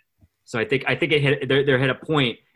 So 0.44 0.58
I 0.58 0.64
think 0.64 0.84
I 0.86 0.94
think 0.94 1.12
it 1.12 1.22
hit 1.22 1.48
they're, 1.48 1.64
they're 1.64 1.78
hit 1.78 1.90
a 1.90 1.96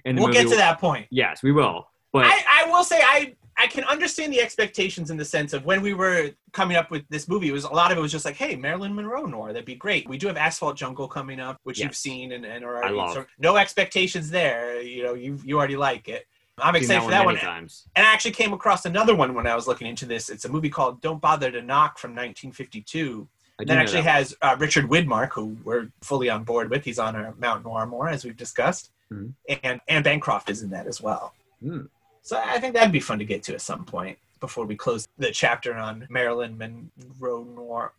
and 0.04 0.18
We'll 0.18 0.28
movie. 0.28 0.42
get 0.42 0.48
to 0.48 0.56
that 0.56 0.80
point. 0.80 1.06
Yes, 1.10 1.42
we 1.42 1.52
will. 1.52 1.86
But 2.12 2.26
I, 2.26 2.64
I 2.64 2.70
will 2.70 2.84
say 2.84 3.00
I 3.02 3.34
I 3.58 3.66
can 3.66 3.84
understand 3.84 4.32
the 4.32 4.40
expectations 4.40 5.10
in 5.10 5.16
the 5.16 5.24
sense 5.24 5.52
of 5.52 5.64
when 5.66 5.82
we 5.82 5.92
were 5.92 6.30
coming 6.52 6.76
up 6.76 6.90
with 6.90 7.04
this 7.10 7.28
movie, 7.28 7.48
it 7.48 7.52
was 7.52 7.64
a 7.64 7.72
lot 7.72 7.92
of 7.92 7.98
it 7.98 8.00
was 8.00 8.10
just 8.10 8.24
like, 8.24 8.36
hey, 8.36 8.56
Marilyn 8.56 8.94
Monroe 8.94 9.26
noir, 9.26 9.52
that'd 9.52 9.66
be 9.66 9.74
great. 9.74 10.08
We 10.08 10.16
do 10.18 10.28
have 10.28 10.36
Asphalt 10.38 10.76
Jungle 10.76 11.06
coming 11.08 11.40
up, 11.40 11.58
which 11.64 11.78
Yes. 11.78 11.84
you've 11.84 11.96
seen 11.96 12.32
and, 12.32 12.44
and 12.46 12.64
are 12.64 12.76
already, 12.78 12.94
love. 12.94 13.12
so 13.14 13.26
no 13.38 13.56
expectations 13.56 14.30
there. 14.30 14.80
You 14.80 15.02
know, 15.04 15.14
you 15.14 15.38
you 15.44 15.58
already 15.58 15.76
like 15.76 16.08
it. 16.08 16.26
I'm 16.58 16.76
excited 16.76 17.04
for 17.04 17.10
that 17.10 17.24
one. 17.24 17.36
times. 17.36 17.86
And 17.96 18.06
I 18.06 18.12
actually 18.12 18.32
came 18.32 18.52
across 18.52 18.84
another 18.84 19.14
one 19.14 19.34
when 19.34 19.46
I 19.46 19.54
was 19.54 19.66
looking 19.66 19.86
into 19.86 20.04
this. 20.06 20.28
It's 20.28 20.44
a 20.44 20.48
movie 20.48 20.68
called 20.70 21.00
Don't 21.00 21.20
Bother 21.20 21.50
to 21.50 21.62
Knock 21.62 21.98
from 21.98 22.10
1952. 22.10 23.28
That 23.68 23.78
actually 23.78 23.98
one. 23.98 24.06
has 24.06 24.36
uh, 24.42 24.56
Richard 24.58 24.86
Widmark, 24.86 25.32
who 25.32 25.56
we're 25.64 25.88
fully 26.02 26.28
on 26.30 26.44
board 26.44 26.70
with. 26.70 26.84
He's 26.84 26.98
on 26.98 27.16
our 27.16 27.34
Mount 27.38 27.64
Noir 27.64 27.86
more, 27.86 28.08
as 28.08 28.24
we've 28.24 28.36
discussed. 28.36 28.90
Mhm. 29.12 29.32
And 29.62 29.80
Anne 29.88 30.02
Bancroft 30.02 30.50
is 30.50 30.62
in 30.62 30.70
that 30.70 30.86
as 30.86 31.00
well. 31.00 31.34
Hmm. 31.62 31.82
So 32.22 32.40
I 32.44 32.58
think 32.60 32.74
that'd 32.74 32.92
be 32.92 33.00
fun 33.00 33.18
to 33.18 33.24
get 33.24 33.42
to 33.44 33.54
at 33.54 33.60
some 33.60 33.84
point 33.84 34.18
before 34.40 34.64
we 34.66 34.76
close 34.76 35.06
the 35.18 35.30
chapter 35.30 35.74
on 35.74 36.06
Marilyn 36.10 36.56
Monroe 36.58 37.44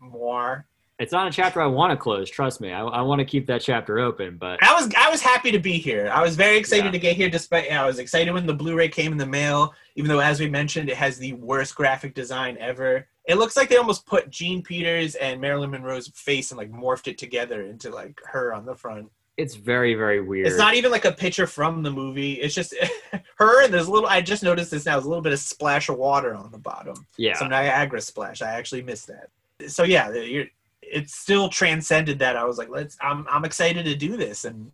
Noir. 0.01 0.65
It's 0.99 1.11
not 1.11 1.27
a 1.27 1.31
chapter 1.31 1.59
I 1.61 1.65
want 1.65 1.89
to 1.91 1.97
close. 1.97 2.29
Trust 2.29 2.61
me, 2.61 2.71
I, 2.71 2.81
I 2.83 3.01
want 3.01 3.17
to 3.19 3.25
keep 3.25 3.47
that 3.47 3.61
chapter 3.61 3.97
open. 3.97 4.37
But 4.37 4.63
I 4.63 4.73
was 4.73 4.91
I 4.95 5.09
was 5.09 5.19
happy 5.21 5.51
to 5.51 5.57
be 5.59 5.79
here. 5.79 6.11
I 6.13 6.21
was 6.21 6.35
very 6.35 6.57
excited 6.57 6.85
Yeah. 6.85 6.91
to 6.91 6.99
get 6.99 7.15
here. 7.15 7.27
Despite 7.29 7.71
I 7.71 7.85
was 7.87 7.97
excited 7.97 8.31
when 8.31 8.45
the 8.45 8.53
Blu-ray 8.53 8.89
came 8.89 9.11
in 9.11 9.17
the 9.17 9.25
mail. 9.25 9.73
Even 9.95 10.09
though, 10.09 10.19
as 10.19 10.39
we 10.39 10.47
mentioned, 10.47 10.89
it 10.89 10.97
has 10.97 11.17
the 11.17 11.33
worst 11.33 11.75
graphic 11.75 12.13
design 12.13 12.55
ever. 12.59 13.07
It 13.25 13.35
looks 13.35 13.55
like 13.55 13.69
they 13.69 13.77
almost 13.77 14.05
put 14.05 14.29
Jean 14.29 14.61
Peters 14.63 15.15
and 15.15 15.39
Marilyn 15.39 15.71
Monroe's 15.71 16.07
face 16.09 16.51
and 16.51 16.57
like 16.57 16.71
morphed 16.71 17.07
it 17.07 17.17
together 17.17 17.61
into 17.63 17.89
like 17.91 18.19
her 18.25 18.53
on 18.53 18.65
the 18.65 18.75
front. 18.75 19.11
it's 19.37 19.55
very 19.55 19.93
very 19.93 20.21
weird. 20.21 20.47
It's 20.47 20.57
not 20.57 20.73
even 20.75 20.91
like 20.91 21.05
a 21.05 21.11
picture 21.11 21.47
from 21.47 21.83
the 21.83 21.91
movie. 21.91 22.33
It's 22.33 22.55
just 22.55 22.73
her 23.35 23.63
and 23.63 23.73
there's 23.73 23.87
a 23.87 23.91
little. 23.91 24.09
I 24.09 24.21
just 24.21 24.43
noticed 24.43 24.71
this 24.71 24.85
now. 24.85 24.93
There's 24.93 25.05
a 25.05 25.09
little 25.09 25.21
bit 25.21 25.33
of 25.33 25.39
splash 25.39 25.87
of 25.89 25.97
water 25.97 26.33
on 26.35 26.51
the 26.51 26.57
bottom. 26.57 27.05
yeah. 27.17 27.37
Some 27.37 27.49
Niagara 27.49 28.01
splash. 28.01 28.41
I 28.41 28.51
actually 28.51 28.81
missed 28.81 29.07
that. 29.07 29.29
So 29.69 29.83
yeah, 29.83 30.11
you're, 30.11 30.45
it 30.81 31.09
still 31.09 31.47
transcended 31.47 32.19
that. 32.19 32.35
I 32.35 32.43
was 32.43 32.57
like, 32.57 32.69
let's. 32.69 32.97
I'm 33.01 33.25
I'm 33.29 33.45
excited 33.45 33.85
to 33.85 33.95
do 33.95 34.17
this, 34.17 34.45
and 34.45 34.71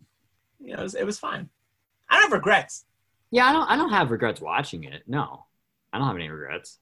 you 0.58 0.72
know, 0.72 0.80
it 0.80 0.82
was, 0.82 0.94
it 0.94 1.04
was 1.04 1.18
fine. 1.18 1.48
I 2.08 2.14
don't 2.14 2.22
have 2.24 2.32
regrets. 2.32 2.86
Yeah, 3.30 3.46
I 3.46 3.52
don't 3.52 3.70
I 3.70 3.76
don't 3.76 3.90
have 3.90 4.10
regrets 4.10 4.40
watching 4.40 4.84
it. 4.84 5.02
No. 5.06 5.44
I 5.92 5.98
don't 5.98 6.06
have 6.06 6.16
any 6.16 6.28
regrets. 6.30 6.78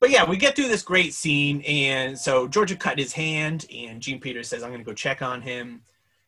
But 0.00 0.10
yeah, 0.10 0.28
we 0.28 0.36
get 0.36 0.54
through 0.54 0.68
this 0.68 0.82
great 0.82 1.14
scene, 1.14 1.62
and 1.62 2.18
so 2.18 2.46
Georgia 2.46 2.76
cut 2.76 2.98
his 2.98 3.12
hand, 3.12 3.66
and 3.74 4.00
Jean 4.02 4.20
Peters 4.20 4.48
says, 4.48 4.62
"I'm 4.62 4.70
going 4.70 4.80
to 4.80 4.84
go 4.84 4.92
check 4.92 5.22
on 5.22 5.40
him," 5.40 5.82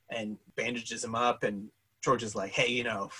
and 0.09 0.39
bandages 0.57 1.05
him 1.05 1.15
up, 1.15 1.43
and 1.43 1.69
Georgia's 2.03 2.35
like, 2.35 2.53
"Hey, 2.53 2.69
you 2.69 2.85
know, 2.85 3.11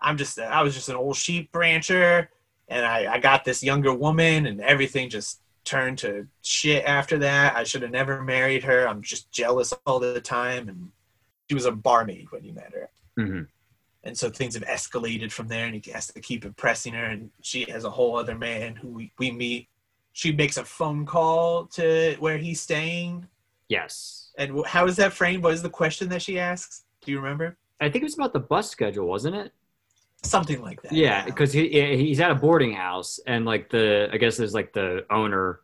I'm 0.00 0.16
just 0.16 0.38
I 0.38 0.62
was 0.62 0.74
just 0.74 0.88
an 0.88 0.96
old 0.96 1.16
sheep 1.16 1.50
rancher, 1.54 2.30
and 2.68 2.84
I 2.84 3.14
I 3.14 3.18
got 3.18 3.44
this 3.44 3.62
younger 3.62 3.92
woman, 3.92 4.46
and 4.46 4.60
everything 4.60 5.10
just 5.10 5.40
turned 5.64 5.98
to 5.98 6.26
shit 6.42 6.84
after 6.84 7.18
that. 7.18 7.56
I 7.56 7.64
should 7.64 7.82
have 7.82 7.90
never 7.90 8.22
married 8.22 8.64
her. 8.64 8.86
I'm 8.86 9.02
just 9.02 9.32
jealous 9.32 9.72
all 9.86 9.98
the 9.98 10.20
time, 10.20 10.68
and 10.68 10.90
she 11.48 11.54
was 11.54 11.64
a 11.64 11.72
barmaid 11.72 12.30
when 12.30 12.44
you 12.44 12.52
met 12.52 12.72
her." 12.72 12.90
hmm 13.16 13.42
and 14.04 14.16
so 14.16 14.28
things 14.30 14.54
have 14.54 14.64
escalated 14.64 15.30
from 15.30 15.48
there 15.48 15.66
and 15.66 15.84
he 15.84 15.90
has 15.90 16.06
to 16.08 16.20
keep 16.20 16.44
impressing 16.44 16.92
her 16.92 17.04
and 17.04 17.30
she 17.40 17.64
has 17.70 17.84
a 17.84 17.90
whole 17.90 18.16
other 18.16 18.36
man 18.36 18.74
who 18.76 18.88
we, 18.88 19.12
we 19.18 19.30
meet 19.30 19.68
she 20.12 20.32
makes 20.32 20.56
a 20.56 20.64
phone 20.64 21.06
call 21.06 21.66
to 21.66 22.16
where 22.18 22.38
he's 22.38 22.60
staying 22.60 23.26
Yes. 23.68 24.30
and 24.36 24.64
how 24.66 24.86
is 24.86 24.96
that 24.96 25.12
framed 25.12 25.42
what 25.42 25.54
is 25.54 25.62
the 25.62 25.70
question 25.70 26.08
that 26.10 26.22
she 26.22 26.38
asks 26.38 26.84
do 27.04 27.10
you 27.12 27.18
remember 27.18 27.56
I 27.80 27.90
think 27.90 28.02
it 28.02 28.04
was 28.04 28.14
about 28.14 28.32
the 28.32 28.38
bus 28.40 28.70
schedule, 28.70 29.06
wasn't 29.08 29.34
it? 29.34 29.52
something 30.24 30.60
like 30.62 30.80
that 30.82 30.92
Yeah, 30.92 31.24
because 31.24 31.52
he 31.52 31.68
he's 31.96 32.20
at 32.20 32.30
a 32.30 32.34
boarding 32.36 32.72
house 32.72 33.18
and 33.26 33.44
like 33.44 33.70
the 33.70 34.08
I 34.12 34.18
guess 34.18 34.36
there's 34.36 34.54
like 34.54 34.72
the 34.72 35.04
owner, 35.10 35.60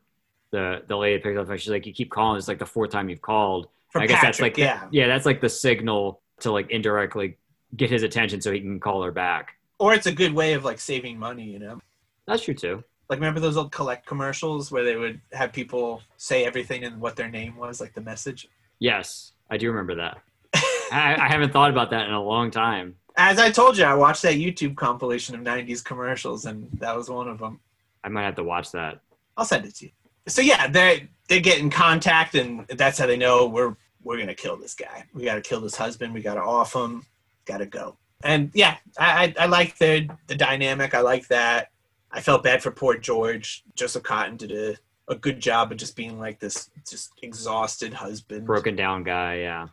the 0.51 0.83
the 0.88 0.96
lady 0.96 1.22
picks 1.22 1.38
up 1.38 1.48
and 1.48 1.61
she's 1.61 1.70
like, 1.70 1.87
you 1.87 1.92
keep 1.92 2.11
calling. 2.11 2.37
It's 2.37 2.48
like 2.48 2.59
the 2.59 2.66
fourth 2.66 2.90
time 2.90 3.09
you've 3.09 3.22
called. 3.22 3.68
I 3.94 4.07
guess 4.07 4.16
Patrick, 4.16 4.22
that's 4.22 4.40
like 4.40 4.55
the- 4.55 4.62
yeah 4.62 4.88
yeah, 4.90 5.07
that's 5.07 5.27
like 5.27 5.40
the 5.40 5.48
signal 5.48 6.20
to 6.40 6.51
like 6.51 6.70
indirectly 6.72 7.37
get 7.76 7.90
his 7.90 8.02
attention 8.02 8.40
so 8.40 8.52
he 8.52 8.61
can 8.61 8.81
call 8.81 9.02
her 9.02 9.12
back. 9.12 9.54
or 9.78 9.94
it's 9.94 10.07
a 10.07 10.12
good 10.12 10.33
way 10.33 10.54
of 10.54 10.64
like 10.64 10.78
saving 10.81 11.18
money 11.18 11.44
you 11.44 11.59
know 11.59 11.81
That's 12.26 12.42
true 12.44 12.54
too. 12.54 12.83
like 13.09 13.18
remember 13.18 13.40
those 13.40 13.57
old 13.57 13.72
collect 13.72 14.07
commercials 14.07 14.70
where 14.72 14.85
they 14.85 14.96
would 14.96 15.20
have 15.33 15.52
people 15.52 16.02
say 16.16 16.44
everything 16.44 16.85
and 16.85 17.00
what 17.00 17.16
their 17.16 17.28
name 17.31 17.57
was 17.57 17.81
like 17.81 17.94
the 17.94 18.00
message 18.00 18.48
Yes, 18.81 19.33
I 19.50 19.57
do 19.57 19.68
remember 19.72 19.96
that. 19.96 20.18
I, 20.92 21.16
I 21.20 21.28
haven't 21.28 21.52
thought 21.52 21.70
about 21.70 21.90
that 21.90 22.07
in 22.07 22.12
a 22.14 22.22
long 22.22 22.50
time. 22.50 22.94
as 23.16 23.38
i 23.38 23.50
told 23.50 23.76
you 23.76 23.85
i 23.85 23.94
watched 23.94 24.22
that 24.22 24.35
youtube 24.37 24.76
compilation 24.76 25.35
of 25.35 25.40
90s 25.42 25.85
commercials 25.85 26.46
and 26.46 26.68
that 26.74 26.96
was 26.96 27.09
one 27.11 27.28
of 27.28 27.38
them 27.38 27.61
I 28.04 28.09
might 28.09 28.22
have 28.22 28.37
to 28.37 28.44
watch 28.44 28.70
that. 28.72 29.00
I'll 29.37 29.44
send 29.44 29.66
it 29.66 29.74
to 29.76 29.87
you. 29.87 29.90
So 30.28 30.40
yeah, 30.40 30.68
they 30.68 31.09
they 31.28 31.40
get 31.40 31.59
in 31.59 31.68
contact, 31.68 32.37
and 32.37 32.64
that's 32.68 32.96
how 32.96 33.07
they 33.07 33.16
know 33.16 33.48
we're 33.48 33.74
we're 34.04 34.18
gonna 34.18 34.37
kill 34.37 34.57
this 34.57 34.72
guy. 34.74 35.04
We 35.12 35.24
got 35.24 35.35
to 35.35 35.40
kill 35.40 35.61
this 35.61 35.74
husband. 35.76 36.14
We 36.14 36.22
got 36.22 36.35
to 36.35 36.40
off 36.40 36.74
him. 36.74 37.04
Got 37.49 37.59
to 37.59 37.67
go. 37.67 37.97
And 38.23 38.51
yeah, 38.53 38.77
I 38.99 39.35
I, 39.39 39.45
I 39.45 39.47
like 39.47 39.79
the 39.79 40.09
the 40.27 40.37
dynamic. 40.37 40.95
I 40.95 41.01
like 41.01 41.27
that. 41.29 41.71
I 42.13 42.21
felt 42.21 42.43
bad 42.43 42.63
for 42.63 42.71
poor 42.71 42.99
George. 42.99 43.65
Joseph 43.75 44.03
Cotten 44.03 44.37
did 44.37 44.53
a, 44.53 44.77
a 45.11 45.17
good 45.17 45.41
job 45.41 45.73
of 45.73 45.79
just 45.79 45.97
being 45.97 46.19
like 46.19 46.39
this 46.39 46.71
just 46.89 47.13
exhausted 47.23 47.95
husband. 47.95 48.47
Broken 48.47 48.77
down 48.77 49.03
guy. 49.03 49.39
Yeah. 49.39 49.69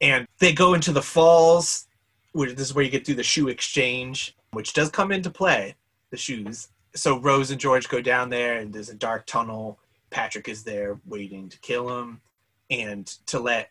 And 0.00 0.26
they 0.38 0.54
go 0.54 0.72
into 0.72 0.90
the 0.90 1.02
falls. 1.02 1.86
Where 2.32 2.50
this 2.50 2.68
is 2.68 2.74
where 2.74 2.84
you 2.84 2.90
get 2.90 3.04
through 3.04 3.16
the 3.16 3.22
shoe 3.22 3.48
exchange, 3.48 4.34
which 4.52 4.72
does 4.72 4.90
come 4.90 5.12
into 5.12 5.30
play. 5.30 5.74
The 6.10 6.16
shoes. 6.16 6.68
So 6.94 7.18
Rose 7.18 7.50
and 7.50 7.60
George 7.60 7.88
go 7.88 8.00
down 8.00 8.30
there, 8.30 8.58
and 8.58 8.72
there's 8.72 8.88
a 8.88 8.94
dark 8.94 9.26
tunnel. 9.26 9.78
Patrick 10.10 10.48
is 10.48 10.62
there 10.64 10.98
waiting 11.06 11.50
to 11.50 11.58
kill 11.58 11.98
him, 11.98 12.22
and 12.70 13.06
to 13.26 13.38
let 13.38 13.70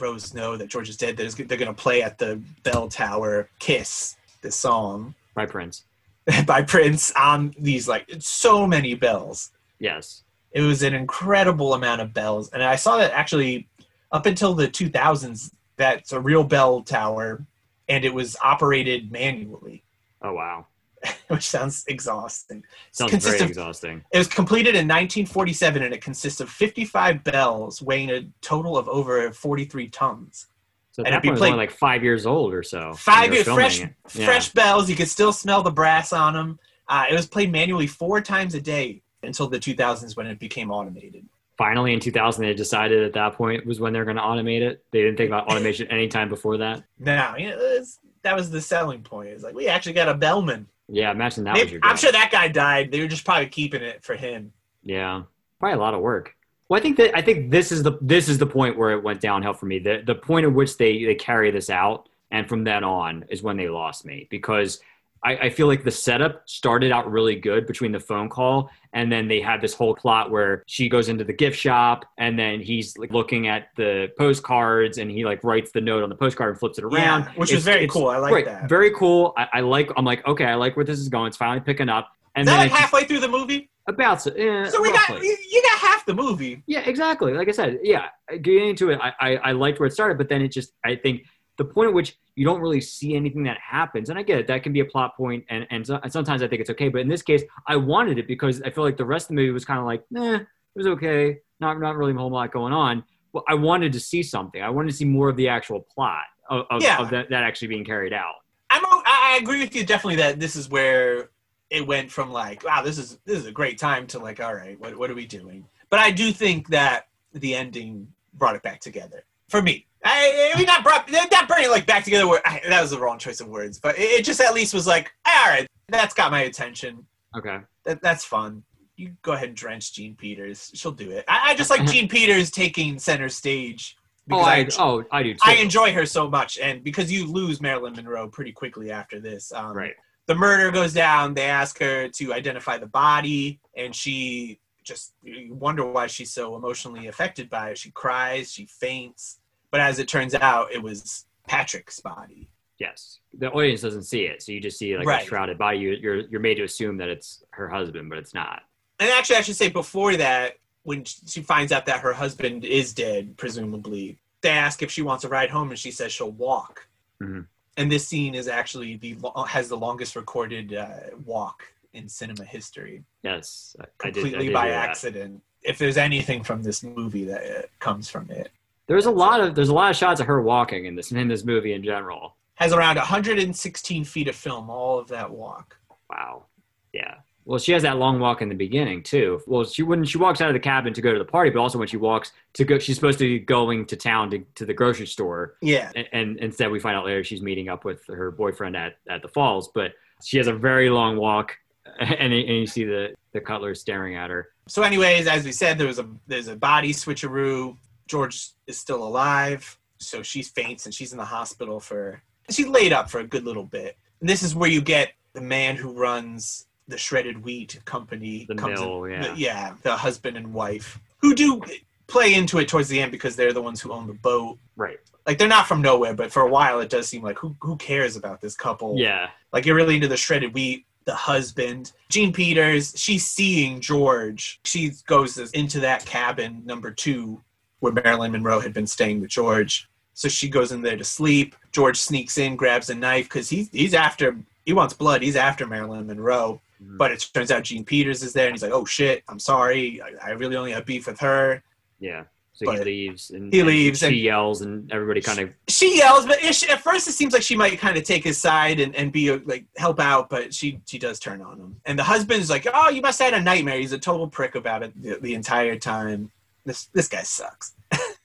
Rose 0.00 0.34
know 0.34 0.56
that 0.56 0.68
George 0.68 0.88
is 0.88 0.96
dead. 0.96 1.16
That 1.16 1.34
they're 1.48 1.58
going 1.58 1.74
to 1.74 1.74
play 1.74 2.02
at 2.02 2.18
the 2.18 2.40
bell 2.62 2.88
tower 2.88 3.48
"Kiss," 3.58 4.16
the 4.42 4.50
song 4.50 5.14
By 5.34 5.46
Prince. 5.46 5.84
by 6.46 6.62
Prince 6.62 7.12
on 7.12 7.54
these 7.58 7.88
like 7.88 8.06
so 8.18 8.66
many 8.66 8.94
bells. 8.94 9.50
Yes. 9.78 10.22
It 10.52 10.62
was 10.62 10.82
an 10.82 10.94
incredible 10.94 11.74
amount 11.74 12.00
of 12.00 12.14
bells, 12.14 12.48
and 12.50 12.62
I 12.62 12.76
saw 12.76 12.96
that 12.98 13.12
actually 13.12 13.68
up 14.12 14.26
until 14.26 14.54
the 14.54 14.68
2000s. 14.68 15.50
That's 15.76 16.12
a 16.12 16.20
real 16.20 16.42
bell 16.42 16.82
tower, 16.82 17.44
and 17.88 18.04
it 18.04 18.14
was 18.14 18.36
operated 18.42 19.12
manually, 19.12 19.82
Oh 20.22 20.32
wow. 20.32 20.66
which 21.28 21.48
sounds 21.48 21.84
exhausting. 21.88 22.64
Sounds 22.92 23.12
very 23.24 23.40
exhausting. 23.40 24.02
It 24.12 24.18
was 24.18 24.28
completed 24.28 24.70
in 24.74 24.86
1947, 24.88 25.82
and 25.82 25.94
it 25.94 26.00
consists 26.00 26.40
of 26.40 26.48
55 26.50 27.22
bells 27.24 27.82
weighing 27.82 28.10
a 28.10 28.26
total 28.40 28.76
of 28.76 28.88
over 28.88 29.30
43 29.32 29.88
tons. 29.88 30.46
So 30.92 31.02
And 31.02 31.12
that 31.12 31.18
it'd 31.18 31.22
be 31.22 31.28
point, 31.28 31.30
it 31.30 31.32
was 31.32 31.40
played- 31.40 31.52
only 31.52 31.62
like 31.66 31.70
five 31.70 32.02
years 32.02 32.24
old 32.26 32.54
or 32.54 32.62
so. 32.62 32.94
Five 32.94 33.34
years, 33.34 33.44
fresh. 33.46 33.80
Yeah. 33.80 33.88
fresh 34.04 34.48
bells. 34.52 34.88
You 34.88 34.96
could 34.96 35.08
still 35.08 35.32
smell 35.32 35.62
the 35.62 35.70
brass 35.70 36.12
on 36.12 36.32
them. 36.32 36.58
Uh, 36.88 37.04
it 37.10 37.14
was 37.14 37.26
played 37.26 37.52
manually 37.52 37.86
four 37.86 38.20
times 38.20 38.54
a 38.54 38.60
day 38.60 39.02
until 39.22 39.46
the 39.48 39.58
2000s 39.58 40.16
when 40.16 40.26
it 40.26 40.38
became 40.38 40.70
automated. 40.70 41.26
Finally, 41.58 41.92
in 41.94 42.00
2000, 42.00 42.44
they 42.44 42.54
decided 42.54 43.02
at 43.02 43.12
that 43.14 43.34
point 43.34 43.66
was 43.66 43.80
when 43.80 43.92
they're 43.92 44.04
going 44.04 44.16
to 44.16 44.22
automate 44.22 44.60
it. 44.62 44.84
They 44.90 45.02
didn't 45.02 45.16
think 45.16 45.28
about 45.28 45.46
automation 45.50 45.86
any 45.88 46.08
time 46.08 46.28
before 46.28 46.58
that. 46.58 46.84
Now, 46.98 47.36
you 47.36 47.50
know, 47.50 47.82
that 48.22 48.36
was 48.36 48.50
the 48.50 48.60
selling 48.60 49.02
point. 49.02 49.30
It's 49.30 49.42
like 49.44 49.54
we 49.54 49.66
actually 49.68 49.94
got 49.94 50.08
a 50.08 50.14
bellman. 50.14 50.66
Yeah, 50.88 51.10
imagine 51.10 51.44
that 51.44 51.54
was 51.54 51.62
Maybe- 51.62 51.72
your. 51.72 51.80
I'm 51.82 51.96
sure 51.96 52.12
that 52.12 52.30
guy 52.30 52.48
died. 52.48 52.92
They 52.92 53.00
were 53.00 53.08
just 53.08 53.24
probably 53.24 53.46
keeping 53.46 53.82
it 53.82 54.04
for 54.04 54.14
him. 54.14 54.52
Yeah, 54.82 55.22
probably 55.58 55.74
a 55.76 55.80
lot 55.80 55.94
of 55.94 56.00
work. 56.00 56.34
Well, 56.68 56.78
I 56.78 56.82
think 56.82 56.96
that 56.98 57.16
I 57.16 57.22
think 57.22 57.50
this 57.50 57.72
is 57.72 57.82
the 57.82 57.98
this 58.00 58.28
is 58.28 58.38
the 58.38 58.46
point 58.46 58.76
where 58.76 58.90
it 58.92 59.02
went 59.02 59.20
downhill 59.20 59.52
for 59.52 59.66
me. 59.66 59.78
The 59.78 60.02
the 60.04 60.14
point 60.14 60.46
at 60.46 60.52
which 60.52 60.76
they 60.76 61.04
they 61.04 61.14
carry 61.14 61.50
this 61.50 61.70
out, 61.70 62.08
and 62.30 62.48
from 62.48 62.64
then 62.64 62.84
on 62.84 63.24
is 63.28 63.42
when 63.42 63.56
they 63.56 63.68
lost 63.68 64.04
me 64.04 64.26
because 64.30 64.80
I, 65.24 65.36
I 65.36 65.50
feel 65.50 65.66
like 65.66 65.82
the 65.82 65.90
setup 65.90 66.42
started 66.48 66.92
out 66.92 67.10
really 67.10 67.34
good 67.36 67.66
between 67.66 67.90
the 67.92 67.98
phone 68.00 68.28
call 68.28 68.70
and 68.92 69.10
then 69.10 69.26
they 69.28 69.40
had 69.40 69.60
this 69.60 69.74
whole 69.74 69.94
plot 69.94 70.30
where 70.30 70.62
she 70.66 70.88
goes 70.88 71.08
into 71.08 71.24
the 71.24 71.32
gift 71.32 71.58
shop 71.58 72.04
and 72.18 72.38
then 72.38 72.60
he's 72.60 72.96
like 72.98 73.10
looking 73.12 73.48
at 73.48 73.68
the 73.76 74.08
postcards 74.18 74.98
and 74.98 75.10
he 75.10 75.24
like 75.24 75.42
writes 75.42 75.70
the 75.72 75.80
note 75.80 76.02
on 76.02 76.08
the 76.08 76.14
postcard 76.14 76.50
and 76.50 76.58
flips 76.58 76.78
it 76.78 76.84
around, 76.84 77.22
Yeah, 77.24 77.32
which 77.36 77.50
It's- 77.50 77.64
very 77.64 77.88
cool. 77.88 78.08
I 78.08 78.18
like 78.18 78.32
great, 78.32 78.44
that. 78.44 78.68
Very 78.68 78.90
cool. 78.92 79.32
I, 79.36 79.48
I 79.54 79.60
like. 79.60 79.90
I'm 79.96 80.04
like 80.04 80.26
okay. 80.26 80.44
I 80.44 80.54
like 80.54 80.76
where 80.76 80.84
this 80.84 80.98
is 80.98 81.08
going. 81.08 81.28
It's 81.28 81.36
finally 81.36 81.60
picking 81.60 81.88
up. 81.88 82.10
And 82.34 82.46
then 82.46 82.56
like 82.58 82.70
just 82.70 82.80
halfway 82.80 83.04
through 83.04 83.20
the 83.20 83.28
movie? 83.28 83.70
about 83.88 84.20
so, 84.20 84.32
eh, 84.32 84.68
So 84.68 84.82
we 84.82 84.90
got 84.90 85.08
roughly. 85.08 85.28
you 85.28 85.36
you 85.48 85.62
got 85.62 85.78
half 85.78 86.04
the 86.06 86.12
movie. 86.14 86.60
Yeah, 86.66 86.80
exactly. 86.80 87.32
Like 87.32 87.48
I 87.48 87.52
said, 87.52 87.78
yeah, 87.84 88.06
getting 88.42 88.68
into 88.70 88.90
it, 88.90 88.98
I, 89.00 89.12
I, 89.20 89.36
I 89.36 89.52
liked 89.52 89.78
where 89.78 89.86
it 89.86 89.92
started, 89.92 90.18
but 90.18 90.28
then 90.28 90.42
it 90.42 90.48
just, 90.48 90.72
I 90.84 90.96
think 90.96 91.22
the 91.56 91.64
point 91.64 91.88
at 91.88 91.94
which 91.94 92.18
you 92.34 92.44
don't 92.44 92.60
really 92.60 92.80
see 92.80 93.14
anything 93.14 93.44
that 93.44 93.58
happens, 93.58 94.10
and 94.10 94.18
I 94.18 94.22
get 94.22 94.38
it, 94.38 94.46
that 94.48 94.62
can 94.62 94.72
be 94.72 94.80
a 94.80 94.84
plot 94.84 95.16
point, 95.16 95.44
and, 95.48 95.66
and, 95.70 95.86
so, 95.86 95.98
and 96.02 96.12
sometimes 96.12 96.42
I 96.42 96.48
think 96.48 96.60
it's 96.60 96.70
okay, 96.70 96.88
but 96.88 97.00
in 97.00 97.08
this 97.08 97.22
case, 97.22 97.42
I 97.66 97.76
wanted 97.76 98.18
it 98.18 98.26
because 98.26 98.60
I 98.62 98.70
feel 98.70 98.84
like 98.84 98.96
the 98.96 99.04
rest 99.04 99.24
of 99.24 99.28
the 99.28 99.34
movie 99.34 99.50
was 99.50 99.64
kind 99.64 99.80
of 99.80 99.86
like, 99.86 100.04
nah, 100.10 100.36
it 100.36 100.46
was 100.74 100.86
okay, 100.86 101.38
not, 101.60 101.80
not 101.80 101.96
really 101.96 102.12
a 102.12 102.16
whole 102.16 102.30
lot 102.30 102.52
going 102.52 102.72
on. 102.72 103.04
Well, 103.32 103.44
I 103.48 103.54
wanted 103.54 103.92
to 103.94 104.00
see 104.00 104.22
something. 104.22 104.62
I 104.62 104.70
wanted 104.70 104.90
to 104.90 104.96
see 104.96 105.04
more 105.04 105.28
of 105.28 105.36
the 105.36 105.48
actual 105.48 105.80
plot 105.80 106.24
of, 106.50 106.66
of, 106.70 106.82
Yeah. 106.82 106.98
of 106.98 107.10
that, 107.10 107.30
that 107.30 107.42
actually 107.42 107.68
being 107.68 107.84
carried 107.84 108.12
out. 108.12 108.34
I'm 108.70 108.82
I 108.84 109.38
agree 109.40 109.60
with 109.60 109.74
you 109.74 109.84
definitely 109.84 110.16
that 110.16 110.40
this 110.40 110.56
is 110.56 110.68
where 110.68 111.30
it 111.70 111.86
went 111.86 112.10
from 112.10 112.30
like 112.30 112.64
wow 112.64 112.82
this 112.82 112.98
is 112.98 113.18
this 113.24 113.38
is 113.38 113.46
a 113.46 113.52
great 113.52 113.78
time 113.78 114.06
to 114.08 114.18
like 114.18 114.40
all 114.40 114.54
right 114.54 114.78
what 114.80 114.96
what 114.96 115.10
are 115.10 115.14
we 115.14 115.26
doing? 115.26 115.64
But 115.88 116.00
I 116.00 116.10
do 116.10 116.32
think 116.32 116.68
that 116.68 117.08
the 117.32 117.54
ending 117.54 118.08
brought 118.34 118.56
it 118.56 118.62
back 118.62 118.80
together 118.80 119.24
for 119.48 119.62
me. 119.62 119.86
I, 120.06 120.52
I 120.54 120.58
mean 120.58 120.66
not 120.66 120.82
brought 120.82 121.06
bringing 121.06 121.66
it 121.66 121.70
like 121.70 121.86
back 121.86 122.04
together. 122.04 122.26
Where 122.28 122.40
I, 122.46 122.60
that 122.68 122.80
was 122.80 122.90
the 122.90 122.98
wrong 122.98 123.18
choice 123.18 123.40
of 123.40 123.48
words, 123.48 123.78
but 123.78 123.98
it, 123.98 124.02
it 124.02 124.24
just 124.24 124.40
at 124.40 124.54
least 124.54 124.74
was 124.74 124.86
like 124.86 125.10
all 125.26 125.48
right 125.48 125.66
that's 125.88 126.14
got 126.14 126.30
my 126.30 126.42
attention. 126.42 127.04
Okay. 127.36 127.58
That 127.84 128.02
that's 128.02 128.24
fun. 128.24 128.62
You 128.96 129.12
go 129.22 129.32
ahead 129.32 129.48
and 129.48 129.56
drench 129.56 129.92
Jean 129.92 130.14
Peters. 130.16 130.70
She'll 130.74 130.92
do 130.92 131.10
it. 131.10 131.24
I, 131.28 131.50
I 131.50 131.54
just 131.54 131.70
like 131.70 131.84
Jean 131.86 132.08
Peters 132.08 132.50
taking 132.50 132.98
center 132.98 133.28
stage. 133.28 133.96
Oh, 134.28 134.40
I, 134.40 134.66
oh, 134.80 135.04
I 135.12 135.22
do 135.22 135.34
too. 135.34 135.38
I 135.44 135.54
enjoy 135.54 135.92
her 135.92 136.04
so 136.04 136.28
much, 136.28 136.58
and 136.58 136.82
because 136.82 137.12
you 137.12 137.30
lose 137.30 137.60
Marilyn 137.60 137.92
Monroe 137.92 138.26
pretty 138.26 138.50
quickly 138.50 138.90
after 138.90 139.20
this, 139.20 139.52
um, 139.52 139.76
Right. 139.76 139.94
the 140.26 140.34
murder 140.34 140.72
goes 140.72 140.92
down. 140.92 141.32
They 141.32 141.44
ask 141.44 141.78
her 141.78 142.08
to 142.08 142.34
identify 142.34 142.76
the 142.76 142.88
body, 142.88 143.60
and 143.76 143.94
she 143.94 144.58
just 144.82 145.14
you 145.22 145.54
wonder 145.54 145.86
why 145.86 146.08
she's 146.08 146.32
so 146.32 146.56
emotionally 146.56 147.06
affected 147.06 147.48
by 147.48 147.70
it. 147.70 147.78
She 147.78 147.92
cries, 147.92 148.50
she 148.50 148.66
faints, 148.66 149.38
but 149.70 149.80
as 149.80 149.98
it 149.98 150.08
turns 150.08 150.34
out, 150.34 150.72
it 150.72 150.82
was 150.82 151.26
Patrick's 151.46 152.00
body. 152.00 152.48
Yes. 152.78 153.20
The 153.38 153.50
audience 153.50 153.80
doesn't 153.82 154.02
see 154.04 154.22
it, 154.24 154.42
so 154.42 154.52
you 154.52 154.60
just 154.60 154.78
see 154.78 154.96
like 154.96 155.06
Right. 155.06 155.22
a 155.24 155.26
shrouded 155.26 155.58
body. 155.58 155.78
You, 155.78 155.92
you're 155.92 156.16
you're 156.28 156.40
made 156.40 156.56
to 156.56 156.64
assume 156.64 156.96
that 156.98 157.08
it's 157.08 157.42
her 157.50 157.68
husband, 157.68 158.08
but 158.08 158.18
it's 158.18 158.34
not. 158.34 158.62
And 159.00 159.10
actually, 159.10 159.36
I 159.36 159.40
should 159.42 159.56
say 159.56 159.68
before 159.68 160.16
that, 160.16 160.58
when 160.82 161.04
she 161.04 161.42
finds 161.42 161.72
out 161.72 161.86
that 161.86 162.00
her 162.00 162.12
husband 162.12 162.64
is 162.64 162.92
dead, 162.94 163.36
presumably, 163.36 164.18
they 164.42 164.50
ask 164.50 164.82
if 164.82 164.90
she 164.90 165.02
wants 165.02 165.24
a 165.24 165.28
ride 165.28 165.50
home, 165.50 165.70
and 165.70 165.78
she 165.78 165.90
says 165.90 166.12
she'll 166.12 166.30
walk. 166.32 166.86
Mhm. 167.22 167.46
And 167.78 167.90
this 167.92 168.06
scene 168.08 168.34
is 168.34 168.46
actually 168.48 168.96
the 168.96 169.16
has 169.48 169.68
the 169.68 169.76
longest 169.76 170.14
recorded 170.16 170.74
uh, 170.74 171.16
walk 171.24 171.72
in 171.94 172.08
cinema 172.08 172.44
history, 172.44 173.04
Yes, 173.22 173.74
I- 173.80 173.84
I 173.84 173.86
did. 173.86 173.92
I 173.98 174.10
completely 174.12 174.46
did 174.46 174.52
by 174.54 174.64
hear 174.66 174.72
that. 174.72 174.88
accident. 174.90 175.42
If 175.62 175.78
there's 175.78 175.96
anything 175.96 176.42
from 176.44 176.62
this 176.62 176.82
movie 176.82 177.24
that 177.24 177.42
uh, 177.58 177.62
comes 177.80 178.08
from 178.10 178.30
it, 178.30 178.50
There's 178.86 179.06
a 179.06 179.10
lot 179.10 179.40
of 179.40 179.54
there's 179.54 179.68
a 179.68 179.74
lot 179.74 179.90
of 179.90 179.96
shots 179.96 180.20
of 180.20 180.26
her 180.26 180.40
walking 180.40 180.86
in 180.86 180.94
this 180.94 181.12
in 181.12 181.28
this 181.28 181.44
movie 181.44 181.72
in 181.72 181.82
general. 181.82 182.36
has 182.54 182.72
around 182.72 182.96
116 182.96 184.04
feet 184.04 184.28
of 184.28 184.36
film, 184.36 184.70
all 184.70 184.98
of 184.98 185.08
that 185.08 185.30
walk. 185.30 185.76
Wow. 186.08 186.44
Yeah. 186.92 187.16
Well, 187.44 187.60
she 187.60 187.70
has 187.72 187.82
that 187.82 187.96
long 187.96 188.18
walk 188.18 188.42
in 188.42 188.48
the 188.48 188.56
beginning 188.56 189.04
too. 189.04 189.40
Well, 189.46 189.64
she 189.64 189.82
when 189.84 190.04
she 190.04 190.18
walks 190.18 190.40
out 190.40 190.48
of 190.48 190.54
the 190.54 190.60
cabin 190.60 190.92
to 190.94 191.00
go 191.00 191.12
to 191.12 191.18
the 191.18 191.24
party, 191.24 191.50
but 191.50 191.60
also 191.60 191.78
when 191.78 191.86
she 191.86 191.96
walks 191.96 192.32
to 192.54 192.64
go, 192.64 192.78
she's 192.78 192.96
supposed 192.96 193.20
to 193.20 193.24
be 193.24 193.38
going 193.38 193.86
to 193.86 193.96
town 193.96 194.30
to, 194.30 194.44
to 194.56 194.66
the 194.66 194.74
grocery 194.74 195.06
store, 195.06 195.54
Yeah, 195.62 195.92
and, 195.94 196.08
and 196.12 196.38
instead 196.38 196.72
we 196.72 196.80
find 196.80 196.96
out 196.96 197.04
later 197.04 197.22
she's 197.22 197.42
meeting 197.42 197.68
up 197.68 197.84
with 197.84 198.04
her 198.06 198.32
boyfriend 198.32 198.76
at, 198.76 198.96
at 199.08 199.22
the 199.22 199.28
falls. 199.28 199.68
But 199.68 199.92
she 200.24 200.38
has 200.38 200.48
a 200.48 200.52
very 200.52 200.90
long 200.90 201.16
walk, 201.18 201.56
and, 202.00 202.32
and 202.32 202.34
you 202.34 202.66
see 202.66 202.84
the 202.84 203.14
the 203.32 203.40
cutler 203.40 203.74
staring 203.76 204.16
at 204.16 204.30
her. 204.30 204.48
So, 204.66 204.82
anyways, 204.82 205.28
as 205.28 205.44
we 205.44 205.52
said, 205.52 205.78
there 205.78 205.86
was 205.86 206.00
a 206.00 206.08
there's 206.26 206.48
a 206.48 206.56
body 206.56 206.92
switcheroo. 206.92 207.76
George 208.06 208.50
is 208.66 208.78
still 208.78 209.02
alive, 209.02 209.78
so 209.98 210.22
she 210.22 210.42
faints 210.42 210.86
and 210.86 210.94
she's 210.94 211.12
in 211.12 211.18
the 211.18 211.24
hospital 211.24 211.80
for 211.80 212.22
she's 212.50 212.68
laid 212.68 212.92
up 212.92 213.10
for 213.10 213.20
a 213.20 213.26
good 213.26 213.44
little 213.44 213.64
bit. 213.64 213.96
And 214.20 214.28
this 214.28 214.42
is 214.42 214.54
where 214.54 214.70
you 214.70 214.80
get 214.80 215.12
the 215.32 215.40
man 215.40 215.76
who 215.76 215.92
runs 215.92 216.66
the 216.88 216.96
shredded 216.96 217.44
wheat 217.44 217.80
company 217.84 218.46
The 218.48 218.54
comes 218.54 218.80
mill, 218.80 219.04
in, 219.04 219.12
yeah. 219.12 219.22
the, 219.22 219.38
yeah, 219.38 219.74
the 219.82 219.96
husband 219.96 220.36
and 220.36 220.54
wife 220.54 221.00
who 221.18 221.34
do 221.34 221.60
play 222.06 222.34
into 222.34 222.58
it 222.58 222.68
towards 222.68 222.88
the 222.88 223.00
end 223.00 223.10
because 223.10 223.34
they're 223.36 223.52
the 223.52 223.62
ones 223.62 223.80
who 223.80 223.92
own 223.92 224.06
the 224.06 224.14
boat. 224.14 224.58
Right. 224.76 224.98
Like 225.26 225.38
they're 225.38 225.48
not 225.48 225.66
from 225.66 225.82
nowhere, 225.82 226.14
but 226.14 226.30
for 226.32 226.42
a 226.42 226.48
while 226.48 226.80
it 226.80 226.88
does 226.88 227.08
seem 227.08 227.22
like 227.22 227.38
who 227.38 227.56
who 227.60 227.76
cares 227.76 228.16
about 228.16 228.40
this 228.40 228.54
couple? 228.54 228.96
Yeah. 228.96 229.30
Like 229.52 229.66
you're 229.66 229.74
really 229.74 229.96
into 229.96 230.08
the 230.08 230.16
shredded 230.16 230.54
wheat, 230.54 230.86
the 231.04 231.14
husband. 231.14 231.92
Jean 232.08 232.32
Peters, 232.32 232.94
she's 232.96 233.26
seeing 233.26 233.80
George. 233.80 234.60
She 234.64 234.92
goes 235.06 235.36
into 235.52 235.80
that 235.80 236.06
cabin 236.06 236.62
number 236.64 236.92
two 236.92 237.42
where 237.80 237.92
Marilyn 237.92 238.32
Monroe 238.32 238.60
had 238.60 238.72
been 238.74 238.86
staying 238.86 239.20
with 239.20 239.30
George. 239.30 239.88
So 240.14 240.28
she 240.28 240.48
goes 240.48 240.72
in 240.72 240.80
there 240.82 240.96
to 240.96 241.04
sleep. 241.04 241.54
George 241.72 241.98
sneaks 241.98 242.38
in, 242.38 242.56
grabs 242.56 242.88
a 242.90 242.94
knife 242.94 243.24
because 243.26 243.48
he's 243.50 243.68
he's 243.70 243.94
after 243.94 244.36
he 244.64 244.72
wants 244.72 244.94
blood. 244.94 245.22
He's 245.22 245.36
after 245.36 245.66
Marilyn 245.66 246.06
Monroe. 246.06 246.60
Mhm. 246.82 246.96
But 246.98 247.12
it 247.12 247.26
turns 247.34 247.50
out 247.50 247.64
Jean 247.64 247.84
Peters 247.84 248.22
is 248.22 248.32
there 248.32 248.46
and 248.46 248.54
he's 248.54 248.62
like, 248.62 248.72
Oh 248.72 248.84
shit, 248.84 249.22
I'm 249.28 249.38
sorry. 249.38 250.00
I, 250.02 250.28
I 250.28 250.30
really 250.32 250.56
only 250.56 250.72
have 250.72 250.86
beef 250.86 251.06
with 251.06 251.20
her. 251.20 251.62
Yeah. 252.00 252.24
So 252.54 252.70
he 252.70 252.78
leaves, 252.84 253.28
and 253.32 253.52
he 253.52 253.62
leaves, 253.62 254.02
and 254.02 254.12
She 254.12 254.16
and- 254.20 254.24
yells, 254.24 254.62
and 254.62 254.90
everybody 254.90 255.20
kind 255.20 255.40
of 255.40 255.50
she 255.68 255.98
yells, 255.98 256.24
but 256.24 256.42
it, 256.42 256.70
at 256.70 256.80
first 256.80 257.06
it 257.06 257.12
seems 257.12 257.34
like 257.34 257.42
she 257.42 257.54
might 257.54 257.78
kind 257.78 257.98
of 257.98 258.04
take 258.04 258.24
his 258.24 258.38
side 258.38 258.80
and, 258.80 258.96
and 258.96 259.12
be 259.12 259.30
like 259.40 259.66
help 259.76 260.00
out, 260.00 260.30
but 260.30 260.54
she 260.54 260.80
she 260.86 260.98
does 260.98 261.18
turn 261.20 261.42
on 261.42 261.58
him. 261.60 261.76
And 261.84 261.98
the 261.98 262.02
husband's 262.04 262.48
like, 262.48 262.66
"Oh, 262.72 262.88
you 262.88 263.02
must 263.02 263.20
have 263.20 263.32
had 263.34 263.38
a 263.42 263.44
nightmare." 263.44 263.78
He's 263.78 263.92
a 263.92 263.98
total 263.98 264.26
prick 264.26 264.54
about 264.54 264.82
it 264.82 264.94
the, 265.02 265.18
the 265.20 265.34
entire 265.34 265.76
time. 265.76 266.30
This 266.66 266.86
this 266.92 267.08
guy 267.08 267.22
sucks. 267.22 267.74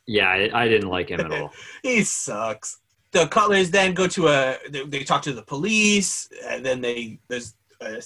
yeah. 0.06 0.28
I, 0.30 0.64
I 0.64 0.68
didn't 0.68 0.90
like 0.90 1.10
him 1.10 1.22
at 1.22 1.32
all. 1.32 1.54
He 1.84 2.04
sucks. 2.04 2.80
The 3.12 3.28
Cutlers 3.28 3.72
then 3.72 3.94
go 3.94 4.08
to 4.08 4.28
a. 4.28 4.58
They, 4.70 4.86
they 4.86 5.04
talk 5.04 5.22
to 5.24 5.34
the 5.34 5.42
police, 5.44 6.30
and 6.46 6.66
then 6.66 6.82
they 6.82 7.20
there's 7.28 7.54
a 7.82 8.02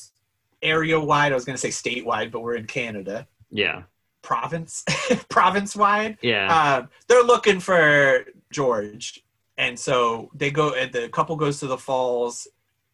area 0.62 1.00
wide. 1.00 1.32
I 1.32 1.36
was 1.36 1.46
going 1.46 1.58
to 1.58 1.62
say 1.62 1.70
statewide, 1.70 2.32
but 2.32 2.42
we're 2.42 2.56
in 2.56 2.66
Canada. 2.68 3.28
Yeah. 3.52 3.84
Province, 4.22 4.84
province 5.30 5.76
wide. 5.76 6.18
Yeah. 6.22 6.48
uh, 6.52 6.88
they're 7.08 7.24
looking 7.24 7.60
for 7.60 8.26
George, 8.52 9.24
and 9.58 9.78
so 9.78 10.32
they 10.34 10.50
go. 10.50 10.74
And 10.74 10.92
the 10.92 11.10
couple 11.10 11.36
goes 11.36 11.60
to 11.60 11.68
the 11.68 11.78
falls. 11.78 12.48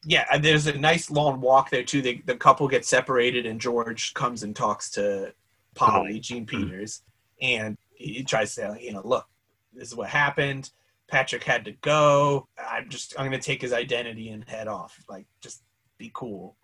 Yeah, 0.03 0.25
and 0.33 0.43
there's 0.43 0.67
a 0.67 0.77
nice 0.77 1.09
long 1.09 1.39
walk 1.39 1.69
there 1.69 1.83
too. 1.83 2.01
They, 2.01 2.21
the 2.25 2.35
couple 2.35 2.67
gets 2.67 2.89
separated, 2.89 3.45
and 3.45 3.61
George 3.61 4.13
comes 4.13 4.43
and 4.43 4.53
talks 4.55 4.89
to 4.91 5.33
Polly, 5.75 5.91
Polly. 6.09 6.19
Jean 6.19 6.45
Peters, 6.45 7.03
and 7.41 7.77
he 7.93 8.23
tries 8.23 8.55
to 8.55 8.61
say, 8.61 8.81
you 8.81 8.93
know, 8.93 9.01
look, 9.03 9.25
this 9.73 9.87
is 9.89 9.95
what 9.95 10.09
happened. 10.09 10.69
Patrick 11.09 11.43
had 11.43 11.65
to 11.65 11.71
go. 11.81 12.47
I'm 12.57 12.89
just, 12.89 13.13
I'm 13.17 13.25
gonna 13.25 13.39
take 13.39 13.61
his 13.61 13.73
identity 13.73 14.29
and 14.29 14.47
head 14.47 14.67
off. 14.67 14.97
Like, 15.09 15.25
just 15.41 15.61
be 15.97 16.09
cool. 16.13 16.55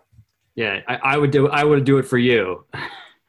yeah. 0.55 0.79
I, 0.87 0.95
I 0.95 1.17
would 1.17 1.31
do. 1.31 1.49
I 1.49 1.63
would 1.63 1.83
do 1.83 1.97
it 1.97 2.03
for 2.03 2.17
you. 2.17 2.65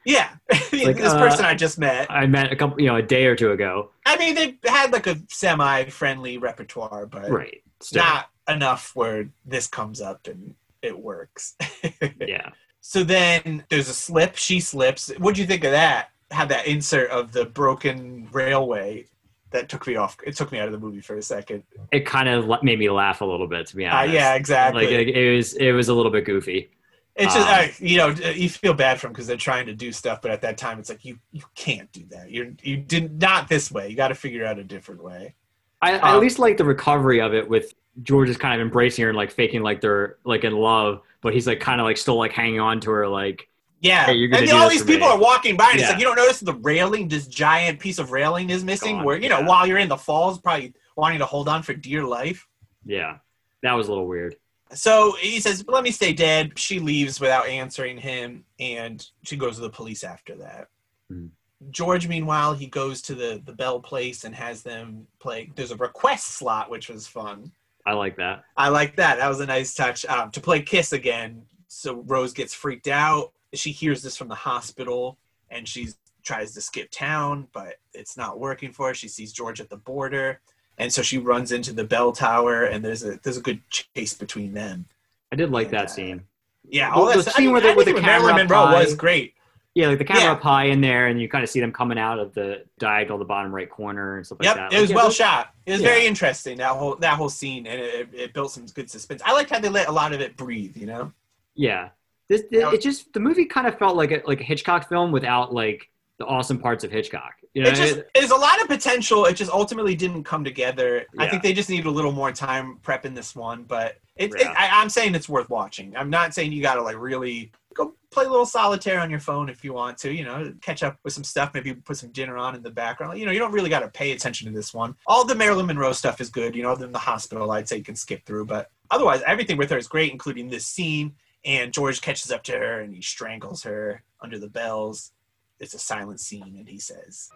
Yeah, 0.05 0.29
Like, 0.51 0.95
this 0.95 1.11
uh, 1.13 1.19
person 1.19 1.43
I 1.45 1.55
just 1.55 1.77
met. 1.77 2.09
I 2.09 2.25
met 2.25 2.51
a 2.53 2.55
couple, 2.55 2.79
you 2.79 2.87
know, 2.87 2.95
a 2.95 3.01
day 3.01 3.25
or 3.25 3.35
two 3.35 3.51
ago. 3.51 3.91
I 4.05 4.17
mean, 4.17 4.33
they 4.33 4.57
had 4.65 4.91
like 4.93 5.07
a 5.07 5.17
semi-friendly 5.27 6.37
repertoire, 6.37 7.05
but 7.05 7.29
Right. 7.29 7.61
Still. 7.81 8.03
not 8.03 8.29
enough 8.47 8.91
where 8.95 9.29
this 9.45 9.67
comes 9.67 9.99
up 10.01 10.25
and 10.27 10.55
it 10.81 10.97
works. 10.97 11.55
Yeah. 12.25 12.49
so 12.81 13.03
then 13.03 13.65
there's 13.69 13.89
a 13.89 13.93
slip. 13.93 14.35
She 14.37 14.59
slips. 14.61 15.11
what 15.17 15.35
do 15.35 15.41
you 15.41 15.47
think 15.47 15.63
of 15.65 15.71
that? 15.71 16.09
Had 16.31 16.49
that 16.49 16.67
insert 16.67 17.09
of 17.09 17.31
the 17.31 17.45
broken 17.45 18.27
railway 18.31 19.05
that 19.51 19.67
took 19.67 19.87
me 19.87 19.95
off. 19.95 20.15
It 20.25 20.35
took 20.35 20.51
me 20.51 20.59
out 20.59 20.67
of 20.67 20.71
the 20.73 20.79
movie 20.79 21.01
for 21.01 21.15
a 21.15 21.21
second. 21.23 21.63
It 21.91 22.05
kind 22.05 22.29
of 22.29 22.61
made 22.63 22.77
me 22.77 22.89
laugh 22.89 23.21
a 23.21 23.25
little 23.25 23.47
bit, 23.47 23.65
to 23.67 23.75
be 23.75 23.85
Uh, 23.85 23.95
honest. 23.95 24.13
yeah, 24.13 24.35
exactly. 24.35 24.83
Like 24.85 24.91
it, 24.91 25.09
it 25.09 25.35
was. 25.35 25.53
It 25.55 25.71
was 25.71 25.89
a 25.89 25.93
little 25.93 26.11
bit 26.11 26.25
goofy. 26.25 26.69
it's 27.15 27.33
just 27.33 27.47
um, 27.47 27.53
uh, 27.65 27.67
you 27.79 27.97
know 27.97 28.09
you 28.09 28.47
feel 28.49 28.73
bad 28.73 28.99
for 28.99 29.07
them 29.07 29.13
because 29.13 29.27
they're 29.27 29.37
trying 29.37 29.65
to 29.65 29.73
do 29.73 29.91
stuff, 29.91 30.21
but 30.21 30.31
at 30.31 30.41
that 30.41 30.57
time 30.57 30.79
it's 30.79 30.89
like 30.89 31.03
you 31.03 31.17
you 31.31 31.41
can't 31.55 31.91
do 31.91 32.05
that. 32.11 32.29
You're 32.31 32.51
you 32.61 32.77
did 32.77 33.19
not 33.19 33.49
this 33.49 33.71
way. 33.71 33.89
You 33.89 33.95
got 33.95 34.09
to 34.09 34.15
figure 34.15 34.45
out 34.45 34.59
a 34.59 34.63
different 34.63 35.03
way. 35.03 35.33
I, 35.81 35.97
I 35.97 36.11
Um, 36.11 36.15
at 36.15 36.19
least 36.19 36.39
like 36.39 36.57
the 36.57 36.65
recovery 36.65 37.19
of 37.21 37.33
it 37.33 37.49
with 37.49 37.73
George 38.03 38.29
is 38.29 38.37
kind 38.37 38.53
of 38.53 38.61
embracing 38.65 39.03
her 39.03 39.09
and 39.09 39.17
like 39.17 39.31
faking 39.31 39.61
like 39.63 39.81
they're 39.81 40.17
like 40.23 40.43
in 40.43 40.53
love, 40.53 41.01
but 41.21 41.33
he's 41.33 41.47
like 41.47 41.59
kind 41.59 41.81
of 41.81 41.85
like 41.85 41.97
still 41.97 42.17
like 42.17 42.31
hanging 42.31 42.59
on 42.59 42.79
to 42.81 42.91
her 42.91 43.07
like 43.07 43.49
Yeah, 43.81 44.07
Hey, 44.07 44.13
you're 44.13 44.35
and 44.35 44.45
do 44.47 44.55
all 44.57 44.67
these 44.69 44.83
people 44.83 45.07
me. 45.07 45.13
are 45.13 45.17
walking 45.19 45.55
by, 45.55 45.69
and 45.71 45.79
it's 45.79 45.89
like 45.89 45.99
you 45.99 46.03
don't 46.05 46.17
notice 46.17 46.41
the 46.41 46.53
railing, 46.55 47.07
this 47.07 47.27
giant 47.27 47.79
piece 47.79 47.97
of 47.97 48.11
railing 48.11 48.49
is 48.49 48.63
missing. 48.63 48.97
Gone, 48.97 49.05
where 49.05 49.17
you 49.17 49.29
know 49.29 49.41
while 49.43 49.65
you're 49.65 49.77
in 49.77 49.87
the 49.87 49.97
falls, 49.97 50.37
probably 50.39 50.73
wanting 50.97 51.19
to 51.19 51.25
hold 51.25 51.47
on 51.47 51.63
for 51.63 51.73
dear 51.73 52.03
life. 52.03 52.47
yeah. 52.85 53.17
That 53.61 53.73
was 53.73 53.87
a 53.87 53.91
little 53.91 54.07
weird. 54.07 54.35
So 54.73 55.13
he 55.19 55.39
says, 55.41 55.65
"Let 55.67 55.83
me 55.83 55.91
stay 55.91 56.13
dead." 56.13 56.57
She 56.59 56.79
leaves 56.79 57.19
without 57.19 57.47
answering 57.47 57.97
him, 57.97 58.45
and 58.59 59.05
she 59.23 59.35
goes 59.35 59.55
to 59.55 59.61
the 59.61 59.69
police 59.69 60.03
after 60.03 60.35
that. 60.35 60.67
Mhm. 61.11 61.29
George, 61.71 62.07
meanwhile, 62.07 62.53
he 62.53 62.67
goes 62.67 63.01
to 63.03 63.15
the 63.15 63.41
the 63.45 63.51
Bell 63.53 63.79
place 63.81 64.23
and 64.23 64.33
has 64.35 64.61
them 64.63 65.07
play. 65.19 65.51
There's 65.55 65.71
a 65.71 65.75
request 65.75 66.27
slot, 66.37 66.69
which 66.69 66.87
was 66.89 67.05
fun. 67.07 67.51
I 67.85 67.93
like 67.93 68.15
that. 68.17 68.43
I 68.55 68.69
like 68.69 68.95
that. 68.97 69.17
That 69.17 69.27
was 69.27 69.39
a 69.41 69.45
nice 69.45 69.73
touch. 69.73 70.05
Um, 70.05 70.31
to 70.31 70.39
play 70.39 70.61
Kiss 70.61 70.93
again. 70.93 71.43
So 71.67 71.95
Rose 72.07 72.31
gets 72.33 72.53
freaked 72.53 72.87
out. 72.87 73.33
She 73.53 73.71
hears 73.71 74.01
this 74.03 74.15
from 74.17 74.27
the 74.27 74.35
hospital 74.35 75.17
and 75.49 75.67
she 75.67 75.89
tries 76.23 76.53
to 76.53 76.61
skip 76.61 76.89
town, 76.91 77.47
but 77.53 77.75
it's 77.93 78.15
not 78.17 78.39
working 78.39 78.71
for 78.71 78.89
her. 78.89 78.93
She 78.93 79.07
sees 79.07 79.31
George 79.33 79.59
at 79.59 79.69
the 79.69 79.77
border. 79.77 80.41
And 80.77 80.91
so 80.93 81.01
she 81.01 81.17
runs 81.17 81.51
into 81.51 81.73
the 81.73 81.83
bell 81.83 82.11
tower 82.11 82.63
and 82.65 82.83
there's 82.85 83.03
a 83.03 83.19
there's 83.23 83.37
a 83.37 83.41
good 83.41 83.61
chase 83.69 84.13
between 84.13 84.53
them. 84.53 84.85
I 85.31 85.35
did 85.35 85.51
like 85.51 85.67
Yeah. 85.71 85.79
that 85.79 85.85
uh, 85.85 85.87
scene. 85.87 86.23
Yeah, 86.69 86.89
Well, 86.91 86.99
all 87.09 87.17
the 87.17 87.21
that 87.23 87.33
scene 87.35 87.49
I, 87.49 87.53
with 87.53 87.63
the- 87.63 87.71
I 87.71 87.75
with 87.75 87.85
think 87.85 87.97
the 87.97 88.03
Marilyn 88.03 88.29
camera 88.35 88.43
Monroe 88.43 88.63
up 88.77 88.85
was 88.85 88.95
great. 88.95 89.33
Yeah, 89.75 89.87
like 89.87 89.97
the 89.99 90.03
camera 90.05 90.23
Yeah. 90.23 90.31
up 90.33 90.41
high 90.41 90.65
in 90.65 90.81
there, 90.81 91.07
and 91.07 91.21
you 91.21 91.29
kind 91.29 91.43
of 91.43 91.49
see 91.49 91.59
them 91.59 91.71
coming 91.71 91.97
out 91.99 92.17
of 92.19 92.33
the 92.33 92.65
diagonal, 92.79 93.17
the 93.17 93.25
bottom 93.25 93.53
right 93.53 93.69
corner, 93.69 94.17
and 94.17 94.25
stuff 94.25 94.39
like 94.39 94.47
Yep, 94.47 94.55
that. 94.55 94.73
it 94.73 94.81
was 94.81 94.89
yeah, 94.89 94.95
well 94.95 95.09
shot. 95.11 95.53
It 95.65 95.71
was 95.73 95.81
Yeah. 95.81 95.87
very 95.89 96.05
interesting 96.05 96.57
that 96.57 96.71
whole 96.71 96.95
that 96.97 97.15
whole 97.17 97.29
scene, 97.29 97.65
and 97.67 97.79
it, 97.79 98.09
it 98.13 98.33
built 98.33 98.51
some 98.51 98.65
good 98.67 98.89
suspense. 98.89 99.21
I 99.25 99.31
liked 99.33 99.49
how 99.51 99.59
they 99.59 99.69
let 99.69 99.87
a 99.87 99.91
lot 99.91 100.11
of 100.13 100.21
it 100.21 100.35
breathe. 100.37 100.75
You 100.75 100.87
know, 100.87 101.13
Yeah, 101.55 101.89
this, 102.29 102.43
Now- 102.51 102.69
it 102.71 102.81
just 102.81 103.11
the 103.13 103.19
movie 103.19 103.45
kind 103.45 103.67
of 103.67 103.77
felt 103.77 103.97
like 103.97 104.11
a 104.11 104.21
like 104.25 104.39
a 104.39 104.43
Hitchcock 104.43 104.87
film 104.87 105.11
without 105.11 105.53
like 105.53 105.89
the 106.17 106.25
awesome 106.25 106.59
parts 106.59 106.83
of 106.83 106.91
Hitchcock. 106.91 107.33
You 107.53 107.63
know, 107.63 107.69
it 107.69 107.75
just 107.75 107.97
it- 107.97 108.09
there's 108.13 108.31
a 108.31 108.35
lot 108.35 108.61
of 108.61 108.67
potential. 108.67 109.25
It 109.25 109.33
just 109.33 109.51
ultimately 109.51 109.95
didn't 109.95 110.23
come 110.23 110.43
together. 110.43 111.05
I 111.17 111.27
think 111.27 111.41
they 111.43 111.53
just 111.53 111.69
needed 111.69 111.87
a 111.87 111.91
little 111.91 112.11
more 112.11 112.31
time 112.31 112.77
prepping 112.83 113.15
this 113.15 113.35
one, 113.35 113.63
but 113.63 113.97
it, 114.15 114.33
it, 114.35 114.41
Yeah. 114.41 114.53
I, 114.57 114.81
I'm 114.81 114.89
saying 114.89 115.15
it's 115.15 115.27
worth 115.29 115.49
watching. 115.49 115.95
I'm 115.97 116.09
not 116.09 116.33
saying 116.33 116.51
you 116.51 116.61
got 116.61 116.75
to 116.75 116.83
like 116.83 116.97
really 116.97 117.51
go 117.73 117.95
play 118.11 118.25
a 118.25 118.29
little 118.29 118.45
solitaire 118.45 118.99
on 118.99 119.09
your 119.09 119.19
phone 119.21 119.49
if 119.49 119.63
you 119.63 119.71
want 119.73 119.97
to. 119.99 120.13
You 120.13 120.25
know, 120.25 120.53
catch 120.61 120.83
up 120.83 120.99
with 121.03 121.13
some 121.13 121.23
stuff. 121.23 121.51
Maybe 121.53 121.73
put 121.73 121.97
some 121.97 122.11
dinner 122.11 122.37
on 122.37 122.53
in 122.53 122.61
the 122.61 122.69
background. 122.69 123.17
You 123.17 123.25
know, 123.25 123.31
you 123.31 123.39
don't 123.39 123.53
really 123.53 123.69
got 123.69 123.79
to 123.79 123.87
pay 123.87 124.11
attention 124.11 124.47
to 124.47 124.53
this 124.53 124.73
one. 124.73 124.95
All 125.07 125.25
the 125.25 125.35
Marilyn 125.35 125.65
Monroe 125.65 125.93
stuff 125.93 126.19
is 126.21 126.29
good. 126.29 126.55
You 126.55 126.63
know, 126.63 126.71
other 126.71 126.81
than 126.81 126.91
the 126.91 126.99
hospital, 126.99 127.49
I'd 127.51 127.67
say 127.67 127.77
you 127.77 127.83
can 127.83 127.95
skip 127.95 128.25
through. 128.25 128.45
But 128.45 128.69
otherwise, 128.91 129.21
everything 129.25 129.57
with 129.57 129.69
her 129.71 129.77
is 129.77 129.87
great, 129.87 130.11
including 130.11 130.49
this 130.49 130.65
scene. 130.67 131.15
And 131.45 131.73
George 131.73 132.01
catches 132.01 132.31
up 132.31 132.43
to 132.43 132.53
her 132.53 132.81
and 132.81 132.93
he 132.93 133.01
strangles 133.01 133.63
her 133.63 134.03
under 134.21 134.37
the 134.37 134.49
bells. 134.49 135.13
It's 135.59 135.73
a 135.73 135.79
silent 135.79 136.19
scene, 136.19 136.55
and 136.57 136.67
he 136.67 136.79
says. 136.79 137.29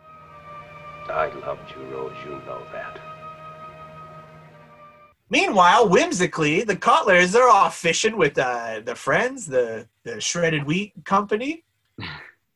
I 1.10 1.28
loved 1.46 1.72
you, 1.76 1.84
Rose. 1.84 2.16
You 2.26 2.32
know 2.46 2.66
that. 2.72 3.00
Meanwhile, 5.30 5.90
whimsically, 5.90 6.64
the 6.64 6.76
Cutlers 6.76 7.36
are 7.36 7.50
off 7.50 7.76
fishing 7.76 8.18
with 8.18 8.38
uh, 8.38 8.82
their 8.86 8.96
friends, 8.96 9.46
the, 9.46 9.88
the 10.04 10.22
Shredded 10.22 10.66
Wheat 10.66 10.94
Company. 11.06 11.64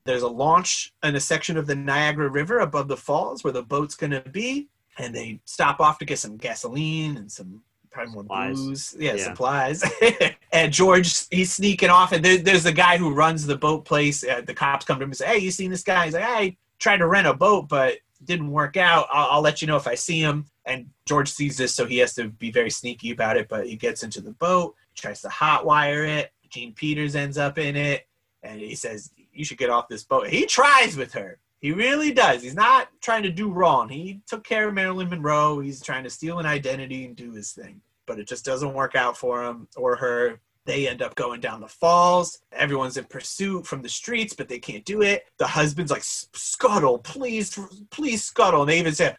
There's 0.06 0.22
a 0.22 0.28
launch 0.28 0.94
in 1.04 1.16
a 1.16 1.20
section 1.20 1.58
of 1.58 1.68
the 1.68 1.76
Niagara 1.76 2.30
River 2.30 2.60
above 2.60 2.88
the 2.88 2.96
falls 2.96 3.44
where 3.44 3.52
the 3.52 3.64
boat's 3.64 3.96
going 3.96 4.12
to 4.12 4.22
be. 4.22 4.70
And 4.98 5.14
they 5.14 5.42
stop 5.44 5.80
off 5.80 6.00
to 6.00 6.06
get 6.06 6.20
some 6.20 6.38
gasoline 6.38 7.18
and 7.18 7.32
some 7.32 7.62
probably 7.98 8.14
more 8.14 8.24
Supplies. 8.24 8.56
booze. 8.56 8.96
Yeah, 9.00 9.14
Yeah. 9.16 9.24
supplies. 9.24 9.84
and 10.52 10.72
George, 10.74 11.28
he's 11.30 11.52
sneaking 11.54 11.90
off. 11.90 12.12
And 12.12 12.24
there, 12.24 12.38
there's 12.38 12.64
the 12.64 12.72
guy 12.72 12.98
who 12.98 13.14
runs 13.14 13.46
the 13.46 13.58
boat 13.58 13.86
place. 13.86 14.24
Uh, 14.24 14.42
the 14.46 14.54
cops 14.54 14.86
come 14.86 15.00
to 15.00 15.04
him 15.04 15.10
and 15.10 15.18
say, 15.18 15.28
Hey, 15.28 15.38
you 15.40 15.52
seen 15.52 15.72
this 15.72 15.84
guy? 15.84 16.06
He's 16.06 16.14
like, 16.14 16.24
I 16.24 16.58
tried 16.80 16.98
to 16.98 17.08
rent 17.08 17.28
a 17.28 17.34
boat, 17.34 17.68
but 17.70 17.98
didn't 18.26 18.52
work 18.52 18.78
out. 18.78 19.08
I'll, 19.12 19.28
I'll 19.32 19.42
let 19.42 19.62
you 19.62 19.68
know 19.68 19.78
if 19.78 19.88
I 19.88 19.96
see 19.96 20.20
him. 20.20 20.46
And 20.66 20.90
George 21.06 21.30
sees 21.30 21.56
this, 21.58 21.74
so 21.74 21.86
he 21.86 21.98
has 22.00 22.14
to 22.16 22.28
be 22.30 22.52
very 22.52 22.70
sneaky 22.70 23.12
about 23.12 23.38
it. 23.38 23.48
But 23.48 23.68
he 23.68 23.76
gets 23.76 24.04
into 24.04 24.22
the 24.22 24.32
boat, 24.32 24.76
tries 24.96 25.22
to 25.22 25.30
hotwire 25.30 26.08
it. 26.08 26.32
Jean 26.50 26.74
Peters 26.74 27.16
ends 27.16 27.38
up 27.38 27.58
in 27.58 27.76
it, 27.76 28.06
and 28.44 28.60
he 28.60 28.76
says, 28.76 29.12
"You 29.34 29.46
should 29.46 29.58
get 29.58 29.70
off 29.70 29.88
this 29.88 30.04
boat." 30.04 30.28
He 30.28 30.46
tries 30.46 30.98
with 30.98 31.14
her. 31.14 31.40
He 31.62 31.72
really 31.72 32.12
does. 32.12 32.42
He's 32.44 32.54
not 32.56 32.90
trying 33.02 33.24
to 33.24 33.30
do 33.32 33.50
wrong. 33.52 33.88
He 33.90 34.20
took 34.28 34.44
care 34.44 34.68
of 34.68 34.74
Marilyn 34.74 35.10
Monroe. 35.10 35.60
He's 35.60 35.82
trying 35.82 36.04
to 36.04 36.10
steal 36.10 36.40
an 36.40 36.46
identity 36.46 37.06
and 37.06 37.16
do 37.16 37.32
his 37.32 37.52
thing, 37.52 37.82
but 38.08 38.20
it 38.20 38.28
just 38.28 38.46
doesn't 38.46 38.74
work 38.74 38.96
out 38.96 39.16
for 39.18 39.44
him 39.44 39.68
or 39.76 39.96
her. 39.98 40.40
They 40.66 40.88
end 40.88 41.02
up 41.02 41.16
going 41.16 41.40
down 41.40 41.62
the 41.62 41.68
falls. 41.68 42.40
Everyone's 42.52 42.98
in 42.98 43.06
pursuit 43.06 43.66
from 43.66 43.82
the 43.82 43.90
streets, 43.90 44.34
but 44.34 44.50
they 44.50 44.60
can't 44.60 44.84
do 44.84 45.02
it. 45.02 45.24
The 45.38 45.48
husband's 45.48 45.92
like, 45.92 46.04
"Scuttle, 46.04 47.00
please, 47.00 47.58
please 47.90 48.24
scuttle." 48.24 48.62
And 48.62 48.70
they 48.70 48.80
even 48.80 48.94
say, 48.94 49.16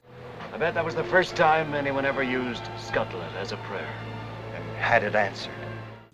I 0.53 0.59
bet 0.59 0.74
that 0.74 0.84
was 0.84 0.95
the 0.95 1.05
first 1.05 1.36
time 1.36 1.74
anyone 1.74 2.05
ever 2.05 2.22
used 2.22 2.68
scuttle 2.78 3.20
it 3.20 3.32
as 3.36 3.53
a 3.53 3.57
prayer 3.59 3.95
and 4.55 4.64
had 4.76 5.05
it 5.05 5.14
answered. 5.14 5.53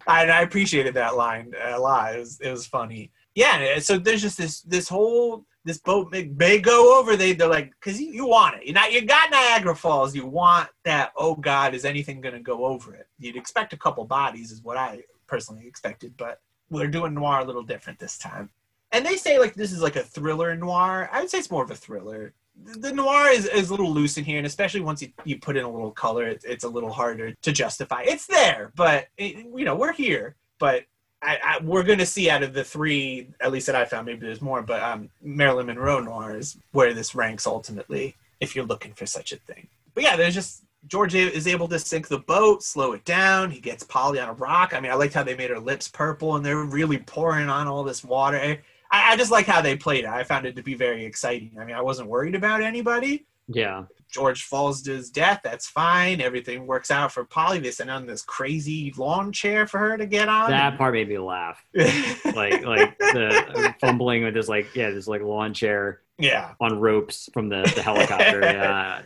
I, 0.07 0.27
I 0.27 0.43
appreciated 0.43 0.95
that 0.95 1.17
line 1.17 1.53
a 1.63 1.79
lot. 1.79 2.15
It 2.15 2.19
was 2.19 2.41
it 2.41 2.51
was 2.51 2.67
funny. 2.67 3.11
Yeah. 3.35 3.79
So 3.79 3.99
there's 3.99 4.23
just 4.23 4.39
this 4.39 4.61
this 4.63 4.89
whole 4.89 5.47
this 5.65 5.79
boat 5.79 6.11
may, 6.11 6.25
may 6.25 6.59
go 6.59 6.99
over. 6.99 7.17
They 7.17 7.33
they're 7.33 7.49
like 7.49 7.71
because 7.71 8.01
you, 8.01 8.09
you 8.09 8.27
want 8.27 8.57
it. 8.57 8.67
You 8.67 8.73
not 8.73 8.93
you 8.93 9.03
got 9.03 9.31
Niagara 9.31 9.75
Falls. 9.75 10.15
You 10.15 10.27
want 10.27 10.69
that. 10.85 11.13
Oh 11.17 11.35
God, 11.35 11.75
is 11.75 11.85
anything 11.85 12.21
gonna 12.21 12.41
go 12.41 12.67
over 12.67 12.95
it? 12.95 13.09
You'd 13.19 13.37
expect 13.37 13.73
a 13.73 13.79
couple 13.79 14.05
bodies 14.05 14.51
is 14.51 14.63
what 14.63 14.77
I 14.77 15.03
personally 15.27 15.67
expected, 15.67 16.17
but 16.17 16.41
we're 16.71 16.89
doing 16.89 17.15
noir 17.15 17.41
a 17.41 17.45
little 17.45 17.63
different 17.63 17.99
this 17.99 18.19
time. 18.19 18.51
And 18.93 19.05
they 19.05 19.17
say 19.17 19.39
like 19.39 19.55
this 19.55 19.73
is 19.73 19.83
like 19.83 19.97
a 19.97 20.03
thriller 20.03 20.55
noir. 20.55 21.09
I 21.11 21.21
would 21.21 21.31
say 21.31 21.39
it's 21.39 21.51
more 21.51 21.65
of 21.65 21.71
a 21.71 21.77
thriller. 21.77 22.35
The 22.57 22.93
noir 22.93 23.31
is, 23.31 23.47
is 23.47 23.69
a 23.69 23.73
little 23.73 23.93
loose 23.93 24.17
in 24.17 24.25
here, 24.25 24.39
and 24.39 24.47
especially 24.47 24.81
once 24.81 25.03
you, 25.03 25.09
you 25.25 25.41
put 25.41 25.57
in 25.57 25.65
a 25.65 25.71
little 25.71 25.91
color, 25.91 26.29
it's, 26.29 26.45
it's 26.45 26.63
a 26.63 26.69
little 26.69 26.93
harder 26.93 27.33
to 27.33 27.53
justify. 27.53 28.03
It's 28.07 28.29
there, 28.29 28.71
but 28.77 29.09
it, 29.17 29.47
you 29.57 29.65
know 29.65 29.75
we're 29.75 29.93
here. 29.93 30.37
But 30.61 30.85
I, 31.25 31.39
I, 31.43 31.59
we're 31.63 31.83
going 31.83 31.99
to 31.99 32.07
see 32.07 32.29
out 32.29 32.43
of 32.43 32.53
the 32.53 32.65
three, 32.65 33.29
at 33.41 33.51
least 33.51 33.67
that 33.67 33.75
I 33.75 33.85
found, 33.85 34.07
maybe 34.07 34.21
there's 34.21 34.43
more, 34.43 34.63
but 34.63 34.83
um, 34.83 35.09
Marilyn 35.23 35.67
Monroe 35.67 36.01
noir 36.01 36.37
is 36.37 36.57
where 36.73 36.93
this 36.93 37.15
ranks 37.15 37.47
ultimately, 37.47 38.15
if 38.41 38.55
you're 38.55 38.67
looking 38.67 38.93
for 38.93 39.07
such 39.07 39.33
a 39.33 39.37
thing. 39.37 39.67
But 39.95 40.05
yeah, 40.05 40.17
there's 40.17 40.35
just 40.35 40.65
George 40.87 41.15
is 41.15 41.47
able 41.47 41.69
to 41.69 41.79
sink 41.79 42.09
the 42.09 42.19
boat, 42.19 42.63
slow 42.63 42.93
it 42.93 43.05
down. 43.05 43.51
He 43.51 43.61
gets 43.61 43.85
Polly 43.85 44.21
on 44.21 44.29
a 44.29 44.35
rock. 44.35 44.75
I 44.75 44.81
mean, 44.81 44.93
I 44.93 44.95
liked 44.95 45.15
how 45.15 45.23
they 45.23 45.37
made 45.37 45.51
her 45.51 45.59
lips 45.59 45.89
purple, 45.89 46.37
and 46.37 46.45
they're 46.45 46.65
really 46.65 46.99
pouring 46.99 47.49
on 47.49 47.67
all 47.67 47.85
this 47.85 48.05
water. 48.05 48.37
I, 48.91 49.13
I 49.13 49.17
just 49.17 49.31
like 49.31 49.47
how 49.47 49.63
they 49.63 49.77
played 49.77 50.05
it. 50.05 50.11
I 50.11 50.25
found 50.25 50.45
it 50.47 50.57
to 50.57 50.63
be 50.63 50.75
very 50.75 51.05
exciting. 51.05 51.53
I 51.59 51.65
mean, 51.65 51.75
I 51.75 51.81
wasn't 51.81 52.09
worried 52.09 52.35
about 52.35 52.63
anybody. 52.63 53.25
Yeah, 53.49 53.85
George 54.11 54.45
falls 54.45 54.83
to 54.83 54.93
his 54.93 55.11
death. 55.11 55.41
That's 55.43 55.67
fine. 55.67 56.21
Everything 56.21 56.67
works 56.67 56.91
out 56.91 57.13
for 57.13 57.25
Polly. 57.25 57.59
They 57.59 57.71
send 57.71 57.91
on 57.91 58.07
this 58.07 58.23
crazy 58.23 58.95
lawn 58.97 59.33
chair 59.33 59.67
for 59.67 59.79
her 59.79 59.97
to 59.97 60.07
get 60.07 60.29
on. 60.29 60.51
that 60.51 60.79
part 60.79 60.95
made 60.95 61.09
me 61.09 61.19
laugh. 61.19 61.65
Like 62.35 62.65
like 62.65 62.99
the 62.99 63.75
fumbling 63.81 64.25
with 64.25 64.35
this 64.35 64.49
like 64.49 64.75
yeah 64.75 64.91
this 64.91 65.07
like 65.07 65.23
lawn 65.23 65.55
chair 65.55 66.01
yeah, 66.19 66.55
on 66.61 66.79
ropes 66.79 67.29
from 67.33 67.49
the, 67.49 67.71
the 67.75 67.83
helicopter. 67.83 68.41
yeah, 68.43 69.03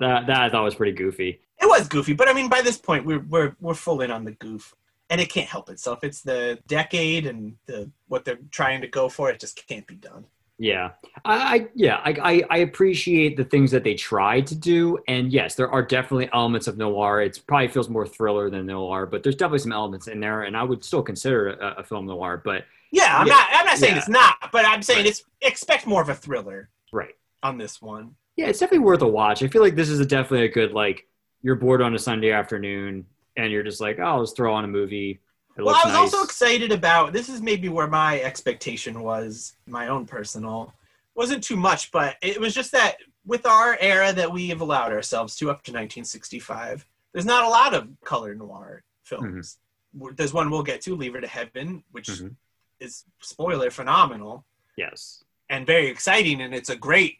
that 0.00 0.26
that 0.26 0.40
I 0.42 0.48
thought 0.48 0.64
was 0.64 0.74
pretty 0.74 0.92
goofy. 0.92 1.40
it 1.60 1.66
was 1.66 1.88
goofy, 1.88 2.14
but 2.14 2.28
I 2.28 2.32
mean, 2.32 2.48
by 2.48 2.62
this 2.62 2.78
point, 2.78 3.04
we're 3.04 3.24
we're 3.28 3.56
we're 3.60 3.74
full 3.74 4.00
in 4.00 4.10
on 4.10 4.24
the 4.24 4.32
goof, 4.32 4.74
and 5.10 5.20
it 5.20 5.30
can't 5.30 5.48
help 5.48 5.70
itself. 5.70 6.00
It's 6.02 6.22
the 6.22 6.58
decade 6.66 7.26
and 7.26 7.56
the 7.66 7.90
what 8.08 8.24
they're 8.24 8.38
trying 8.50 8.80
to 8.80 8.88
go 8.88 9.08
for. 9.08 9.30
It 9.30 9.40
just 9.40 9.66
can't 9.68 9.86
be 9.86 9.96
done. 9.96 10.26
Yeah, 10.60 10.90
I, 11.24 11.34
I 11.56 11.68
yeah, 11.74 11.96
I, 12.04 12.10
I 12.10 12.42
I 12.50 12.56
appreciate 12.58 13.36
the 13.36 13.44
things 13.44 13.70
that 13.70 13.84
they 13.84 13.94
tried 13.94 14.46
to 14.48 14.56
do, 14.56 14.98
and 15.06 15.32
yes, 15.32 15.54
there 15.54 15.70
are 15.70 15.82
definitely 15.84 16.28
elements 16.32 16.66
of 16.66 16.76
noir. 16.76 17.20
It 17.22 17.40
probably 17.46 17.68
feels 17.68 17.88
more 17.88 18.06
thriller 18.06 18.50
than 18.50 18.66
noir, 18.66 19.06
but 19.06 19.22
there's 19.22 19.36
definitely 19.36 19.60
some 19.60 19.70
elements 19.72 20.08
in 20.08 20.18
there, 20.18 20.42
and 20.42 20.56
I 20.56 20.64
would 20.64 20.82
still 20.82 21.02
consider 21.02 21.48
it 21.50 21.60
a, 21.60 21.78
a 21.78 21.84
film 21.84 22.06
noir. 22.06 22.42
But 22.44 22.64
Yeah, 22.90 23.18
I'm 23.18 23.26
Yeah. 23.28 23.34
not. 23.34 23.46
I'm 23.52 23.66
not 23.66 23.78
saying 23.78 23.92
Yeah. 23.94 23.98
it's 23.98 24.08
not, 24.08 24.50
but 24.50 24.64
I'm 24.64 24.82
saying 24.82 25.00
Right. 25.00 25.06
it's 25.06 25.22
expect 25.42 25.86
more 25.86 26.02
of 26.02 26.08
a 26.08 26.14
thriller 26.14 26.70
right, 26.92 27.14
on 27.44 27.56
this 27.56 27.80
one. 27.80 28.16
yeah, 28.36 28.46
it's 28.48 28.58
definitely 28.58 28.84
worth 28.84 29.02
a 29.02 29.06
watch. 29.06 29.44
I 29.44 29.48
feel 29.48 29.62
like 29.62 29.76
this 29.76 29.88
is 29.88 30.00
a, 30.00 30.06
definitely 30.06 30.46
a 30.46 30.50
good 30.52 30.72
like 30.72 31.06
you're 31.42 31.54
bored 31.54 31.82
on 31.82 31.94
a 31.94 31.98
Sunday 32.00 32.32
afternoon, 32.32 33.06
and 33.36 33.52
you're 33.52 33.62
just 33.62 33.80
like, 33.80 34.00
oh, 34.00 34.18
let's 34.18 34.32
throw 34.32 34.52
on 34.52 34.64
a 34.64 34.68
movie. 34.68 35.20
It 35.58 35.64
Well, 35.64 35.74
I 35.74 35.84
was 35.84 35.92
nice. 35.92 36.14
also 36.14 36.24
excited 36.24 36.70
about 36.70 37.12
this. 37.12 37.28
Is 37.28 37.42
maybe 37.42 37.68
where 37.68 37.88
my 37.88 38.20
expectation 38.20 39.02
was, 39.02 39.56
my 39.66 39.88
own 39.88 40.06
personal, 40.06 40.72
wasn't 41.16 41.42
too 41.42 41.56
much, 41.56 41.90
but 41.90 42.16
it 42.22 42.40
was 42.40 42.54
just 42.54 42.70
that 42.72 42.98
with 43.26 43.44
our 43.44 43.76
era 43.80 44.12
that 44.12 44.32
we 44.32 44.48
have 44.48 44.60
allowed 44.60 44.92
ourselves 44.92 45.34
to 45.36 45.50
up 45.50 45.62
to 45.64 45.72
1965, 45.72 46.86
there's 47.12 47.24
not 47.26 47.44
a 47.44 47.48
lot 47.48 47.74
of 47.74 47.88
color 48.04 48.34
noir 48.36 48.84
films. 49.02 49.58
There's 49.92 50.32
one 50.32 50.48
we'll 50.50 50.62
get 50.62 50.80
to, 50.82 50.94
Leave 50.94 51.14
Her 51.14 51.20
to 51.20 51.26
Heaven, 51.26 51.82
which 51.90 52.06
Mhm. 52.08 52.36
is 52.78 53.04
spoiler 53.20 53.70
phenomenal 53.70 54.44
yes, 54.76 55.24
and 55.50 55.66
very 55.66 55.88
exciting, 55.88 56.40
and 56.40 56.54
it's 56.54 56.68
a 56.70 56.76
great 56.76 57.18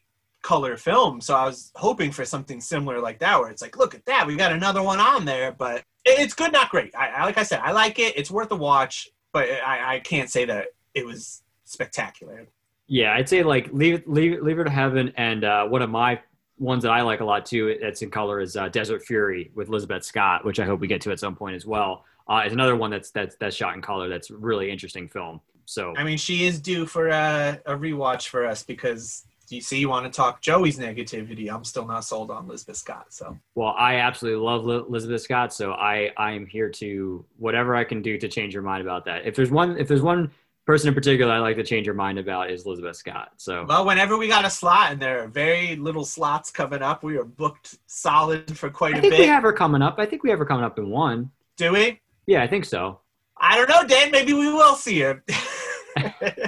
color 0.48 0.78
film. 0.78 1.20
So 1.20 1.34
I 1.34 1.44
was 1.44 1.70
hoping 1.74 2.10
for 2.10 2.24
something 2.24 2.58
similar 2.58 3.00
like 3.00 3.18
that, 3.18 3.38
where 3.38 3.50
it's 3.50 3.60
like, 3.60 3.76
look 3.76 3.94
at 3.94 4.06
that, 4.06 4.26
we 4.26 4.34
got 4.34 4.50
another 4.50 4.82
one 4.82 4.98
on 4.98 5.26
there, 5.26 5.52
but 5.52 5.84
it's 6.06 6.32
good, 6.32 6.52
not 6.52 6.70
great. 6.70 6.94
I, 6.96 7.08
I 7.08 7.24
like 7.26 7.36
I 7.36 7.42
said, 7.42 7.60
I 7.60 7.72
like 7.72 7.98
it. 7.98 8.16
It's 8.16 8.30
worth 8.30 8.50
a 8.50 8.56
watch, 8.56 9.10
but 9.34 9.46
I, 9.46 9.96
I 9.96 10.00
can't 10.00 10.30
say 10.30 10.46
that 10.46 10.68
it 10.94 11.04
was 11.04 11.42
spectacular. 11.66 12.48
Yeah, 12.86 13.12
I'd 13.12 13.28
say 13.28 13.42
like 13.42 13.68
leave 13.74 14.02
leave 14.06 14.40
leave 14.40 14.56
her 14.56 14.64
to 14.64 14.70
heaven, 14.70 15.12
and 15.18 15.44
uh, 15.44 15.66
one 15.66 15.82
of 15.82 15.90
my 15.90 16.18
ones 16.56 16.82
that 16.84 16.92
I 16.92 17.02
like 17.02 17.20
a 17.20 17.26
lot 17.26 17.44
too. 17.44 17.76
That's 17.82 18.00
in 18.00 18.10
color 18.10 18.40
is 18.40 18.56
uh, 18.56 18.70
Desert 18.70 19.02
Fury 19.02 19.50
with 19.54 19.68
Elizabeth 19.68 20.02
Scott, 20.02 20.46
which 20.46 20.58
I 20.58 20.64
hope 20.64 20.80
we 20.80 20.86
get 20.86 21.02
to 21.02 21.12
at 21.12 21.20
some 21.20 21.36
point 21.36 21.56
as 21.56 21.66
well. 21.66 22.06
Uh, 22.26 22.44
is 22.46 22.54
another 22.54 22.74
one 22.74 22.90
that's 22.90 23.10
that's 23.10 23.36
that's 23.36 23.54
shot 23.54 23.74
in 23.74 23.82
color. 23.82 24.08
That's 24.08 24.30
a 24.30 24.36
really 24.38 24.70
interesting 24.70 25.08
film. 25.08 25.42
So 25.66 25.92
I 25.98 26.04
mean, 26.04 26.16
she 26.16 26.46
is 26.46 26.58
due 26.58 26.86
for 26.86 27.08
a, 27.08 27.60
a 27.66 27.74
rewatch 27.76 28.28
for 28.28 28.46
us 28.46 28.62
because 28.62 29.26
you 29.50 29.60
see, 29.60 29.78
you 29.78 29.88
want 29.88 30.04
to 30.04 30.14
talk 30.14 30.40
Joey's 30.40 30.78
negativity. 30.78 31.50
I'm 31.52 31.64
still 31.64 31.86
not 31.86 32.04
sold 32.04 32.30
on 32.30 32.44
Elizabeth 32.44 32.76
Scott. 32.76 33.06
So 33.08 33.36
well, 33.54 33.74
I 33.78 33.96
absolutely 33.96 34.44
love 34.44 34.64
Li- 34.64 34.84
Elizabeth 34.88 35.22
Scott, 35.22 35.52
so 35.54 35.72
I 35.72 36.10
I 36.16 36.32
am 36.32 36.46
here 36.46 36.68
to 36.70 37.24
whatever 37.38 37.74
I 37.76 37.84
can 37.84 38.02
do 38.02 38.18
to 38.18 38.28
change 38.28 38.52
your 38.54 38.62
mind 38.62 38.82
about 38.82 39.04
that. 39.06 39.26
If 39.26 39.34
there's 39.36 39.50
one 39.50 39.78
if 39.78 39.88
there's 39.88 40.02
one 40.02 40.30
person 40.66 40.88
in 40.88 40.94
particular 40.94 41.32
I 41.32 41.38
like 41.38 41.56
to 41.56 41.64
change 41.64 41.86
your 41.86 41.94
mind 41.94 42.18
about 42.18 42.50
is 42.50 42.66
Elizabeth 42.66 42.96
Scott. 42.96 43.30
So 43.38 43.64
Well, 43.66 43.86
whenever 43.86 44.18
we 44.18 44.28
got 44.28 44.44
a 44.44 44.50
slot, 44.50 44.92
and 44.92 45.00
there 45.00 45.24
are 45.24 45.28
very 45.28 45.76
little 45.76 46.04
slots 46.04 46.50
coming 46.50 46.82
up, 46.82 47.02
we 47.02 47.16
are 47.16 47.24
booked 47.24 47.78
solid 47.86 48.54
for 48.56 48.68
quite 48.68 48.94
I 48.94 48.98
a 48.98 49.00
think 49.00 49.12
bit. 49.14 49.20
we 49.20 49.26
have 49.28 49.42
her 49.44 49.52
coming 49.52 49.80
up. 49.80 49.98
I 49.98 50.04
think 50.04 50.22
we 50.22 50.28
have 50.30 50.38
her 50.38 50.44
coming 50.44 50.64
up 50.64 50.78
in 50.78 50.90
one. 50.90 51.30
Do 51.56 51.72
we? 51.72 52.00
Yeah, 52.26 52.42
I 52.42 52.46
think 52.46 52.66
so. 52.66 53.00
I 53.40 53.56
don't 53.56 53.68
know, 53.70 53.86
Dan. 53.86 54.10
Maybe 54.10 54.34
we 54.34 54.52
will 54.52 54.74
see 54.74 55.00
her. 55.00 55.24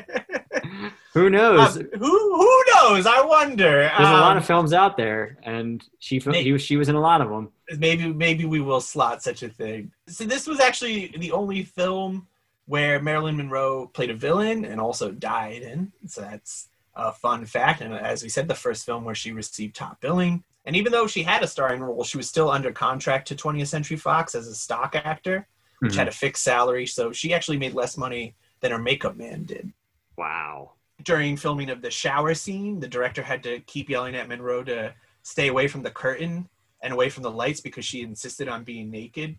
Who 1.13 1.29
knows? 1.29 1.77
Uh, 1.77 1.83
who 1.99 2.37
who 2.37 2.65
knows? 2.75 3.07
I 3.07 3.21
wonder. 3.25 3.81
There's 3.97 4.09
a 4.09 4.13
lot 4.13 4.33
Um, 4.33 4.39
of 4.39 4.47
films 4.47 4.73
out 4.73 4.97
there, 4.97 5.39
and 5.43 5.83
she 5.99 6.21
fil- 6.21 6.33
May- 6.33 6.45
he 6.45 6.53
was, 6.53 6.63
she 6.63 6.77
was 6.77 6.89
in 6.89 6.95
a 6.95 7.01
lot 7.01 7.21
of 7.21 7.29
them. 7.29 7.51
maybe 7.79 8.13
maybe 8.13 8.45
we 8.45 8.61
will 8.61 8.81
slot 8.81 9.23
such 9.23 9.43
a 9.43 9.49
thing. 9.49 9.91
So 10.09 10.25
this 10.25 10.47
was 10.47 10.61
actually 10.61 11.09
the 11.19 11.33
only 11.33 11.65
film 11.65 12.29
where 12.67 13.01
Marilyn 13.03 13.37
Monroe 13.37 13.89
played 13.89 14.11
a 14.11 14.15
villain 14.15 14.65
and 14.65 14.81
also 14.81 15.11
died 15.11 15.63
in. 15.63 15.91
So 16.07 16.21
that's 16.21 16.69
a 16.95 17.11
fun 17.13 17.45
fact. 17.45 17.81
And 17.81 17.93
as 17.93 18.23
we 18.23 18.29
said, 18.29 18.47
the 18.47 18.55
first 18.55 18.87
film 18.87 19.05
where 19.05 19.15
she 19.17 19.33
received 19.33 19.75
top 19.75 20.01
billing. 20.01 20.45
And 20.65 20.77
even 20.77 20.93
though 20.93 21.09
she 21.09 21.25
had 21.25 21.43
a 21.43 21.49
starring 21.49 21.81
role, 21.83 22.05
she 22.05 22.17
was 22.19 22.29
still 22.29 22.49
under 22.51 22.71
contract 22.71 23.27
to 23.29 23.35
20th 23.35 23.67
Century 23.67 23.97
Fox 23.97 24.37
as 24.37 24.47
a 24.47 24.55
stock 24.55 24.95
actor, 24.95 25.49
which 25.81 25.95
Mhm. 25.95 25.97
had 25.97 26.09
a 26.09 26.13
fixed 26.13 26.45
salary. 26.45 26.87
So 26.87 27.11
she 27.11 27.35
actually 27.35 27.57
made 27.59 27.75
less 27.75 27.97
money 27.97 28.37
than 28.61 28.71
her 28.71 28.79
makeup 28.79 29.17
man 29.17 29.45
did. 29.45 29.73
Wow. 30.17 30.75
During 31.03 31.37
filming 31.37 31.71
of 31.71 31.83
the 31.83 31.91
shower 31.91 32.35
scene, 32.35 32.81
the 32.81 32.89
director 32.89 33.23
had 33.23 33.43
to 33.45 33.61
keep 33.61 33.89
yelling 33.89 34.15
at 34.15 34.29
Monroe 34.29 34.65
to 34.65 34.95
stay 35.23 35.49
away 35.49 35.69
from 35.69 35.83
the 35.83 35.91
curtain 35.91 36.49
and 36.83 36.93
away 36.93 37.09
from 37.09 37.23
the 37.23 37.31
lights 37.31 37.61
because 37.61 37.85
she 37.85 38.03
insisted 38.03 38.49
on 38.49 38.65
being 38.65 38.91
naked. 38.91 39.39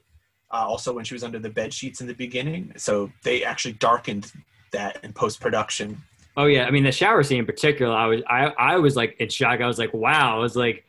Uh, 0.51 0.66
also, 0.68 0.93
when 0.93 1.05
she 1.05 1.14
was 1.14 1.24
under 1.24 1.39
the 1.39 1.49
bed 1.49 1.74
sheets 1.74 2.01
in 2.01 2.07
the 2.07 2.14
beginning, 2.14 2.74
so 2.76 3.09
they 3.24 3.43
actually 3.43 3.74
darkened 3.74 4.32
that 4.72 5.03
in 5.03 5.14
post 5.14 5.39
production. 5.39 6.01
Oh 6.38 6.45
yeah, 6.45 6.66
I 6.66 6.72
mean 6.72 6.84
the 6.84 6.91
shower 6.91 7.24
scene 7.24 7.39
in 7.39 7.45
particular, 7.45 7.93
I 7.93 8.07
was 8.07 8.22
I 8.28 8.45
I 8.57 8.78
was 8.78 8.95
like 8.95 9.16
in 9.20 9.30
shock. 9.30 9.62
I 9.62 9.68
was 9.68 9.78
like, 9.78 9.93
wow. 9.93 10.38
I 10.38 10.39
was 10.39 10.55
like, 10.55 10.86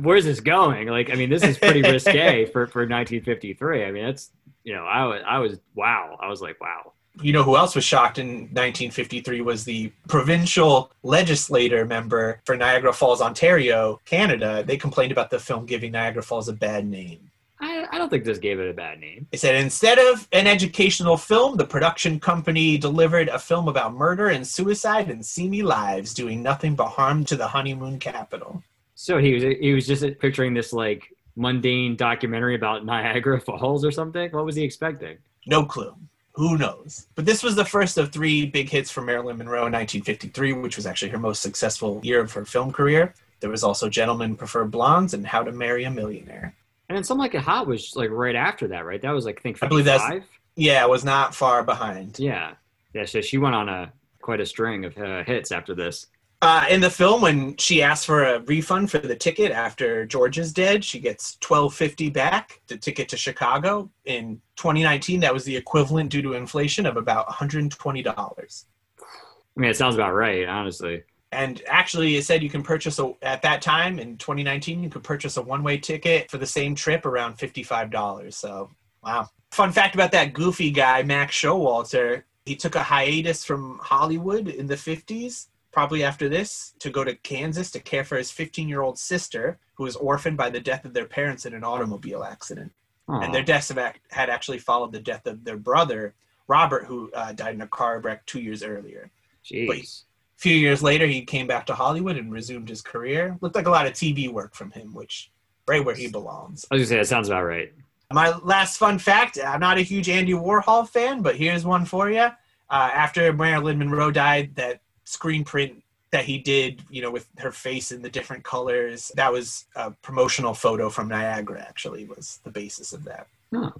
where's 0.00 0.24
this 0.24 0.40
going? 0.40 0.88
Like, 0.88 1.10
I 1.10 1.14
mean, 1.14 1.30
this 1.30 1.42
is 1.42 1.58
pretty 1.58 1.82
risque 1.90 2.46
for 2.46 2.66
for 2.66 2.82
1953. 2.82 3.84
I 3.84 3.90
mean, 3.90 4.04
that's 4.04 4.30
you 4.64 4.74
know, 4.74 4.84
I 4.84 5.04
was 5.04 5.22
I 5.26 5.38
was 5.38 5.60
wow. 5.74 6.16
I 6.20 6.28
was 6.28 6.40
like, 6.40 6.60
wow. 6.60 6.92
You 7.22 7.32
know 7.32 7.42
who 7.42 7.56
else 7.56 7.74
was 7.74 7.84
shocked 7.84 8.18
in 8.18 8.28
1953 8.28 9.40
was 9.40 9.64
the 9.64 9.90
provincial 10.08 10.92
legislator 11.02 11.84
member 11.84 12.40
for 12.44 12.56
Niagara 12.56 12.92
Falls, 12.92 13.20
Ontario, 13.20 14.00
Canada. 14.04 14.62
They 14.66 14.76
complained 14.76 15.12
about 15.12 15.30
the 15.30 15.38
film 15.38 15.66
giving 15.66 15.92
Niagara 15.92 16.22
Falls 16.22 16.48
a 16.48 16.52
bad 16.52 16.86
name. 16.86 17.30
I, 17.58 17.86
I 17.90 17.98
don't 17.98 18.10
think 18.10 18.24
this 18.24 18.38
gave 18.38 18.60
it 18.60 18.68
a 18.68 18.74
bad 18.74 19.00
name. 19.00 19.26
They 19.30 19.38
said 19.38 19.54
instead 19.54 19.98
of 19.98 20.28
an 20.32 20.46
educational 20.46 21.16
film, 21.16 21.56
the 21.56 21.64
production 21.64 22.20
company 22.20 22.76
delivered 22.76 23.28
a 23.28 23.38
film 23.38 23.68
about 23.68 23.94
murder 23.94 24.28
and 24.28 24.46
suicide 24.46 25.10
and 25.10 25.24
seamy 25.24 25.62
lives, 25.62 26.12
doing 26.12 26.42
nothing 26.42 26.74
but 26.74 26.88
harm 26.88 27.24
to 27.26 27.36
the 27.36 27.48
honeymoon 27.48 27.98
capital. 27.98 28.62
So 28.94 29.18
he 29.18 29.34
was 29.34 29.42
he 29.42 29.72
was 29.72 29.86
just 29.86 30.04
picturing 30.18 30.54
this 30.54 30.72
like 30.72 31.12
mundane 31.36 31.96
documentary 31.96 32.54
about 32.54 32.84
Niagara 32.84 33.40
Falls 33.46 33.84
or 33.84 33.90
something. 33.90 34.30
What 34.32 34.44
was 34.44 34.56
he 34.56 34.64
expecting? 34.64 35.18
No 35.46 35.64
clue. 35.64 35.94
Who 36.36 36.58
knows? 36.58 37.06
But 37.14 37.24
this 37.24 37.42
was 37.42 37.56
the 37.56 37.64
first 37.64 37.96
of 37.96 38.12
three 38.12 38.44
big 38.46 38.68
hits 38.68 38.90
for 38.90 39.00
Marilyn 39.00 39.38
Monroe 39.38 39.66
in 39.66 39.72
1953, 39.72 40.52
which 40.52 40.76
was 40.76 40.86
actually 40.86 41.10
her 41.10 41.18
most 41.18 41.40
successful 41.42 41.98
year 42.02 42.20
of 42.20 42.30
her 42.32 42.44
film 42.44 42.72
career. 42.72 43.14
There 43.40 43.50
was 43.50 43.64
also 43.64 43.88
Gentlemen 43.88 44.36
Prefer 44.36 44.64
Blondes 44.66 45.14
and 45.14 45.26
How 45.26 45.42
to 45.42 45.50
Marry 45.52 45.84
a 45.84 45.90
Millionaire. 45.90 46.54
And 46.88 46.96
then 46.96 47.04
Some 47.04 47.18
Like 47.18 47.34
a 47.34 47.40
Hot 47.40 47.66
was 47.66 47.96
like 47.96 48.10
right 48.10 48.36
after 48.36 48.68
that, 48.68 48.84
right? 48.84 49.00
That 49.00 49.12
was 49.12 49.24
like 49.24 49.38
I 49.38 49.42
think 49.42 49.62
I 49.62 49.66
believe 49.66 49.86
that's- 49.86 50.02
55? 50.08 50.28
Yeah, 50.58 50.84
it 50.84 50.88
was 50.90 51.04
not 51.04 51.34
far 51.34 51.62
behind. 51.62 52.18
Yeah, 52.18 52.52
yeah. 52.94 53.04
So 53.04 53.20
she 53.20 53.36
went 53.36 53.54
on 53.54 53.68
a 53.68 53.92
quite 54.22 54.40
a 54.40 54.46
string 54.46 54.84
of 54.86 54.96
uh, 54.96 55.22
hits 55.24 55.52
after 55.52 55.74
this. 55.74 56.06
Uh, 56.46 56.64
in 56.70 56.80
the 56.80 56.88
film, 56.88 57.22
when 57.22 57.56
she 57.56 57.82
asks 57.82 58.06
for 58.06 58.22
a 58.22 58.38
refund 58.42 58.88
for 58.88 58.98
the 58.98 59.16
ticket 59.16 59.50
after 59.50 60.06
George 60.06 60.38
is 60.38 60.52
dead, 60.52 60.84
she 60.84 61.00
gets 61.00 61.34
twelve 61.38 61.74
fifty 61.74 62.08
back. 62.08 62.60
The 62.68 62.76
ticket 62.76 63.08
to 63.08 63.16
Chicago 63.16 63.90
in 64.04 64.40
2019, 64.54 65.18
that 65.18 65.34
was 65.34 65.42
the 65.42 65.56
equivalent 65.56 66.08
due 66.08 66.22
to 66.22 66.34
inflation 66.34 66.86
of 66.86 66.96
about 66.96 67.26
120 67.26 68.00
dollars. 68.00 68.66
I 69.00 69.60
mean, 69.60 69.72
it 69.72 69.76
sounds 69.76 69.96
about 69.96 70.14
right, 70.14 70.46
honestly. 70.46 71.02
And 71.32 71.62
actually, 71.66 72.14
it 72.14 72.24
said 72.24 72.44
you 72.44 72.50
can 72.50 72.62
purchase 72.62 73.00
a 73.00 73.12
at 73.22 73.42
that 73.42 73.60
time 73.60 73.98
in 73.98 74.16
2019, 74.16 74.84
you 74.84 74.88
could 74.88 75.02
purchase 75.02 75.38
a 75.38 75.42
one 75.42 75.64
way 75.64 75.78
ticket 75.78 76.30
for 76.30 76.38
the 76.38 76.46
same 76.46 76.76
trip 76.76 77.06
around 77.06 77.40
55 77.40 77.90
dollars. 77.90 78.36
So, 78.36 78.70
wow. 79.02 79.28
Fun 79.50 79.72
fact 79.72 79.96
about 79.96 80.12
that 80.12 80.32
goofy 80.32 80.70
guy, 80.70 81.02
Max 81.02 81.34
Showalter. 81.34 82.22
He 82.44 82.54
took 82.54 82.76
a 82.76 82.84
hiatus 82.84 83.44
from 83.44 83.80
Hollywood 83.82 84.46
in 84.46 84.68
the 84.68 84.76
50s 84.76 85.48
probably 85.76 86.02
after 86.02 86.26
this, 86.26 86.72
to 86.78 86.88
go 86.88 87.04
to 87.04 87.14
Kansas 87.16 87.70
to 87.70 87.78
care 87.78 88.02
for 88.02 88.16
his 88.16 88.30
15 88.30 88.66
year 88.66 88.80
old 88.80 88.98
sister, 88.98 89.58
who 89.74 89.84
was 89.84 89.94
orphaned 89.94 90.38
by 90.38 90.48
the 90.48 90.58
death 90.58 90.86
of 90.86 90.94
their 90.94 91.04
parents 91.04 91.44
in 91.44 91.52
an 91.52 91.62
automobile 91.62 92.24
accident. 92.24 92.72
Aw. 93.08 93.20
And 93.20 93.34
their 93.34 93.42
deaths 93.42 93.68
have 93.68 93.76
act- 93.76 94.10
had 94.10 94.30
actually 94.30 94.58
followed 94.58 94.90
the 94.90 95.00
death 95.00 95.26
of 95.26 95.44
their 95.44 95.58
brother, 95.58 96.14
Robert, 96.48 96.86
who 96.86 97.10
uh, 97.12 97.32
died 97.32 97.56
in 97.56 97.60
a 97.60 97.66
car 97.66 98.00
wreck 98.00 98.24
two 98.24 98.40
years 98.40 98.62
earlier. 98.62 99.10
Jeez. 99.44 100.04
A 100.38 100.40
few 100.40 100.56
years 100.56 100.82
later, 100.82 101.06
he 101.06 101.22
came 101.26 101.46
back 101.46 101.66
to 101.66 101.74
Hollywood 101.74 102.16
and 102.16 102.32
resumed 102.32 102.70
his 102.70 102.80
career. 102.80 103.36
Looked 103.42 103.54
like 103.54 103.66
a 103.66 103.70
lot 103.70 103.86
of 103.86 103.92
TV 103.92 104.32
work 104.32 104.54
from 104.54 104.70
him, 104.70 104.94
which 104.94 105.30
right 105.68 105.84
where 105.84 105.94
he 105.94 106.08
belongs. 106.08 106.64
I 106.70 106.76
was 106.76 106.80
gonna 106.80 106.88
say 106.88 106.96
that 107.00 107.06
sounds 107.06 107.28
about 107.28 107.44
right. 107.44 107.70
My 108.10 108.34
last 108.38 108.78
fun 108.78 108.98
fact 108.98 109.38
I'm 109.44 109.60
not 109.60 109.76
a 109.76 109.82
huge 109.82 110.08
Andy 110.08 110.32
Warhol 110.32 110.88
fan, 110.88 111.20
but 111.20 111.36
here's 111.36 111.66
one 111.66 111.84
for 111.84 112.10
you. 112.10 112.30
Uh, 112.70 112.90
after 112.94 113.30
Marilyn 113.34 113.78
Monroe 113.78 114.10
died, 114.10 114.54
that 114.54 114.80
screen 115.06 115.44
print 115.44 115.82
that 116.10 116.24
he 116.24 116.38
did, 116.38 116.82
you 116.90 117.02
know, 117.02 117.10
with 117.10 117.26
her 117.38 117.50
face 117.50 117.90
in 117.90 118.02
the 118.02 118.10
different 118.10 118.44
colors, 118.44 119.10
that 119.16 119.32
was 119.32 119.64
a 119.74 119.90
promotional 119.90 120.54
photo 120.54 120.88
from 120.88 121.08
Niagara, 121.08 121.60
actually, 121.60 122.04
was 122.04 122.40
the 122.44 122.50
basis 122.50 122.92
of 122.92 123.04
that. 123.04 123.26
Huh. 123.52 123.70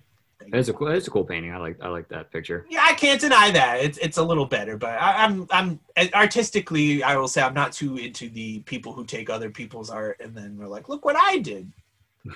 It's 0.53 0.68
a 0.68 0.72
cool. 0.72 0.89
It's 0.89 1.09
a 1.09 1.11
cool 1.11 1.24
painting. 1.24 1.53
I 1.53 1.57
like. 1.57 1.83
I 1.83 1.89
like 1.89 2.09
that 2.09 2.31
picture. 2.31 2.66
Yeah, 2.68 2.85
I 2.85 2.95
can't 2.95 3.20
deny 3.20 3.51
that. 3.51 3.81
It's 3.81 3.99
it's 3.99 4.18
a 4.18 4.22
little 4.22 4.47
better, 4.47 4.77
but 4.77 4.91
I, 4.91 5.24
I'm 5.24 5.47
I'm 5.51 5.81
artistically, 6.14 7.03
I 7.03 7.16
will 7.16 7.27
say 7.27 7.43
I'm 7.43 7.55
not 7.55 7.72
too 7.72 7.97
into 7.97 8.29
the 8.29 8.61
people 8.61 8.93
who 8.93 9.05
take 9.05 9.29
other 9.29 9.51
people's 9.51 9.91
art 9.91 10.20
and 10.20 10.37
then 10.37 10.57
we're 10.57 10.68
like, 10.68 10.89
look 10.89 11.05
what 11.05 11.16
I 11.18 11.39
did. 11.39 11.72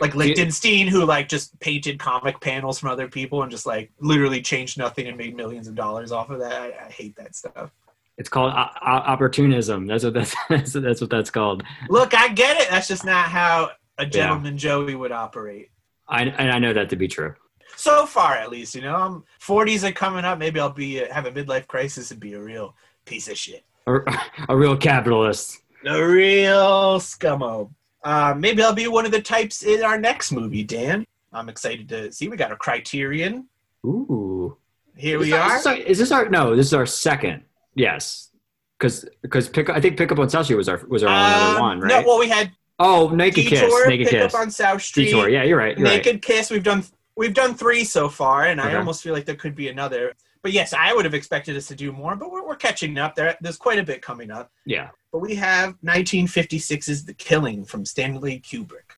like 0.00 0.14
Lichtenstein, 0.14 0.88
who 0.88 1.04
like 1.04 1.28
just 1.28 1.58
painted 1.60 1.98
comic 1.98 2.40
panels 2.40 2.78
from 2.78 2.90
other 2.90 3.08
people 3.08 3.42
and 3.42 3.50
just 3.50 3.66
like 3.66 3.90
literally 4.00 4.40
changed 4.40 4.78
nothing 4.78 5.06
and 5.06 5.16
made 5.16 5.36
millions 5.36 5.68
of 5.68 5.74
dollars 5.74 6.12
off 6.12 6.30
of 6.30 6.40
that. 6.40 6.52
I, 6.52 6.86
I 6.86 6.90
hate 6.90 7.16
that 7.16 7.34
stuff. 7.34 7.70
It's 8.16 8.28
called 8.28 8.52
o- 8.52 8.56
o- 8.56 8.86
opportunism. 8.86 9.86
That's 9.86 10.04
what 10.04 10.14
that's, 10.14 10.34
that's 10.48 10.72
that's 10.72 11.00
what 11.00 11.10
that's 11.10 11.30
called. 11.30 11.62
Look, 11.88 12.14
I 12.14 12.28
get 12.28 12.60
it. 12.60 12.68
That's 12.70 12.88
just 12.88 13.04
not 13.04 13.26
how 13.26 13.70
a 13.98 14.06
gentleman 14.06 14.58
Joey 14.58 14.94
would 14.94 15.12
operate. 15.12 15.70
I 16.08 16.22
and 16.24 16.50
I 16.50 16.58
know 16.58 16.72
that 16.72 16.90
to 16.90 16.96
be 16.96 17.08
true. 17.08 17.34
So 17.76 18.06
far, 18.06 18.34
at 18.34 18.50
least, 18.50 18.74
you 18.74 18.80
know, 18.80 18.96
um, 18.96 19.14
I'm 19.14 19.24
40s 19.40 19.88
are 19.88 19.92
coming 19.92 20.24
up. 20.24 20.36
Maybe 20.38 20.58
I'll 20.58 20.70
be 20.70 21.04
uh, 21.04 21.12
have 21.14 21.26
a 21.26 21.30
midlife 21.30 21.68
crisis 21.68 22.10
and 22.10 22.18
be 22.18 22.34
a 22.34 22.40
real 22.40 22.74
piece 23.04 23.28
of 23.28 23.38
shit. 23.38 23.64
A, 23.86 24.00
a 24.48 24.56
real 24.56 24.76
capitalist. 24.76 25.58
A 25.86 26.04
real 26.04 26.98
scummo. 26.98 27.70
Uh, 28.08 28.34
maybe 28.34 28.62
I'll 28.62 28.72
be 28.72 28.88
one 28.88 29.04
of 29.04 29.12
the 29.12 29.20
types 29.20 29.62
in 29.62 29.82
our 29.82 29.98
next 29.98 30.32
movie, 30.32 30.64
Dan. 30.64 31.06
I'm 31.30 31.50
excited 31.50 31.90
to 31.90 32.10
see. 32.10 32.26
We 32.28 32.38
got 32.38 32.50
a 32.50 32.56
Criterion. 32.56 33.46
Ooh. 33.84 34.56
Here 34.96 35.18
we 35.18 35.26
Is 35.26 35.32
are. 35.34 35.56
this 35.58 35.66
our- 35.66 35.76
Is 35.76 35.98
this 35.98 36.10
our 36.10 36.28
no? 36.30 36.56
This 36.56 36.64
is 36.68 36.72
our 36.72 36.86
second. 36.86 37.42
Yes, 37.74 38.30
because 38.78 39.04
because 39.20 39.50
pick. 39.50 39.68
I 39.68 39.78
think 39.78 39.98
pick 39.98 40.10
up 40.10 40.18
on 40.18 40.30
South 40.30 40.46
Street 40.46 40.56
was 40.56 40.70
our 40.70 40.78
was 40.88 41.02
our 41.04 41.10
only 41.10 41.34
other 41.34 41.56
Um, 41.56 41.60
one, 41.60 41.80
right? 41.80 42.00
No, 42.00 42.08
well, 42.08 42.18
we 42.18 42.30
had 42.30 42.50
oh, 42.78 43.08
Naked 43.10 43.46
Kiss. 43.46 43.60
Detour, 43.60 43.86
Naked 43.88 44.08
Pick 44.08 44.22
Kiss. 44.22 44.34
Up 44.34 44.40
on 44.40 44.50
South 44.50 44.80
Street, 44.80 45.04
Detour. 45.04 45.28
Yeah, 45.28 45.42
you're 45.42 45.58
right. 45.58 45.76
You're 45.76 45.86
right. 45.86 45.96
Naked 46.02 46.22
Kiss. 46.22 46.50
We've 46.50 46.62
done 46.62 46.84
we've 47.14 47.34
done 47.34 47.54
three 47.54 47.84
so 47.84 48.08
far, 48.08 48.46
and 48.46 48.58
I 48.58 48.74
almost 48.76 49.02
feel 49.02 49.12
like 49.12 49.26
there 49.26 49.36
could 49.36 49.54
be 49.54 49.68
another. 49.68 50.14
But 50.42 50.52
yes, 50.52 50.72
I 50.72 50.94
would 50.94 51.04
have 51.04 51.14
expected 51.14 51.56
us 51.56 51.66
to 51.68 51.74
do 51.74 51.92
more, 51.92 52.16
but 52.16 52.30
we're, 52.30 52.46
we're 52.46 52.56
catching 52.56 52.96
up. 52.98 53.14
There, 53.14 53.36
there's 53.40 53.56
quite 53.56 53.78
a 53.78 53.82
bit 53.82 54.02
coming 54.02 54.30
up. 54.30 54.50
Yeah. 54.64 54.90
But 55.12 55.20
we 55.20 55.34
have 55.36 55.74
1956's 55.84 57.04
The 57.04 57.14
Killing 57.14 57.64
from 57.64 57.84
Stanley 57.84 58.40
Kubrick. 58.40 58.96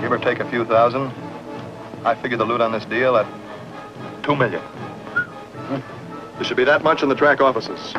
Give 0.00 0.10
or 0.10 0.18
take 0.18 0.40
a 0.40 0.50
few 0.50 0.64
thousand. 0.64 1.12
I 2.04 2.14
figure 2.20 2.36
the 2.36 2.44
loot 2.44 2.60
on 2.60 2.72
this 2.72 2.84
deal 2.84 3.16
at 3.16 3.26
two 4.22 4.34
million. 4.34 4.60
Hmm. 4.60 6.36
There 6.36 6.44
should 6.44 6.56
be 6.56 6.64
that 6.64 6.82
much 6.82 7.02
in 7.02 7.08
the 7.08 7.14
track 7.14 7.40
offices. 7.40 7.94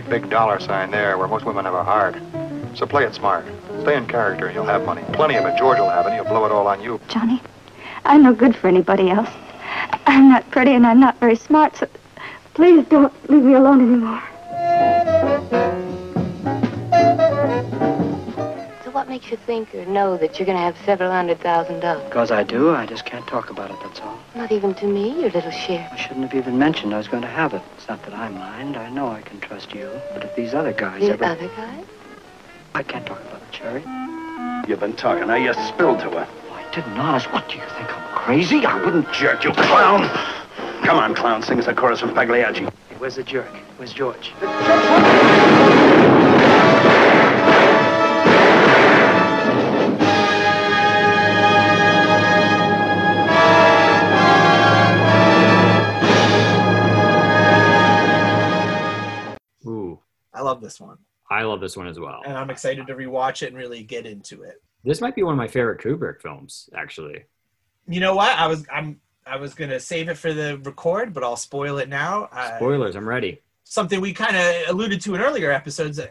Great 0.00 0.10
big 0.10 0.30
dollar 0.30 0.60
sign 0.60 0.90
there 0.90 1.16
where 1.16 1.26
most 1.26 1.46
women 1.46 1.64
have 1.64 1.72
a 1.72 1.82
heart. 1.82 2.14
So 2.74 2.84
play 2.84 3.04
it 3.04 3.14
smart. 3.14 3.46
Stay 3.80 3.96
in 3.96 4.06
character 4.06 4.44
and 4.46 4.54
you'll 4.54 4.66
have 4.66 4.84
money. 4.84 5.02
Plenty 5.14 5.36
of 5.36 5.46
it. 5.46 5.56
George 5.56 5.78
will 5.78 5.88
have 5.88 6.06
it. 6.06 6.12
He'll 6.12 6.24
blow 6.24 6.44
it 6.44 6.52
all 6.52 6.66
on 6.66 6.82
you. 6.82 7.00
Johnny, 7.08 7.40
I'm 8.04 8.22
no 8.22 8.34
good 8.34 8.54
for 8.54 8.68
anybody 8.68 9.08
else. 9.08 9.30
I'm 10.06 10.28
not 10.28 10.50
pretty 10.50 10.72
and 10.72 10.86
I'm 10.86 11.00
not 11.00 11.18
very 11.18 11.36
smart, 11.36 11.76
so 11.76 11.88
Please 12.52 12.86
don't 12.88 13.12
leave 13.30 13.42
me 13.42 13.52
alone 13.52 13.82
anymore. 13.82 14.22
What 19.06 19.12
makes 19.12 19.30
you 19.30 19.36
think 19.36 19.72
or 19.72 19.86
know 19.86 20.16
that 20.16 20.36
you're 20.36 20.46
going 20.46 20.58
to 20.58 20.62
have 20.64 20.76
several 20.84 21.12
hundred 21.12 21.38
thousand 21.38 21.78
dollars? 21.78 22.02
Because 22.06 22.32
I 22.32 22.42
do, 22.42 22.74
I 22.74 22.86
just 22.86 23.04
can't 23.06 23.24
talk 23.28 23.50
about 23.50 23.70
it, 23.70 23.76
that's 23.80 24.00
all. 24.00 24.18
Not 24.34 24.50
even 24.50 24.74
to 24.74 24.86
me, 24.86 25.20
your 25.20 25.30
little 25.30 25.52
share. 25.52 25.88
I 25.92 25.96
shouldn't 25.96 26.22
have 26.28 26.34
even 26.34 26.58
mentioned 26.58 26.92
I 26.92 26.98
was 26.98 27.06
going 27.06 27.22
to 27.22 27.28
have 27.28 27.54
it. 27.54 27.62
It's 27.76 27.86
not 27.86 28.02
that 28.02 28.14
I 28.14 28.28
mind. 28.30 28.76
I 28.76 28.90
know 28.90 29.06
I 29.06 29.20
can 29.20 29.38
trust 29.38 29.72
you. 29.72 29.88
But 30.12 30.24
if 30.24 30.34
these 30.34 30.54
other 30.54 30.72
guys 30.72 31.02
The 31.02 31.12
ever... 31.12 31.24
other 31.24 31.46
guys? 31.46 31.84
I 32.74 32.82
can't 32.82 33.06
talk 33.06 33.20
about 33.20 33.40
it, 33.42 33.52
Cherry. 33.52 33.84
You've 34.68 34.80
been 34.80 34.96
talking. 34.96 35.28
Now 35.28 35.36
you 35.36 35.54
spilled 35.68 36.00
to 36.00 36.10
her. 36.10 36.26
I 36.52 36.74
didn't, 36.74 36.98
honest. 36.98 37.32
What, 37.32 37.48
do 37.48 37.54
you 37.58 37.62
think 37.78 37.96
I'm 37.96 38.16
crazy? 38.16 38.66
I 38.66 38.84
wouldn't... 38.84 39.12
Jerk, 39.12 39.44
you 39.44 39.52
clown! 39.52 40.08
Come 40.84 40.98
on, 40.98 41.14
clown, 41.14 41.44
sing 41.44 41.60
us 41.60 41.68
a 41.68 41.74
chorus 41.74 42.00
from 42.00 42.12
Pagliacci. 42.12 42.64
Hey, 42.64 42.70
where's 42.98 43.14
the 43.14 43.22
jerk? 43.22 43.46
Where's 43.76 43.92
George? 43.92 44.32
This 60.66 60.80
one, 60.80 60.98
I 61.30 61.42
love 61.42 61.60
this 61.60 61.76
one 61.76 61.86
as 61.86 61.98
well. 61.98 62.20
and 62.26 62.36
I'm 62.36 62.50
excited 62.50 62.86
to 62.86 62.94
rewatch 62.94 63.42
it 63.42 63.48
and 63.48 63.56
really 63.56 63.82
get 63.82 64.04
into 64.06 64.42
it. 64.42 64.56
This 64.84 65.00
might 65.00 65.14
be 65.14 65.22
one 65.22 65.32
of 65.32 65.38
my 65.38 65.48
favorite 65.48 65.80
Kubrick 65.80 66.20
films, 66.20 66.68
actually. 66.74 67.24
You 67.88 68.00
know 68.00 68.14
what? 68.14 68.36
I 68.36 68.46
was 68.46 68.64
I'm 68.72 69.00
I 69.26 69.36
was 69.36 69.54
gonna 69.54 69.80
save 69.80 70.08
it 70.08 70.16
for 70.16 70.32
the 70.32 70.58
record, 70.58 71.12
but 71.14 71.22
I'll 71.24 71.36
spoil 71.36 71.78
it 71.78 71.88
now. 71.88 72.28
Uh, 72.32 72.56
Spoilers, 72.56 72.94
I'm 72.96 73.08
ready. 73.08 73.42
something 73.64 74.00
we 74.00 74.12
kind 74.12 74.36
of 74.36 74.68
alluded 74.70 75.00
to 75.02 75.14
in 75.16 75.20
earlier 75.20 75.50
episodes. 75.50 75.98
Uh, 75.98 76.06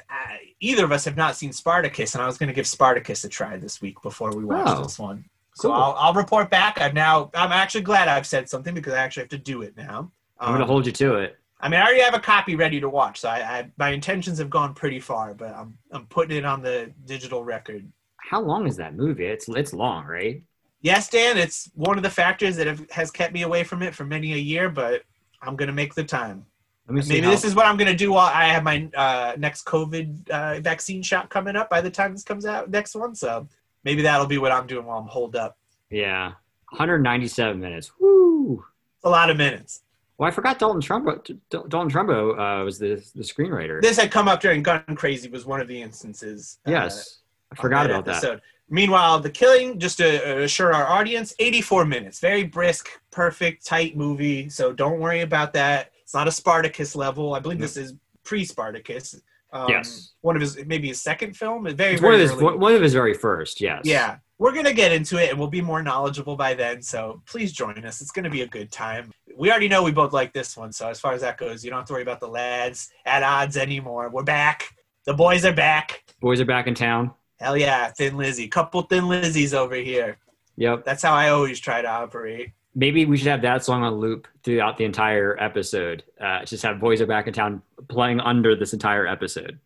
either 0.60 0.84
of 0.86 0.91
us 0.91 1.06
have 1.06 1.16
not 1.18 1.36
seen 1.36 1.51
Spartacus, 1.53 2.14
and 2.16 2.22
I 2.24 2.28
was 2.28 2.38
going 2.38 2.47
to 2.47 2.53
give 2.53 2.68
Spartacus 2.68 3.24
a 3.24 3.30
try 3.30 3.56
this 3.58 3.82
week 3.82 4.01
before 4.01 4.32
we 4.36 4.43
watch 4.45 4.68
Oh, 4.68 4.84
this 4.84 4.97
one. 4.99 5.24
So 5.56 5.70
cool. 5.70 5.74
I'll, 5.78 5.93
I'll 5.97 6.14
report 6.14 6.49
back. 6.49 6.80
I'm 6.82 6.93
now. 6.93 7.30
I'm 7.34 7.51
actually 7.53 7.82
glad 7.91 8.08
I've 8.10 8.28
said 8.28 8.49
something 8.49 8.74
because 8.74 8.93
I 8.93 8.97
actually 8.99 9.24
have 9.24 9.30
to 9.30 9.38
do 9.38 9.62
it 9.62 9.78
now. 9.78 10.12
I'm 10.39 10.51
gonna 10.53 10.64
Um, 10.64 10.70
hold 10.70 10.86
you 10.86 10.91
to 10.91 11.16
it. 11.16 11.38
I 11.66 11.68
mean, 11.68 11.80
I 11.80 11.84
already 11.84 12.01
have 12.01 12.13
a 12.13 12.20
copy 12.20 12.55
ready 12.55 12.80
to 12.80 12.88
watch, 12.88 13.22
so 13.22 13.28
I, 13.28 13.38
I 13.39 13.72
my 13.78 13.89
intentions 13.89 14.38
have 14.38 14.51
gone 14.51 14.76
pretty 14.76 14.99
far, 14.99 15.34
but 15.34 15.49
I'm 15.49 15.76
I'm 15.91 16.05
putting 16.05 16.38
it 16.38 16.45
on 16.45 16.61
the 16.61 16.93
digital 17.05 17.43
record. 17.43 17.91
How 18.18 18.39
long 18.39 18.68
is 18.68 18.78
that 18.78 18.95
movie? 18.95 19.26
It's 19.26 19.49
it's 19.49 19.74
long, 19.74 20.05
right? 20.05 20.43
Yes, 20.82 21.09
Dan, 21.09 21.39
it's 21.39 21.72
one 21.74 21.97
of 21.97 22.03
the 22.03 22.09
factors 22.11 22.55
that 22.57 22.68
have, 22.68 22.88
has 22.91 23.09
kept 23.09 23.34
me 23.34 23.41
away 23.41 23.63
from 23.63 23.82
it 23.82 23.95
for 23.95 24.05
many 24.05 24.34
a 24.34 24.38
year, 24.38 24.70
but 24.70 25.01
I'm 25.41 25.55
gonna 25.55 25.72
make 25.72 25.95
the 25.95 26.03
time. 26.03 26.45
Let 26.88 26.93
me 26.93 27.01
see. 27.01 27.13
Maybe 27.16 27.26
how- 27.26 27.32
this 27.32 27.43
is 27.43 27.55
what 27.55 27.66
I'm 27.66 27.78
gonna 27.78 27.95
do 27.95 28.11
while 28.11 28.32
I 28.32 28.45
have 28.45 28.61
my 28.61 28.88
uh, 28.95 29.34
next 29.39 29.66
COVID 29.66 30.30
uh, 30.30 30.59
vaccine 30.59 31.01
shot 31.01 31.32
coming 31.32 31.55
up 31.55 31.72
by 31.72 31.82
the 31.82 31.89
time 31.89 32.11
this 32.11 32.24
comes 32.24 32.45
out 32.45 32.70
next 32.70 32.93
one. 32.93 33.16
So 33.16 33.47
maybe 33.84 34.03
that'll 34.03 34.28
be 34.28 34.38
what 34.38 34.51
I'm 34.51 34.68
doing 34.68 34.86
while 34.86 34.99
I'm 34.99 35.07
holed 35.07 35.36
up. 35.36 35.57
yeah, 35.89 36.34
197 36.70 37.59
minutes. 37.59 37.91
Woo! 37.99 38.63
A 39.03 39.09
lot 39.09 39.32
of 39.32 39.38
minutes. 39.38 39.82
Well, 40.18 40.28
I 40.28 40.32
forgot 40.32 40.59
Dalton 40.59 40.82
Trumbo. 40.82 41.22
Dalton 41.49 41.89
Trumbo 41.89 42.61
uh, 42.61 42.63
was 42.63 42.80
the 42.80 42.95
the 43.16 43.24
screenwriter. 43.24 43.82
This 43.82 43.97
had 43.97 44.11
come 44.11 44.28
up 44.28 44.39
during 44.41 44.63
Gun 44.63 44.84
Crazy 44.95 45.30
was 45.30 45.45
one 45.45 45.59
of 45.61 45.68
the 45.68 45.82
instances. 45.82 46.59
uh, 46.68 46.72
yes, 46.72 47.20
I 47.51 47.55
on 47.57 47.61
forgot 47.61 47.86
about 47.86 48.05
that. 48.05 48.11
episode. 48.18 48.41
Meanwhile, 48.70 49.20
The 49.20 49.30
Killing, 49.30 49.78
just 49.78 49.97
to 49.99 50.07
uh, 50.39 50.39
assure 50.43 50.74
our 50.74 50.88
audience, 50.88 51.36
84 51.38 51.86
minutes. 51.86 52.20
Very 52.20 52.43
brisk, 52.45 52.89
perfect, 53.11 53.63
tight 53.63 53.95
movie. 53.95 54.49
So 54.49 54.74
don't 54.74 54.99
worry 54.99 55.22
about 55.22 55.53
that. 55.53 55.91
It's 56.01 56.16
not 56.16 56.28
a 56.28 56.32
Spartacus 56.32 56.95
level. 56.95 57.36
I 57.36 57.39
believe 57.39 57.59
this 57.59 57.78
is 57.78 57.93
pre-Spartacus. 58.24 59.22
Um, 59.53 59.70
Yes. 59.70 60.13
One 60.22 60.36
of 60.36 60.41
his, 60.41 60.57
maybe 60.66 60.88
his 60.88 60.99
second 61.01 61.38
film. 61.38 61.63
Very, 61.76 61.93
It's 61.93 62.01
one 62.01 62.13
of 62.16 62.20
his 62.20 62.32
early. 62.32 62.57
one 62.57 62.74
of 62.74 62.82
his 62.82 62.93
very 62.93 63.13
first. 63.13 63.61
Yes. 63.61 63.82
Yeah, 63.86 64.18
we're 64.38 64.54
gonna 64.54 64.74
get 64.74 64.92
into 64.92 65.18
it, 65.18 65.30
and 65.30 65.40
we'll 65.40 65.48
be 65.48 65.62
more 65.62 65.82
knowledgeable 65.82 66.36
by 66.36 66.54
then. 66.54 66.82
So 66.82 67.22
please 67.26 67.52
join 67.54 67.86
us. 67.86 68.02
It's 68.02 68.12
gonna 68.12 68.30
be 68.30 68.42
a 68.42 68.48
good 68.48 68.72
time. 68.72 69.12
We 69.36 69.50
already 69.50 69.68
know 69.68 69.84
we 69.84 69.92
both 69.92 70.14
like 70.14 70.34
this 70.34 70.58
one, 70.58 70.72
so 70.72 70.90
as 70.90 71.00
far 71.00 71.14
as 71.14 71.22
that 71.22 71.38
goes, 71.38 71.64
you 71.64 71.70
don't 71.70 71.80
have 71.80 71.88
to 71.88 71.94
worry 71.94 72.02
about 72.02 72.20
the 72.20 72.28
lads 72.28 72.90
at 73.06 73.24
odds 73.24 73.58
anymore. 73.58 74.10
We're 74.10 74.24
back. 74.24 74.76
The 75.06 75.14
boys 75.14 75.46
are 75.46 75.54
back. 75.54 76.04
Boys 76.20 76.42
are 76.42 76.46
back 76.46 76.68
in 76.68 76.76
town. 76.76 77.12
Hell 77.40 77.58
yeah, 77.58 77.90
Thin 77.92 78.18
Lizzy. 78.18 78.48
Couple 78.48 78.82
Thin 78.84 79.04
Lizzies 79.06 79.54
over 79.54 79.76
here. 79.76 80.18
Yep. 80.58 80.86
That's 80.86 81.04
how 81.04 81.14
I 81.14 81.30
always 81.30 81.60
try 81.60 81.82
to 81.82 81.88
operate. 81.88 82.52
Maybe 82.74 83.06
we 83.06 83.18
should 83.18 83.28
have 83.28 83.42
that 83.42 83.64
song 83.64 83.84
on 83.84 83.96
loop 83.96 84.28
throughout 84.44 84.78
the 84.78 84.86
entire 84.86 85.42
episode. 85.42 86.04
Uh, 86.20 86.44
just 86.44 86.64
have 86.64 86.80
"Boys 86.80 87.02
Are 87.02 87.06
Back 87.06 87.28
in 87.28 87.34
Town" 87.34 87.62
playing 87.88 88.20
under 88.20 88.56
this 88.56 88.74
entire 88.74 89.08
episode 89.08 89.60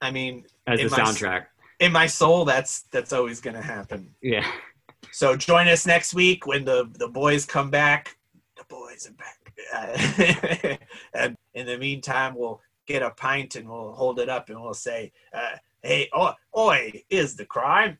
I 0.00 0.10
mean, 0.10 0.44
as 0.66 0.80
the 0.80 0.86
soundtrack. 0.86 1.46
In 1.80 1.92
my 1.92 2.06
soul, 2.06 2.44
that's 2.44 2.82
that's 2.92 3.12
always 3.12 3.40
gonna 3.40 3.62
happen. 3.62 4.14
Yeah. 4.22 4.46
So 5.12 5.36
join 5.36 5.68
us 5.68 5.86
next 5.86 6.14
week 6.14 6.46
when 6.46 6.64
the 6.64 6.90
the 6.98 7.08
boys 7.08 7.44
come 7.44 7.70
back. 7.70 8.16
The 8.56 8.64
boys 8.68 9.08
are 9.08 9.12
back. 9.12 9.36
Uh, 9.74 10.76
and 11.14 11.36
in 11.54 11.66
the 11.66 11.78
meantime, 11.78 12.34
we'll 12.36 12.60
get 12.86 13.02
a 13.02 13.10
pint 13.10 13.56
and 13.56 13.68
we'll 13.68 13.92
hold 13.92 14.18
it 14.20 14.28
up 14.28 14.48
and 14.48 14.60
we'll 14.60 14.74
say, 14.74 15.12
uh, 15.32 15.56
"Hey, 15.82 16.08
oh, 16.12 16.34
oi, 16.56 17.02
is 17.10 17.36
the 17.36 17.46
crime?" 17.46 17.98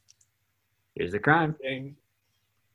Here's 0.94 1.12
the 1.12 1.18
crime. 1.18 1.56
And 1.62 1.94